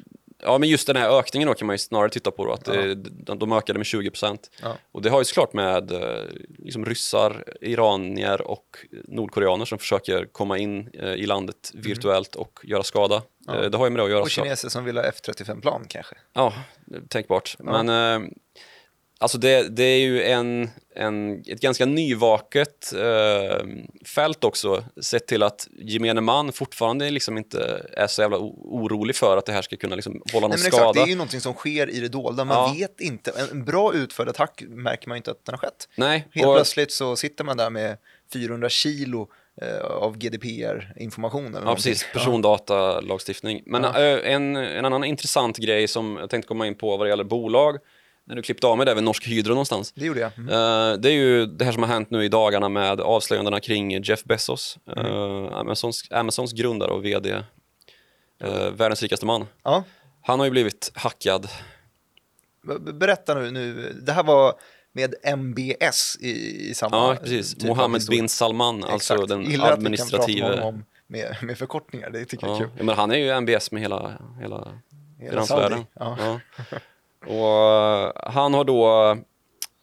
ja, 0.42 0.58
men 0.58 0.68
just 0.68 0.86
den 0.86 0.96
här 0.96 1.18
ökningen 1.18 1.46
då 1.48 1.54
kan 1.54 1.66
man 1.66 1.74
ju 1.74 1.78
snarare 1.78 2.10
titta 2.10 2.30
på 2.30 2.44
då, 2.44 2.52
att 2.52 2.66
Ja. 2.66 2.72
det, 2.72 2.94
de, 2.94 3.38
de 3.38 3.52
ökade 3.52 3.78
med 3.78 3.86
20 3.86 4.10
procent. 4.10 4.50
Ja. 4.62 4.76
Och 4.92 5.02
det 5.02 5.10
har 5.10 5.18
ju 5.18 5.24
såklart 5.24 5.52
med 5.52 5.92
eh, 5.92 6.22
liksom 6.58 6.84
ryssar, 6.84 7.44
iranier 7.60 8.42
och 8.42 8.66
nordkoreaner 9.08 9.64
som 9.64 9.78
försöker 9.78 10.24
komma 10.32 10.58
in 10.58 10.90
eh, 10.94 11.12
i 11.12 11.26
landet 11.26 11.70
virtuellt 11.74 12.34
och 12.34 12.60
göra 12.62 12.82
skada. 12.82 13.14
Mm. 13.14 13.24
Ja. 13.46 13.64
Eh, 13.64 13.70
det 13.70 13.78
har 13.78 13.86
ju 13.86 13.90
med 13.90 14.00
det 14.00 14.04
att 14.04 14.10
göra. 14.10 14.22
Och 14.22 14.30
kineser 14.30 14.68
som 14.68 14.84
vill 14.84 14.96
ha 14.96 15.04
F35-plan 15.04 15.84
kanske. 15.88 16.14
Ja, 16.32 16.52
tänkbart. 17.08 17.56
Men 17.58 17.88
eh, 17.88 18.28
alltså 19.18 19.38
det, 19.38 19.68
det 19.76 19.82
är 19.84 19.98
ju 20.00 20.22
en, 20.22 20.70
en, 20.94 21.40
ett 21.46 21.60
ganska 21.60 21.86
nyvaket 21.86 22.92
eh, 22.92 23.66
fält 24.06 24.44
också, 24.44 24.84
sett 25.02 25.26
till 25.26 25.42
att 25.42 25.68
gemene 25.78 26.20
man 26.20 26.52
fortfarande 26.52 27.10
liksom 27.10 27.38
inte 27.38 27.86
är 27.92 28.06
så 28.06 28.22
jävla 28.22 28.38
orolig 28.38 29.16
för 29.16 29.36
att 29.36 29.46
det 29.46 29.52
här 29.52 29.62
ska 29.62 29.76
kunna 29.76 29.96
liksom 29.96 30.22
hålla 30.32 30.46
någon 30.48 30.50
Nej, 30.50 30.58
men 30.58 30.66
exakt, 30.66 30.76
skada. 30.76 30.92
det 30.92 31.00
är 31.00 31.10
ju 31.10 31.14
någonting 31.16 31.40
som 31.40 31.54
sker 31.54 31.90
i 31.90 32.00
det 32.00 32.08
dolda. 32.08 32.44
Man 32.44 32.56
Ja. 32.56 32.74
vet 32.78 33.00
inte. 33.00 33.32
En- 33.52 33.64
bra 33.64 33.94
utförd 33.94 34.28
attack 34.28 34.62
märker 34.68 35.08
man 35.08 35.16
inte 35.16 35.30
att 35.30 35.44
den 35.44 35.52
har 35.52 35.58
skett. 35.58 35.88
Nej, 35.96 36.28
Helt 36.32 36.46
och, 36.46 36.54
plötsligt 36.54 36.92
så 36.92 37.16
sitter 37.16 37.44
man 37.44 37.56
där 37.56 37.70
med 37.70 37.96
400 38.32 38.68
kilo 38.68 39.28
eh, 39.62 39.84
av 39.84 40.18
GDPR-information. 40.18 41.56
ja, 41.64 41.74
precis, 41.74 42.06
persondatalagstiftning. 42.12 43.62
Men 43.66 43.82
Ja. 43.84 44.00
eh, 44.02 44.32
en, 44.32 44.56
en 44.56 44.84
annan 44.84 45.04
intressant 45.04 45.56
grej 45.58 45.88
som 45.88 46.16
jag 46.20 46.30
tänkte 46.30 46.48
komma 46.48 46.66
in 46.66 46.74
på 46.74 46.96
vad 46.96 47.06
det 47.06 47.10
gäller 47.10 47.24
bolag, 47.24 47.76
när 48.28 48.36
du 48.36 48.42
klippte 48.42 48.66
av 48.66 48.76
mig 48.76 48.86
där 48.86 48.94
vid 48.94 49.04
Norsk 49.04 49.26
Hydro 49.26 49.50
någonstans, 49.50 49.92
Det 49.92 50.04
gjorde 50.06 50.20
jag. 50.20 50.30
Mm. 50.38 50.48
Eh, 50.48 50.98
det 51.00 51.08
är 51.08 51.12
ju 51.14 51.46
det 51.46 51.64
här 51.64 51.72
som 51.72 51.82
har 51.82 51.90
hänt 51.90 52.10
nu 52.10 52.24
i 52.24 52.28
dagarna 52.28 52.68
med 52.68 53.00
avslöjandena 53.00 53.60
kring 53.60 54.02
Jeff 54.02 54.24
Bezos, 54.24 54.78
Mm. 54.96 55.06
eh, 55.06 55.52
Amazons, 55.58 56.02
Amazons 56.10 56.52
grundare 56.52 56.90
och 56.90 57.04
vd, 57.04 57.30
eh, 58.40 58.70
världens 58.70 59.02
rikaste 59.02 59.26
man. 59.26 59.46
Ja. 59.62 59.84
Han 60.22 60.38
har 60.38 60.46
ju 60.46 60.50
blivit 60.50 60.90
hackad. 60.94 61.48
Berätta 62.94 63.34
nu, 63.34 63.50
nu, 63.50 63.92
det 64.02 64.12
här 64.12 64.22
var 64.22 64.54
med 64.92 65.14
MBS 65.38 66.16
i, 66.20 66.30
i 66.70 66.74
samma 66.74 66.96
Ja, 66.96 67.16
precis. 67.20 67.54
typ 67.54 67.62
Mohammed 67.68 68.02
bin 68.10 68.28
Salman, 68.28 68.84
alltså 68.84 69.14
Exakt. 69.14 69.28
den 69.28 69.42
Gillar 69.50 69.72
att 69.72 69.80
med 69.80 69.98
honom 70.00 70.60
om 70.64 70.84
med, 71.06 71.36
med 71.42 71.58
förkortningar, 71.58 72.10
det 72.10 72.24
tycker 72.24 72.46
jag 72.46 72.52
Ja. 72.56 72.56
är 72.56 72.60
kul. 72.60 72.70
Ja, 72.78 72.84
men 72.84 72.96
han 72.96 73.10
är 73.10 73.16
ju 73.16 73.28
MBS 73.30 73.70
med 73.72 73.82
hela, 73.82 74.12
hela 74.40 74.72
Hela 75.18 75.30
finansvärlden. 75.30 75.86
Ja. 75.94 76.40
Och 77.26 77.62
eh, 77.62 78.12
han 78.16 78.54
har 78.54 78.64
då 78.64 79.10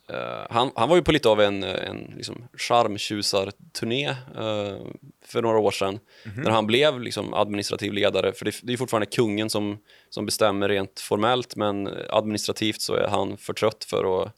eh, 0.10 0.46
han, 0.50 0.72
han 0.76 0.90
var 0.90 0.96
ju 0.96 1.02
på 1.02 1.12
lite 1.12 1.30
av 1.30 1.42
en, 1.42 1.64
en 1.64 2.14
liksom, 2.18 2.48
charmtjusarturné 2.58 4.10
uh, 4.10 4.78
för 5.26 5.42
några 5.42 5.58
år 5.60 5.72
sedan 5.72 6.00
Mhm. 6.26 6.42
när 6.44 6.52
han 6.52 6.68
blev 6.68 7.02
liksom, 7.02 7.34
administrativ 7.34 7.94
ledare. 7.94 8.34
För 8.34 8.46
det, 8.46 8.56
det 8.64 8.74
är 8.74 8.78
fortfarande 8.78 9.06
kungen 9.06 9.50
som, 9.50 9.78
som 10.10 10.26
bestämmer 10.26 10.70
rent 10.70 11.00
formellt 11.00 11.56
men 11.56 11.90
administrativt 12.10 12.82
så 12.82 12.94
är 12.96 13.08
han 13.08 13.38
för 13.38 13.54
trött 13.54 13.84
för 13.84 14.22
att, 14.24 14.32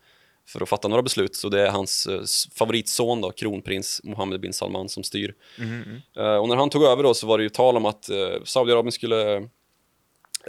för 0.48 0.64
att 0.64 0.70
fatta 0.70 0.88
några 0.88 1.04
beslut. 1.04 1.36
Så 1.36 1.50
det 1.50 1.62
är 1.68 1.70
hans 1.72 2.08
eh, 2.08 2.20
s- 2.24 2.48
favoritson, 2.56 3.22
då, 3.22 3.32
kronprins 3.32 4.02
Mohammed 4.04 4.40
bin 4.40 4.54
Salman, 4.54 4.90
som 4.90 5.04
styr. 5.04 5.34
Mhm. 5.60 6.02
Eh, 6.18 6.36
och 6.36 6.48
när 6.50 6.56
han 6.56 6.70
tog 6.70 6.84
över 6.84 7.04
då 7.04 7.14
så 7.14 7.28
var 7.28 7.38
det 7.38 7.44
ju 7.44 7.50
tal 7.50 7.78
om 7.78 7.86
att 7.86 8.10
uh, 8.12 8.44
Saudiarabien 8.44 8.92
skulle 8.92 9.50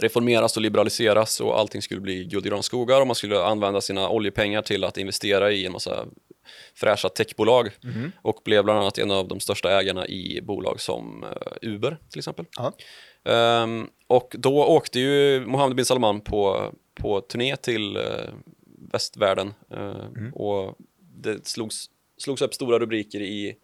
reformeras 0.01 0.55
och 0.57 0.61
liberaliseras 0.61 1.41
och 1.41 1.59
allting 1.59 1.81
skulle 1.81 2.01
bli 2.01 2.23
guld 2.23 2.53
och 2.53 2.65
skogar 2.65 3.01
och 3.01 3.07
man 3.07 3.15
skulle 3.15 3.43
använda 3.43 3.81
sina 3.81 4.09
oljepengar 4.09 4.61
till 4.61 4.83
att 4.83 4.97
investera 4.97 5.51
i 5.51 5.65
en 5.65 5.71
massa 5.71 6.05
fräscha 6.73 7.09
techbolag 7.09 7.69
Mhm. 7.83 8.11
och 8.21 8.41
blev 8.45 8.63
bland 8.63 8.79
annat 8.79 8.97
en 8.97 9.11
av 9.11 9.27
de 9.27 9.39
största 9.39 9.79
ägarna 9.79 10.07
i 10.07 10.41
bolag 10.41 10.81
som 10.81 11.23
eh, 11.23 11.69
Uber 11.69 11.97
till 12.09 12.19
exempel. 12.19 12.45
Ehm, 13.33 13.87
och 14.07 14.35
då 14.37 14.65
åkte 14.65 14.99
ju 14.99 15.45
Mohammed 15.45 15.75
bin 15.75 15.85
Salman 15.85 16.21
på, 16.21 16.71
på 16.93 17.21
turné 17.21 17.55
till 17.55 17.95
eh, 17.95 18.03
västvärlden 18.91 19.53
eh, 19.71 20.33
och 20.33 20.75
det 20.99 21.47
slogs, 21.47 21.85
slogs 22.17 22.41
upp 22.41 22.53
stora 22.53 22.79
rubriker 22.79 23.21
i 23.21 23.55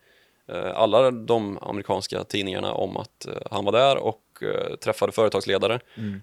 alla 0.73 1.11
de 1.11 1.57
amerikanska 1.61 2.23
tidningarna 2.23 2.73
om 2.73 2.97
att 2.97 3.27
han 3.51 3.65
var 3.65 3.71
där 3.71 3.97
och 3.97 4.21
eh, 4.43 4.75
träffade 4.75 5.11
företagsledare, 5.11 5.79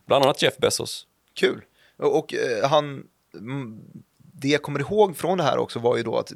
bland 0.06 0.24
annat 0.24 0.42
Jeff 0.42 0.56
Bezos. 0.56 1.06
Kul. 1.34 1.64
Och, 1.96 2.18
och 2.18 2.34
eh, 2.34 2.68
han, 2.68 3.06
mm, 3.34 3.80
det 4.16 4.48
jag 4.48 4.62
kommer 4.62 4.80
ihåg 4.80 5.16
från 5.16 5.38
det 5.38 5.44
här 5.44 5.58
också 5.58 5.78
var 5.78 5.96
ju 5.96 6.02
då 6.02 6.18
att 6.18 6.32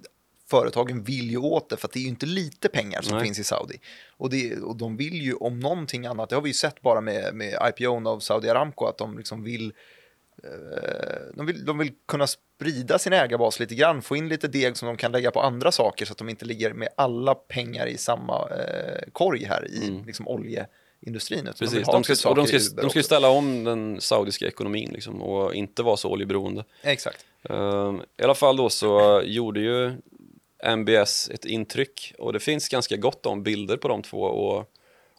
företagen 0.51 1.03
vill 1.03 1.31
ju 1.31 1.37
åt 1.37 1.69
det 1.71 1.77
för 1.77 1.89
att 1.89 1.93
det 1.93 1.99
är 1.99 2.03
ju 2.03 2.09
inte 2.09 2.27
lite 2.27 2.69
pengar 2.69 3.03
som 3.03 3.17
Nej. 3.17 3.25
finns 3.25 3.39
i 3.39 3.45
Saudi. 3.45 3.81
Och, 4.17 4.31
det, 4.31 4.57
och 4.57 4.77
de 4.77 4.97
vill 4.97 5.23
ju 5.23 5.35
om 5.35 5.61
någonting 5.61 6.07
annat, 6.07 6.29
det 6.29 6.35
har 6.37 6.43
vi 6.43 6.51
ju 6.51 6.55
sett 6.55 6.81
bara 6.81 7.01
med, 7.01 7.35
med 7.35 7.59
IPOn 7.69 8.07
av 8.07 8.21
Saudi 8.21 8.49
Aramco, 8.49 8.87
att 8.87 8.99
de 8.99 9.19
liksom 9.19 9.43
vill 9.43 9.73
eh, 10.43 10.51
de 11.35 11.47
vill, 11.47 11.65
de 11.65 11.79
vill 11.79 11.93
kunna 12.09 12.27
sprida 12.27 12.99
sin 12.99 13.13
ägarbas 13.13 13.61
lite 13.61 13.75
grann, 13.75 14.03
få 14.03 14.17
in 14.17 14.29
lite 14.29 14.49
deg 14.49 14.77
som 14.77 14.87
de 14.89 14.97
kan 14.97 15.13
lägga 15.13 15.31
på 15.31 15.41
andra 15.41 15.73
saker 15.73 16.07
så 16.07 16.13
att 16.13 16.19
de 16.19 16.29
inte 16.29 16.45
ligger 16.45 16.73
med 16.73 16.89
alla 16.97 17.35
pengar 17.35 17.87
i 17.87 17.99
samma 17.99 18.49
eh, 18.51 19.11
korg 19.13 19.45
här 19.45 19.71
i 19.71 20.03
liksom, 20.07 20.29
oljeindustrin. 21.03 21.39
utan 21.41 21.53
de 21.53 21.59
Precis, 21.59 21.87
ha 21.87 21.93
de 21.93 22.05
ska, 22.05 22.35
de 22.35 22.47
ska, 22.47 22.83
de 22.83 22.91
ska 22.91 23.03
ställa 23.03 23.29
om 23.29 23.65
den 23.65 24.01
saudiska 24.01 24.47
ekonomin 24.47 24.91
liksom, 24.93 25.23
och 25.23 25.55
inte 25.55 25.83
vara 25.83 25.97
så 25.97 26.11
oljeberoende. 26.11 26.65
Exakt. 26.83 27.25
Ehm, 27.49 28.03
I 28.21 28.23
alla 28.23 28.35
fall 28.35 28.57
då 28.57 28.71
så 28.71 29.23
gjorde 29.25 29.61
ju 29.61 29.93
MBS 30.65 31.29
ett 31.31 31.45
intryck 31.45 32.13
och 32.19 32.33
det 32.33 32.41
finns 32.41 32.69
ganska 32.69 32.97
gott 32.97 33.27
om 33.27 33.43
bilder 33.43 33.77
på 33.77 33.89
de 33.89 34.03
två 34.03 34.21
och 34.23 34.73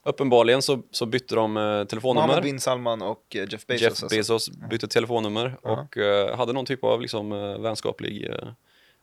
uppenbarligen 0.04 0.62
så, 0.62 0.82
så 0.92 1.06
bytte 1.06 1.36
de 1.36 1.58
eh, 1.58 1.84
telefonnummer. 1.84 2.28
Mohammed 2.28 2.44
bin 2.44 2.60
Salman 2.60 3.02
och 3.02 3.36
eh, 3.36 3.48
Jeff 3.52 3.68
Bezos. 3.68 3.82
Jeff 3.82 3.90
alltså. 3.90 4.08
Bezos 4.18 4.50
bytte 4.70 4.88
telefonnummer 4.88 5.58
Ja. 5.64 5.70
och 5.82 5.98
eh, 5.98 6.38
hade 6.38 6.54
någon 6.54 6.66
typ 6.66 6.84
av 6.84 7.02
liksom, 7.02 7.32
eh, 7.32 7.58
vänskaplig 7.60 8.28
eh, 8.30 8.48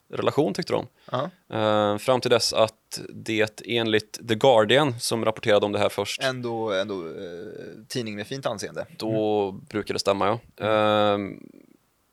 relation 0.09 0.55
tyckte 0.55 0.73
de. 0.73 0.87
Eh, 1.53 1.99
fram 1.99 2.21
till 2.21 2.31
dess 2.31 2.53
att 2.53 3.01
det 3.09 3.63
enligt 3.67 4.29
The 4.29 4.35
Guardian, 4.35 5.01
som 5.01 5.25
rapporterade 5.25 5.67
om 5.67 5.73
det 5.73 5.79
här 5.79 5.89
först, 5.89 6.23
Ändå, 6.23 6.73
ändå 6.73 7.07
eh, 7.09 7.13
tidning 7.89 8.17
med 8.17 8.27
fint 8.27 8.47
anseende. 8.47 8.87
då 8.99 9.53
brukar 9.53 9.95
det 9.95 10.01
stämma 10.01 10.27
ja. 10.57 10.67
Eh, 10.67 11.19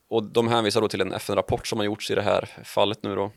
och 0.07 0.23
de 0.23 0.47
hänvisar 0.47 0.81
då 0.81 0.87
till 0.87 1.01
en 1.01 1.13
FN-rapport 1.13 1.67
som 1.67 1.79
har 1.79 1.85
gjorts 1.85 2.11
i 2.11 2.15
det 2.15 2.21
här 2.21 2.49
fallet 2.63 3.03
nu 3.03 3.15
då. 3.15 3.31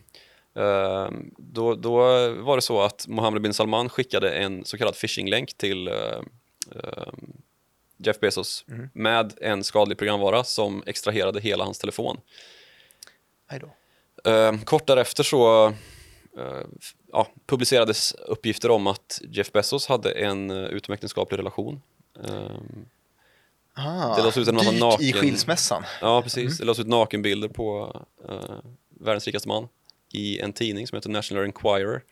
Då, 1.37 1.75
då 1.75 1.97
var 2.33 2.57
det 2.57 2.63
så 2.63 2.83
att 2.83 3.07
Mohammed 3.09 3.43
bin 3.43 3.55
Salman 3.55 3.89
skickade 3.89 4.33
en 4.33 4.65
så 4.65 4.79
kallad 4.79 4.95
phishing-länk 4.95 5.55
till 5.57 5.91
Jeff 7.97 8.21
Bezos 8.21 8.65
med 8.93 9.33
en 9.41 9.65
skadlig 9.65 9.99
programvara 9.99 10.45
som 10.45 10.83
extraherade 10.87 11.41
hela 11.41 11.65
hans 11.65 11.79
telefon. 11.79 12.21
Hej 13.47 13.61
då. 13.61 13.67
Eh, 13.67 13.73
kort 14.65 14.87
därefter 14.87 15.23
så 15.25 15.67
eh, 16.39 16.63
ja, 17.13 17.29
publicerades 17.47 18.13
uppgifter 18.13 18.71
om 18.71 18.87
att 18.87 19.21
Jeff 19.29 19.53
Bezos 19.53 19.87
hade 19.87 20.11
en 20.13 20.51
uh, 20.51 20.65
utomäktenskaplig 20.69 21.39
relation. 21.39 21.83
Eh, 22.25 22.57
Ah, 23.77 24.17
Det 24.17 24.23
lades 24.23 24.37
ut 24.37 24.49
en 24.49 24.55
massa 24.55 24.71
naken- 24.71 25.03
i 25.03 25.13
skilsmässan. 25.13 25.83
ja, 26.01 26.23
precis. 26.23 26.59
Det 26.59 26.65
lades 26.65 26.79
ut 26.79 26.87
nakenbilder 26.87 27.49
på 27.49 27.97
eh, 28.29 28.57
världens 29.01 29.27
rikaste 29.27 29.49
man 29.49 29.69
i 30.13 30.39
en 30.41 30.53
tidning 30.53 30.87
som 30.87 30.97
heter 30.97 31.11
National 31.11 31.45
Enquirer. 31.45 32.03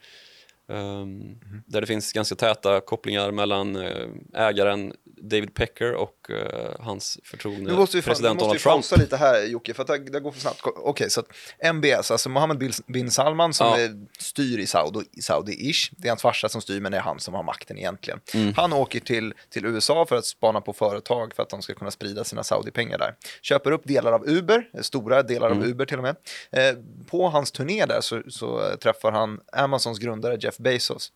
Ehm, 0.72 1.38
Där 1.66 1.80
det 1.80 1.86
finns 1.86 2.12
ganska 2.12 2.34
täta 2.34 2.80
kopplingar 2.80 3.30
mellan 3.30 3.76
eh, 3.76 4.06
ägaren 4.34 4.92
David 5.04 5.54
Pecker 5.54 5.92
och 5.94 6.30
eh, 6.30 6.70
hans 6.80 7.18
förtrogne 7.24 7.58
Nu 7.70 7.72
måste 7.76 7.96
vi, 7.96 8.02
fan, 8.02 8.10
nu 8.10 8.12
president 8.14 8.34
måste 8.40 8.44
vi 8.44 8.46
Donald 8.48 8.60
Trump. 8.60 8.74
pausa 8.74 8.96
lite 8.96 9.16
här 9.16 9.44
Jocke, 9.46 9.74
för 9.74 9.82
att 9.82 9.86
det, 9.88 9.98
det 9.98 10.20
går 10.20 10.32
för 10.32 10.40
snabbt. 10.40 10.60
Okej, 10.64 11.10
så 11.10 11.20
att 11.20 11.26
MBS, 11.74 12.10
alltså 12.10 12.28
Mohammed 12.28 12.58
bin- 12.86 13.10
Salman 13.10 13.52
som 13.54 13.66
Ja. 13.66 13.78
är, 13.78 14.06
styr 14.18 14.58
i 14.58 14.66
Saudi, 14.66 15.00
Saudi-ish. 15.20 15.92
Det 15.96 16.08
är 16.08 16.10
hans 16.10 16.22
farsa 16.22 16.48
som 16.48 16.60
styr, 16.60 16.80
men 16.80 16.92
det 16.92 16.98
är 16.98 17.02
han 17.02 17.20
som 17.20 17.34
har 17.34 17.42
makten 17.42 17.78
egentligen. 17.78 18.20
Mm. 18.34 18.54
Han 18.56 18.72
åker 18.72 19.00
till, 19.00 19.34
till 19.50 19.66
USA 19.66 20.06
för 20.06 20.16
att 20.16 20.26
spana 20.26 20.60
på 20.60 20.72
företag 20.72 21.34
för 21.34 21.42
att 21.42 21.50
de 21.50 21.62
ska 21.62 21.74
kunna 21.74 21.90
sprida 21.90 22.24
sina 22.24 22.42
Saudi-pengar 22.42 22.98
där. 22.98 23.14
Köper 23.42 23.70
upp 23.70 23.84
delar 23.84 24.12
av 24.12 24.28
Uber, 24.28 24.68
eh, 24.74 24.80
stora 24.80 25.22
delar 25.22 25.46
Mm. 25.50 25.58
av 25.62 25.68
Uber 25.68 25.84
till 25.86 25.96
och 25.98 26.02
med. 26.02 26.16
Eh, 26.50 26.76
på 27.10 27.28
hans 27.28 27.52
turné 27.52 27.86
där 27.86 28.00
så, 28.00 28.22
så 28.28 28.76
träffar 28.82 29.12
han 29.12 29.40
Amazons 29.52 29.98
grundare 29.98 30.36
Jeff 30.40 30.58
Bezos. 30.62 31.12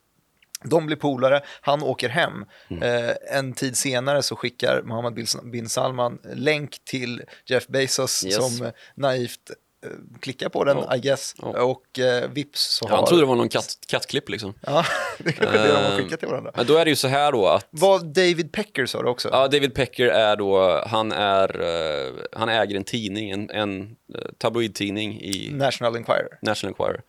De 0.64 0.86
blir 0.86 0.96
polare, 0.96 1.40
han 1.60 1.82
åker 1.82 2.08
hem. 2.08 2.44
Mm. 2.70 2.82
Eh, 2.82 3.14
en 3.38 3.52
tid 3.52 3.76
senare 3.76 4.22
så 4.22 4.36
skickar 4.36 4.82
Mohammed 4.82 5.14
bin- 5.52 5.68
Salman 5.68 6.18
länk 6.34 6.76
till 6.84 7.22
Jeff 7.46 7.66
Bezos 7.66 8.24
Yes. 8.24 8.34
som 8.56 8.66
eh, 8.66 8.72
naivt 8.94 9.50
eh, 9.84 9.90
klickar 10.20 10.48
på 10.48 10.64
den, 10.64 10.76
Ja. 10.78 10.96
I 10.96 10.98
guess. 10.98 11.34
Ja. 11.42 11.62
Och 11.62 11.98
eh, 11.98 12.30
vips 12.30 12.60
så 12.60 12.84
Ja, 12.84 12.90
han 12.90 12.98
har... 13.00 13.06
trodde 13.06 13.22
det 13.22 13.26
var 13.26 13.36
någon 13.36 13.48
katt, 13.48 13.74
kattklipp 13.88 14.28
liksom. 14.28 14.54
Ja, 14.66 14.84
det 15.18 15.32
kanske 15.32 15.58
det 15.58 15.68
de 15.68 15.74
har 15.74 15.90
Eh, 15.90 15.96
skickat 15.96 16.18
till 16.20 16.28
varandra. 16.28 16.52
Men 16.56 16.66
då 16.66 16.76
är 16.76 16.84
det 16.84 16.90
ju 16.90 16.96
så 16.96 17.08
här 17.08 17.32
då 17.32 17.46
att 17.46 17.66
Vad 17.70 18.06
David 18.06 18.52
Pecker 18.52 18.86
sa 18.86 19.02
du 19.02 19.08
också? 19.08 19.28
Ja, 19.32 19.48
David 19.48 19.74
Pecker 19.74 20.06
är 20.06 20.36
då, 20.36 20.82
han, 20.86 21.12
är, 21.12 21.60
eh, 21.60 22.14
han 22.32 22.48
äger 22.48 22.76
en 22.76 22.84
tidning, 22.84 23.30
en, 23.30 23.50
en 23.50 23.96
tabloidtidning 24.38 25.20
i 25.20 25.50
National 25.52 25.96
Enquirer. 25.96 26.38
National 26.42 26.74
Enquirer. 26.78 27.02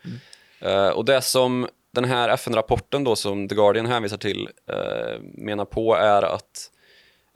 Eh, 0.59 0.89
och 0.89 1.05
det 1.05 1.21
som 1.21 1.67
den 2.01 2.09
här 2.09 2.29
FN-rapporten 2.29 3.03
då 3.03 3.15
som 3.15 3.47
The 3.47 3.55
Guardian 3.55 3.85
hänvisar 3.85 4.17
till 4.17 4.49
eh, 4.69 5.19
menar 5.21 5.65
på 5.65 5.95
är 5.95 6.21
att 6.23 6.71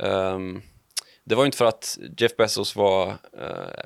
ehm, 0.03 0.61
det 1.23 1.35
var 1.35 1.45
inte 1.45 1.57
för 1.57 1.65
att 1.65 1.97
Jeff 2.17 2.35
Bezos 2.37 2.75
var 2.75 3.09
eh, 3.37 3.85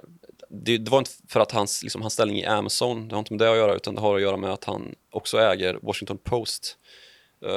det, 0.49 0.78
det 0.78 0.91
var 0.91 0.99
inte 0.99 1.11
för 1.28 1.39
att 1.39 1.51
hans, 1.51 1.84
liksom, 1.84 2.01
hans 2.01 2.13
ställning 2.13 2.38
i 2.38 2.45
Amazon, 2.45 3.07
det 3.07 3.15
har 3.15 3.19
inte 3.19 3.34
med 3.34 3.39
det 3.39 3.51
att 3.51 3.57
göra 3.57 3.76
utan 3.76 3.95
det 3.95 4.01
har 4.01 4.15
att 4.15 4.21
göra 4.21 4.38
med 4.38 4.49
att 4.53 4.63
han 4.63 4.95
också 5.11 5.38
äger 5.38 5.80
Washington 5.82 6.17
Post. 6.17 6.78
Um, 7.39 7.51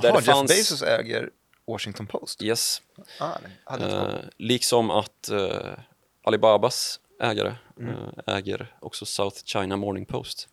där 0.00 0.08
Jaha, 0.08 0.12
det 0.12 0.18
Jeff 0.18 0.24
fanns, 0.24 0.50
Bezos 0.50 0.82
äger 0.82 1.30
Washington 1.66 2.06
Post? 2.06 2.42
Yes, 2.42 2.82
Ah, 3.20 3.38
Eh, 3.80 4.08
liksom 4.36 4.90
att 4.90 5.28
eh, 5.30 5.72
Alibabas 6.24 7.00
ägare 7.20 7.54
Mm. 7.80 7.94
eh, 7.94 8.36
äger 8.36 8.76
också 8.80 9.06
South 9.06 9.36
China 9.44 9.76
Morning 9.76 10.06
Post. 10.06 10.48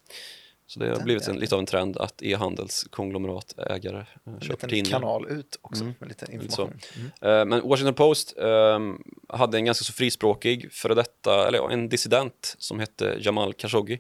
Så 0.74 0.80
det 0.80 0.88
har 0.88 0.96
Den 0.96 1.04
blivit 1.06 1.28
en, 1.28 1.36
lite 1.36 1.56
av 1.56 1.60
en 1.60 1.66
trend 1.66 1.98
att 1.98 2.22
e-handels 2.24 2.84
konglomeratägare 2.90 3.98
eh. 3.98 4.34
En 4.34 4.42
köper 4.42 4.54
liten 4.54 4.70
tidningar. 4.70 5.00
kanal 5.00 5.28
ut 5.30 5.60
också 5.62 5.84
Mm. 5.84 5.96
med 6.00 6.10
lite 6.10 6.32
information. 6.34 6.80
Mm. 6.96 7.40
Eh, 7.40 7.46
men 7.46 7.70
Washington 7.70 7.94
Post 7.94 8.38
ehm, 8.38 8.98
hade 9.30 9.58
en 9.58 9.66
ganska 9.66 9.84
så 9.84 9.94
frispråkig 9.94 10.72
före 10.72 10.94
detta, 10.94 11.48
eller 11.48 11.58
ja, 11.58 11.72
en 11.72 11.90
dissident 11.90 12.56
som 12.58 12.80
hette 12.80 13.18
Jamal 13.20 13.54
Khashoggi. 13.54 14.00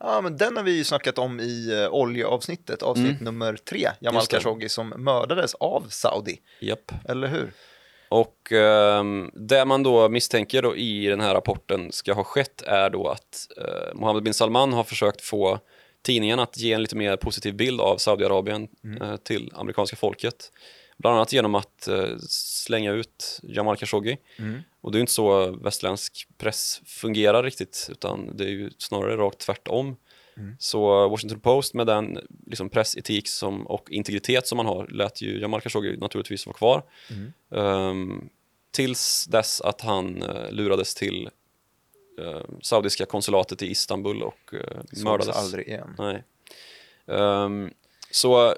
Ja, 0.00 0.20
men 0.20 0.36
den 0.36 0.56
har 0.56 0.64
vi 0.64 0.76
ju 0.76 0.84
snackat 0.84 1.18
om 1.18 1.40
i 1.40 1.74
uh, 1.74 1.88
oljeavsnittet, 1.88 2.82
avsnitt 2.82 3.20
nummer 3.20 3.56
tre. 3.56 3.88
Jamal 4.00 4.22
Mm. 4.22 4.26
Khashoggi 4.26 4.68
som 4.68 4.88
mördades 4.88 5.54
av 5.54 5.86
Saudi, 5.88 6.40
Japp. 6.60 6.92
eller 7.08 7.28
hur? 7.28 7.52
Och 8.08 8.52
ehm, 8.52 9.30
det 9.34 9.64
man 9.64 9.82
då 9.82 10.08
misstänker 10.08 10.62
då 10.62 10.76
i 10.76 11.06
den 11.06 11.20
här 11.20 11.34
rapporten 11.34 11.92
ska 11.92 12.12
ha 12.12 12.24
skett 12.24 12.62
är 12.62 12.90
då 12.90 13.08
att 13.08 13.48
eh, 13.56 13.94
Mohammed 13.94 14.22
bin 14.22 14.34
Salman 14.34 14.72
har 14.72 14.84
försökt 14.84 15.20
få 15.20 15.58
tidningen 16.02 16.38
att 16.38 16.58
ge 16.58 16.72
en 16.72 16.82
lite 16.82 16.96
mer 16.96 17.16
positiv 17.16 17.54
bild 17.54 17.80
av 17.80 17.96
Saudiarabien 17.96 18.68
eh, 19.00 19.16
till 19.16 19.52
amerikanska 19.54 19.96
folket. 19.96 20.52
Bland 20.98 21.16
annat 21.16 21.32
genom 21.32 21.54
att 21.54 21.88
eh, 21.88 22.16
slänga 22.28 22.92
ut 22.92 23.40
Jamal 23.42 23.76
Khashoggi. 23.76 24.16
Och 24.80 24.92
det 24.92 24.98
är 24.98 25.00
inte 25.00 25.12
så 25.12 25.50
västerländsk 25.50 26.28
press 26.38 26.80
fungerar 26.86 27.42
riktigt 27.42 27.88
utan 27.92 28.36
det 28.36 28.44
är 28.44 28.48
ju 28.48 28.70
snarare 28.78 29.16
rakt 29.16 29.38
tvärtom. 29.38 29.96
Så 30.58 31.08
Washington 31.08 31.40
Post 31.40 31.74
med 31.74 31.86
den 31.86 32.18
liksom, 32.46 32.68
pressetik 32.70 33.28
som, 33.28 33.66
och 33.66 33.90
integritet 33.90 34.46
som 34.46 34.56
man 34.56 34.66
har 34.66 34.86
lät 34.86 35.22
ju 35.22 35.40
Jamal 35.40 35.60
Khashoggi 35.60 35.96
naturligtvis 35.96 36.46
vara 36.46 36.56
kvar. 36.56 36.82
Ehm, 37.54 38.28
tills 38.70 39.26
dess 39.30 39.60
att 39.60 39.80
han 39.80 40.22
uh, 40.22 40.50
lurades 40.52 40.94
till 40.94 41.28
eh, 42.18 42.40
saudiska 42.62 43.06
konsulatet 43.06 43.62
i 43.62 43.66
Istanbul 43.66 44.22
och 44.22 44.52
uh, 44.52 44.60
Sågs 44.60 45.04
mördades. 45.04 45.36
aldrig 45.36 45.68
igen. 45.68 45.94
Nej. 45.98 46.24
Ehm, 47.06 47.70
så 48.10 48.54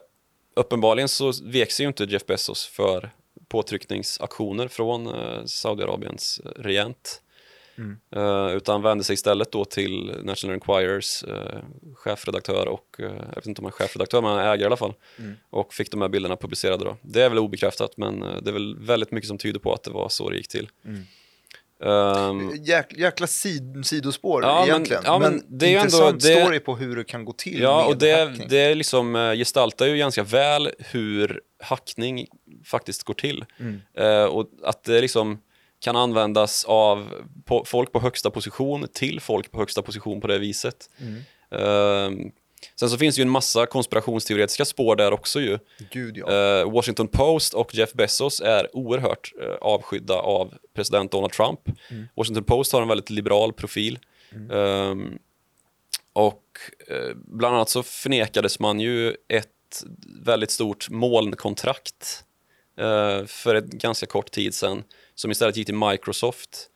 uppenbarligen 0.55 1.09
så 1.09 1.33
vek 1.45 1.71
sig 1.71 1.85
ju 1.85 1.89
inte 1.89 2.05
Jeff 2.05 2.27
Bezos 2.27 2.67
för 2.67 3.11
påtryckningsaktioner 3.49 4.69
från 4.69 5.07
uh, 5.07 5.45
Saudiarabiens 5.45 6.41
eh, 6.45 6.63
regent. 6.63 7.23
Eh, 8.17 8.57
utan 8.57 8.83
vände 8.83 9.05
sig 9.05 9.15
istället 9.15 9.53
då 9.53 9.65
till 9.65 10.21
National 10.23 10.55
Enquirers 10.55 11.25
uh, 11.25 11.63
chefredaktör 11.95 12.69
och, 12.69 12.97
eh, 12.99 13.05
jag 13.05 13.35
vet 13.35 13.47
inte 13.47 13.61
om 13.61 13.65
han 13.65 13.73
är 13.73 13.77
chefredaktör 13.77 14.23
men 14.23 14.31
han 14.31 14.41
är 14.41 14.45
ägare 14.45 14.63
i 14.63 14.67
alla 14.67 14.77
fall. 14.77 14.95
Och 15.51 15.75
fick 15.75 15.91
de 15.91 16.01
här 16.01 16.09
bilderna 16.09 16.37
publicerade 16.37 16.85
då. 16.85 16.97
Det 17.03 17.23
är 17.23 17.29
väl 17.29 17.39
obekräftat 17.39 17.97
men 17.97 18.23
eh, 18.23 18.37
det 18.43 18.51
är 18.51 18.53
väl 18.53 18.79
väldigt 18.79 19.11
mycket 19.11 19.29
som 19.29 19.39
tyder 19.39 19.61
på 19.61 19.73
att 19.73 19.83
det 19.83 19.91
var 19.91 20.09
så 20.09 20.31
det 20.31 20.37
gick 20.37 20.49
till. 20.49 20.69
Ehm, 21.85 22.51
Jäk, 22.65 22.93
jäkla 22.99 23.27
sid, 23.27 23.83
sidospår 23.85 24.43
Ja, 24.43 24.59
men- 24.59 24.69
egentligen. 24.69 25.03
ja, 25.07 25.19
men 25.19 25.43
det 25.49 25.67
är 25.67 25.71
ju 25.71 25.77
ändå- 25.77 25.85
intressant 25.87 26.21
det- 26.23 26.43
story 26.43 26.61
på 26.61 26.77
hur 26.77 26.97
det 26.97 27.05
kan 27.05 27.25
gå 27.25 27.33
till 27.33 27.61
Ja, 27.61 27.77
med 27.77 27.87
och 27.87 27.97
det, 27.99 28.29
hacking. 28.29 28.47
det 28.49 28.75
liksom 28.75 29.17
eh, 29.17 29.33
gestaltar 29.33 29.87
ju 29.87 29.97
ganska 29.97 30.23
väl 30.23 30.71
hur 30.79 31.41
hackning 31.63 32.27
faktiskt 32.65 33.03
går 33.03 33.15
till. 33.15 33.45
Mm. 33.61 33.81
Eh, 33.99 34.25
och 34.25 34.47
att 34.65 34.85
det 34.85 35.01
liksom 35.01 35.39
kan 35.81 35.97
användas 35.97 36.65
av 36.65 37.09
på, 37.45 37.65
folk 37.67 37.93
på 37.93 38.01
högsta 38.01 38.31
position 38.31 38.87
till 38.93 39.21
folk 39.21 39.51
på 39.51 39.59
högsta 39.59 39.83
position 39.83 40.21
på 40.21 40.27
det 40.27 40.39
viset. 40.39 40.91
Mm. 41.01 41.17
Eh, 41.53 42.27
sen 42.75 42.91
så 42.91 42.99
finns 42.99 43.17
det 43.17 43.21
ju 43.21 43.23
en 43.23 43.31
massa 43.31 43.67
konspirationsteoretiska 43.67 44.65
spår 44.65 44.97
där 44.97 45.13
också 45.13 45.41
ju. 45.41 45.59
Gud 45.91 46.17
ja. 46.17 46.61
Eh, 46.61 46.71
Washington 46.71 47.09
Post 47.09 47.55
och 47.55 47.75
Jeff 47.75 47.93
Bezos 47.93 48.41
är 48.41 48.77
oerhört 48.77 49.33
eh, 49.43 49.55
avskydda 49.61 50.15
av 50.15 50.55
president 50.75 51.13
Donald 51.13 51.33
Trump. 51.33 51.61
Washington 52.15 52.45
Post 52.45 52.73
har 52.73 52.83
en 52.83 52.89
väldigt 52.89 53.11
liberal 53.11 53.53
profil. 53.53 53.99
Ehm, 54.53 55.19
och 56.13 56.45
eh, 56.89 57.15
bland 57.15 57.55
annat 57.55 57.69
så 57.69 57.83
förnekades 57.83 58.59
man 58.59 58.81
ju 58.81 59.17
ett 59.29 59.85
väldigt 60.25 60.51
stort 60.51 60.91
molnkontrakt 60.91 62.25
eh, 62.79 63.27
för 63.27 63.55
ett 63.55 63.67
ganska 63.67 64.07
kort 64.07 64.31
tid 64.31 64.55
sedan 64.55 64.85
som 65.15 65.31
istället 65.31 65.57
gick 65.57 65.67
till 65.67 65.75
Microsoft. 65.75 66.71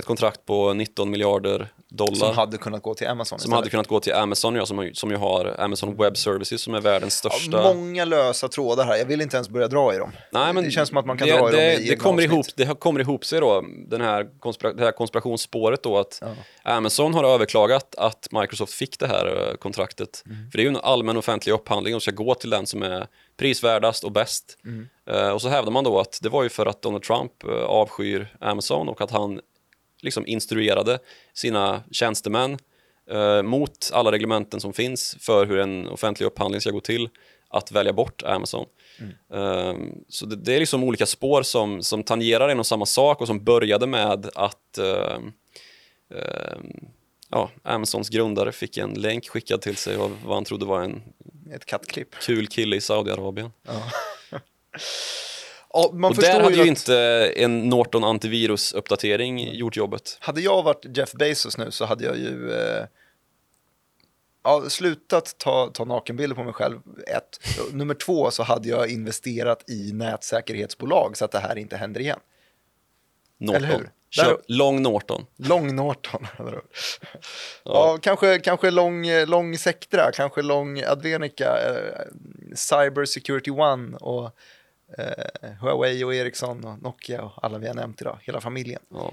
Ett 0.00 0.06
kontrakt 0.06 0.46
på 0.46 0.74
19 0.74 1.10
miljarder 1.10 1.68
dollar 1.88 2.14
Som 2.14 2.36
hade 2.36 2.58
kunnat 2.58 2.82
gå 2.82 2.94
till 2.94 3.08
Amazon 3.08 3.38
som 3.38 3.52
hade 3.52 3.70
kunnat 3.70 3.86
gå 3.86 4.00
till 4.00 4.14
Amazon, 4.14 4.54
ja, 4.54 4.66
som, 4.66 4.78
har- 4.78 4.90
som 4.92 5.10
ju 5.10 5.16
har 5.16 5.56
Amazon 5.58 5.96
Web 5.96 6.16
Services 6.16 6.62
som 6.62 6.74
är 6.74 6.80
världens 6.80 7.14
största... 7.14 7.56
Ja, 7.56 7.74
många 7.74 8.04
lösa 8.04 8.48
trådar 8.48 8.84
här. 8.84 8.96
Jag 8.96 9.04
vill 9.04 9.20
inte 9.20 9.36
ens 9.36 9.48
börja 9.48 9.68
dra 9.68 9.94
i 9.94 9.98
dem. 9.98 10.12
Nej, 10.32 10.52
men 10.52 10.64
det 10.64 10.70
känns 10.70 10.88
som 10.88 10.98
att 10.98 11.06
man 11.06 11.18
kan 11.18 11.28
det, 11.28 11.38
dra 11.38 11.48
i 11.48 11.52
det, 11.52 11.74
dem 11.74 11.82
i 11.82 11.88
det, 11.88 11.96
kommer 11.96 12.14
avsnitt. 12.14 12.32
ihop, 12.32 12.46
det 12.56 12.80
kommer 12.80 13.00
ihop 13.00 13.24
sig 13.24 13.40
då, 13.40 13.64
den 13.88 14.00
här 14.00 14.38
konspira, 14.40 14.72
det 14.72 14.84
här 14.84 14.92
konspirationsspåret 14.92 15.82
då 15.82 15.98
att 15.98 16.22
Amazon 16.62 17.14
har 17.14 17.24
överklagat 17.24 17.94
att 17.94 18.28
Microsoft 18.30 18.72
fick 18.72 18.98
det 18.98 19.06
här 19.06 19.48
eh, 19.48 19.54
kontraktet. 19.56 20.22
Mm. 20.26 20.50
För 20.50 20.58
det 20.58 20.62
är 20.62 20.64
ju 20.64 20.70
en 20.70 20.76
allmän 20.76 21.16
offentlig 21.16 21.52
upphandling 21.52 21.94
och 21.94 22.02
ska 22.02 22.10
gå 22.10 22.34
till 22.34 22.50
den 22.50 22.66
som 22.66 22.82
är 22.82 23.06
prisvärdast 23.36 24.04
och 24.04 24.12
bäst. 24.12 24.58
Mm. 24.64 24.88
Eh, 25.10 25.30
och 25.30 25.42
så 25.42 25.48
hävdar 25.48 25.72
man 25.72 25.84
då 25.84 25.98
att 26.00 26.18
det 26.22 26.28
var 26.28 26.42
ju 26.42 26.48
för 26.48 26.66
att 26.66 26.82
Donald 26.82 27.02
Trump 27.02 27.32
eh, 27.44 27.50
avskyr 27.64 28.36
Amazon 28.40 28.88
och 28.88 29.00
att 29.00 29.10
han 29.10 29.40
liksom 30.02 30.26
instruerade 30.26 30.98
sina 31.34 31.82
tjänstemän 31.90 32.58
eh, 33.10 33.42
mot 33.42 33.90
alla 33.92 34.12
reglementen 34.12 34.60
som 34.60 34.72
finns 34.72 35.16
för 35.20 35.46
hur 35.46 35.58
en 35.58 35.88
offentlig 35.88 36.26
upphandling 36.26 36.60
ska 36.60 36.70
gå 36.70 36.80
till 36.80 37.08
att 37.48 37.72
välja 37.72 37.92
bort 37.92 38.22
Amazon. 38.22 38.66
Mm. 39.30 40.04
så 40.08 40.26
det, 40.26 40.36
det, 40.36 40.54
är 40.54 40.58
liksom 40.58 40.84
olika 40.84 41.06
spår 41.06 41.42
som, 41.42 41.82
som 41.82 42.02
tangerar 42.02 42.48
en 42.48 42.58
och 42.58 42.66
samma 42.66 42.86
sak 42.86 43.20
och 43.20 43.26
som 43.26 43.44
började 43.44 43.86
med 43.86 44.30
att 44.34 44.78
uh, 44.78 45.18
uh, 46.14 46.60
ja, 47.30 47.50
Amazons 47.62 48.08
grundare 48.08 48.52
fick 48.52 48.76
en 48.76 48.94
länk 48.94 49.28
skickad 49.28 49.60
till 49.60 49.76
sig 49.76 49.96
av 49.96 50.18
vad 50.24 50.34
han 50.36 50.44
trodde 50.44 50.66
var 50.66 50.82
en 50.82 51.02
Ett 51.54 51.64
kattklipp. 51.64 52.14
kul 52.22 52.46
kille 52.46 52.76
i 52.76 52.80
Saudiarabien. 52.80 53.52
Ja. 53.62 53.82
Ja, 55.72 55.86
och 56.08 56.14
där 56.16 56.40
hade 56.40 56.54
ju 56.54 56.60
att... 56.60 56.66
inte 56.66 56.96
en 57.36 57.68
Norton 57.68 58.04
antivirus-uppdatering 58.04 59.54
gjort 59.54 59.76
jobbet. 59.76 60.16
Hade 60.20 60.40
jag 60.40 60.62
varit 60.62 60.96
Jeff 60.96 61.12
Bezos 61.12 61.58
nu 61.58 61.70
så 61.70 61.84
hade 61.84 62.04
jag 62.04 62.18
ju 62.18 62.52
eh, 62.52 62.84
ja, 64.44 64.64
slutat 64.68 65.34
ta, 65.38 65.70
ta 65.74 65.84
nakenbilder 65.84 66.36
på 66.36 66.44
mig 66.44 66.52
själv, 66.52 66.80
ett. 67.06 67.40
Nummer 67.72 67.94
två 67.94 68.30
så 68.30 68.42
hade 68.42 68.68
jag 68.68 68.90
investerat 68.90 69.70
i 69.70 69.92
nätsäkerhetsbolag 69.92 71.16
så 71.16 71.24
att 71.24 71.32
det 71.32 71.38
här 71.38 71.58
inte 71.58 71.76
händer 71.76 72.00
igen. 72.00 72.20
Norton. 73.38 73.64
Eller 73.64 73.76
hur? 73.76 73.90
Där, 74.16 74.36
Long 74.46 74.82
Norton. 74.82 75.26
Long 75.36 75.76
Norton. 75.76 76.26
ja. 76.38 76.62
ja, 77.64 77.98
kanske, 78.02 78.38
kanske 78.38 78.70
lång, 78.70 79.06
lång 79.26 79.58
Sectra, 79.58 80.12
kanske 80.12 80.42
lång 80.42 80.82
Advenica, 80.82 81.58
eh, 81.68 82.04
Cyber 82.54 83.04
Security 83.04 83.50
One 83.50 83.96
och 83.96 84.36
eh, 84.98 85.50
Huawei 85.60 86.04
och 86.04 86.14
Ericsson 86.14 86.64
och 86.64 86.82
Nokia 86.82 87.22
och 87.22 87.44
alla 87.44 87.58
vi 87.58 87.66
har 87.66 87.74
nämnt 87.74 88.00
idag, 88.00 88.18
hela 88.22 88.40
familjen. 88.40 88.82
Ja. 88.88 89.12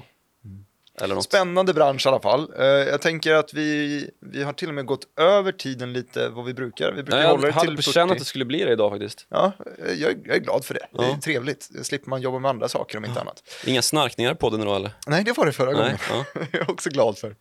Spännande 1.21 1.73
bransch 1.73 2.05
i 2.05 2.09
alla 2.09 2.19
fall. 2.19 2.51
Uh, 2.59 2.65
jag 2.65 3.01
tänker 3.01 3.33
att 3.33 3.53
vi, 3.53 4.09
vi 4.21 4.43
har 4.43 4.53
till 4.53 4.67
och 4.67 4.73
med 4.73 4.85
gått 4.85 5.19
över 5.19 5.51
tiden 5.51 5.93
lite 5.93 6.29
vad 6.29 6.45
vi 6.45 6.53
brukar. 6.53 6.91
Vi 6.91 7.03
brukar 7.03 7.17
Nej, 7.17 7.27
hålla 7.27 7.47
det 7.47 7.53
till 7.53 7.53
40. 7.53 7.65
Jag 7.65 7.69
hade 7.69 7.75
på 7.75 7.81
känn 7.81 8.11
att 8.11 8.17
det 8.17 8.25
skulle 8.25 8.45
bli 8.45 8.63
det 8.63 8.71
idag 8.71 8.91
faktiskt. 8.91 9.27
Ja, 9.29 9.51
jag, 9.77 10.15
jag 10.25 10.35
är 10.35 10.39
glad 10.39 10.65
för 10.65 10.73
det. 10.73 10.87
Ja. 10.91 11.01
Det 11.01 11.11
är 11.11 11.17
trevligt. 11.17 11.69
Då 11.69 11.83
slipper 11.83 12.09
man 12.09 12.21
jobba 12.21 12.39
med 12.39 12.49
andra 12.49 12.67
saker 12.67 12.97
om 12.97 13.05
inte 13.05 13.21
annat. 13.21 13.43
Inga 13.65 13.81
snarkningar 13.81 14.33
på 14.33 14.49
den 14.49 14.65
då 14.65 14.75
eller? 14.75 14.91
Nej, 15.07 15.23
det 15.23 15.37
var 15.37 15.45
det 15.45 15.51
förra 15.51 15.71
Nej, 15.71 15.79
gången. 15.79 15.97
Ja. 16.09 16.25
jag 16.51 16.61
är 16.61 16.71
också 16.71 16.89
glad 16.89 17.17
för. 17.17 17.35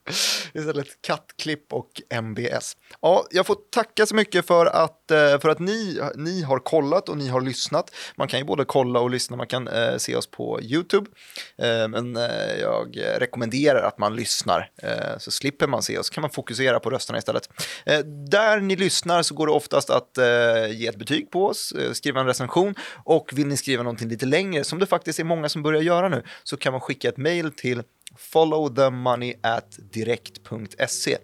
Istället 0.54 0.86
kattklipp 1.00 1.72
och 1.72 1.90
MBS. 2.10 2.76
Ja, 3.00 3.24
jag 3.30 3.46
får 3.46 3.56
tacka 3.70 4.06
så 4.06 4.14
mycket 4.14 4.46
för 4.46 4.66
att, 4.66 5.10
eh, 5.10 5.38
för 5.38 5.48
att 5.48 5.58
ni, 5.58 6.00
ni 6.14 6.42
har 6.42 6.58
kollat 6.58 7.08
och 7.08 7.16
ni 7.16 7.28
har 7.28 7.40
lyssnat. 7.40 7.94
Man 8.16 8.28
kan 8.28 8.40
ju 8.40 8.44
både 8.44 8.64
kolla 8.64 9.00
och 9.00 9.10
lyssna, 9.10 9.36
man 9.36 9.46
kan 9.46 9.68
eh, 9.68 9.96
se 9.96 10.16
oss 10.16 10.26
på 10.26 10.60
YouTube. 10.62 11.10
Eh, 11.58 11.88
men 11.88 12.16
eh, 12.16 12.60
jag 12.60 12.98
rekommenderar 13.18 13.45
rekommenderar 13.46 13.82
att 13.82 13.98
man 13.98 14.16
lyssnar. 14.16 14.70
Eh, 14.82 15.18
så 15.18 15.30
slipper 15.30 15.66
man 15.66 15.82
se 15.82 15.98
oss, 15.98 16.10
kan 16.10 16.22
man 16.22 16.30
fokusera 16.30 16.80
på 16.80 16.90
rösterna 16.90 17.18
istället. 17.18 17.48
Eh, 17.86 17.98
där 18.30 18.60
ni 18.60 18.76
lyssnar 18.76 19.22
så 19.22 19.34
går 19.34 19.46
det 19.46 19.52
oftast 19.52 19.90
att 19.90 20.18
eh, 20.18 20.70
ge 20.70 20.86
ett 20.86 20.98
betyg 20.98 21.30
på 21.30 21.46
oss, 21.46 21.72
eh, 21.72 21.92
skriva 21.92 22.20
en 22.20 22.26
recension 22.26 22.74
och 23.04 23.30
vill 23.32 23.46
ni 23.46 23.56
skriva 23.56 23.82
någonting 23.82 24.08
lite 24.08 24.26
längre, 24.26 24.64
som 24.64 24.78
det 24.78 24.86
faktiskt 24.86 25.18
är 25.18 25.24
många 25.24 25.48
som 25.48 25.62
börjar 25.62 25.82
göra 25.82 26.08
nu, 26.08 26.22
så 26.44 26.56
kan 26.56 26.72
man 26.72 26.80
skicka 26.80 27.08
ett 27.08 27.16
mail 27.16 27.52
till 27.52 27.82
followthemoney 28.16 29.34
at 29.42 29.78
direkt.se 29.92 31.18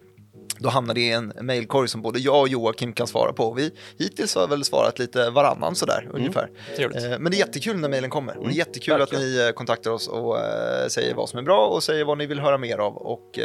då 0.58 0.68
hamnar 0.68 0.94
det 0.94 1.00
i 1.00 1.12
en 1.12 1.32
mejlkorg 1.40 1.88
som 1.88 2.02
både 2.02 2.18
jag 2.18 2.40
och 2.40 2.48
Joakim 2.48 2.92
kan 2.92 3.06
svara 3.06 3.32
på. 3.32 3.52
Vi 3.52 3.70
hittills 3.98 4.34
har 4.34 4.48
väl 4.48 4.64
svarat 4.64 4.98
lite 4.98 5.30
varannan 5.30 5.74
sådär 5.74 6.00
mm. 6.02 6.16
ungefär. 6.16 6.50
Trevligt. 6.76 7.04
Eh, 7.04 7.10
men 7.18 7.24
det 7.24 7.36
är 7.36 7.38
jättekul 7.38 7.76
när 7.76 7.88
mejlen 7.88 8.10
kommer. 8.10 8.32
Mm. 8.32 8.42
Och 8.42 8.48
det 8.48 8.52
är 8.52 8.54
mm. 8.54 8.68
jättekul 8.68 8.98
Verkligen. 8.98 9.24
att 9.24 9.28
ni 9.28 9.46
eh, 9.46 9.52
kontaktar 9.52 9.90
oss 9.90 10.08
och 10.08 10.38
äh, 10.38 10.88
säger 10.88 11.14
vad 11.14 11.28
som 11.28 11.38
är 11.38 11.42
bra 11.42 11.66
och 11.66 11.82
säger 11.82 12.04
vad 12.04 12.18
ni 12.18 12.26
vill 12.26 12.40
höra 12.40 12.58
mer 12.58 12.78
av. 12.78 12.96
Och, 12.96 13.38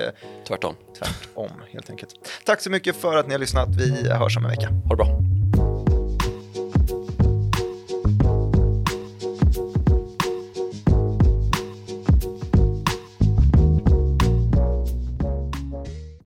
tvärtom. 0.48 0.76
Tvärtom 1.00 1.52
helt 1.72 1.90
enkelt. 1.90 2.14
Tack 2.46 2.62
så 2.62 2.70
mycket 2.70 2.96
för 2.96 3.18
att 3.18 3.28
ni 3.28 3.34
har 3.34 3.40
lyssnat. 3.40 3.70
Vi 3.70 4.10
hörs 4.10 4.38
om 4.38 4.44
en 4.44 4.50
vecka. 4.50 4.70
Ha 4.70 4.90
det 4.90 4.96
bra. 4.96 5.20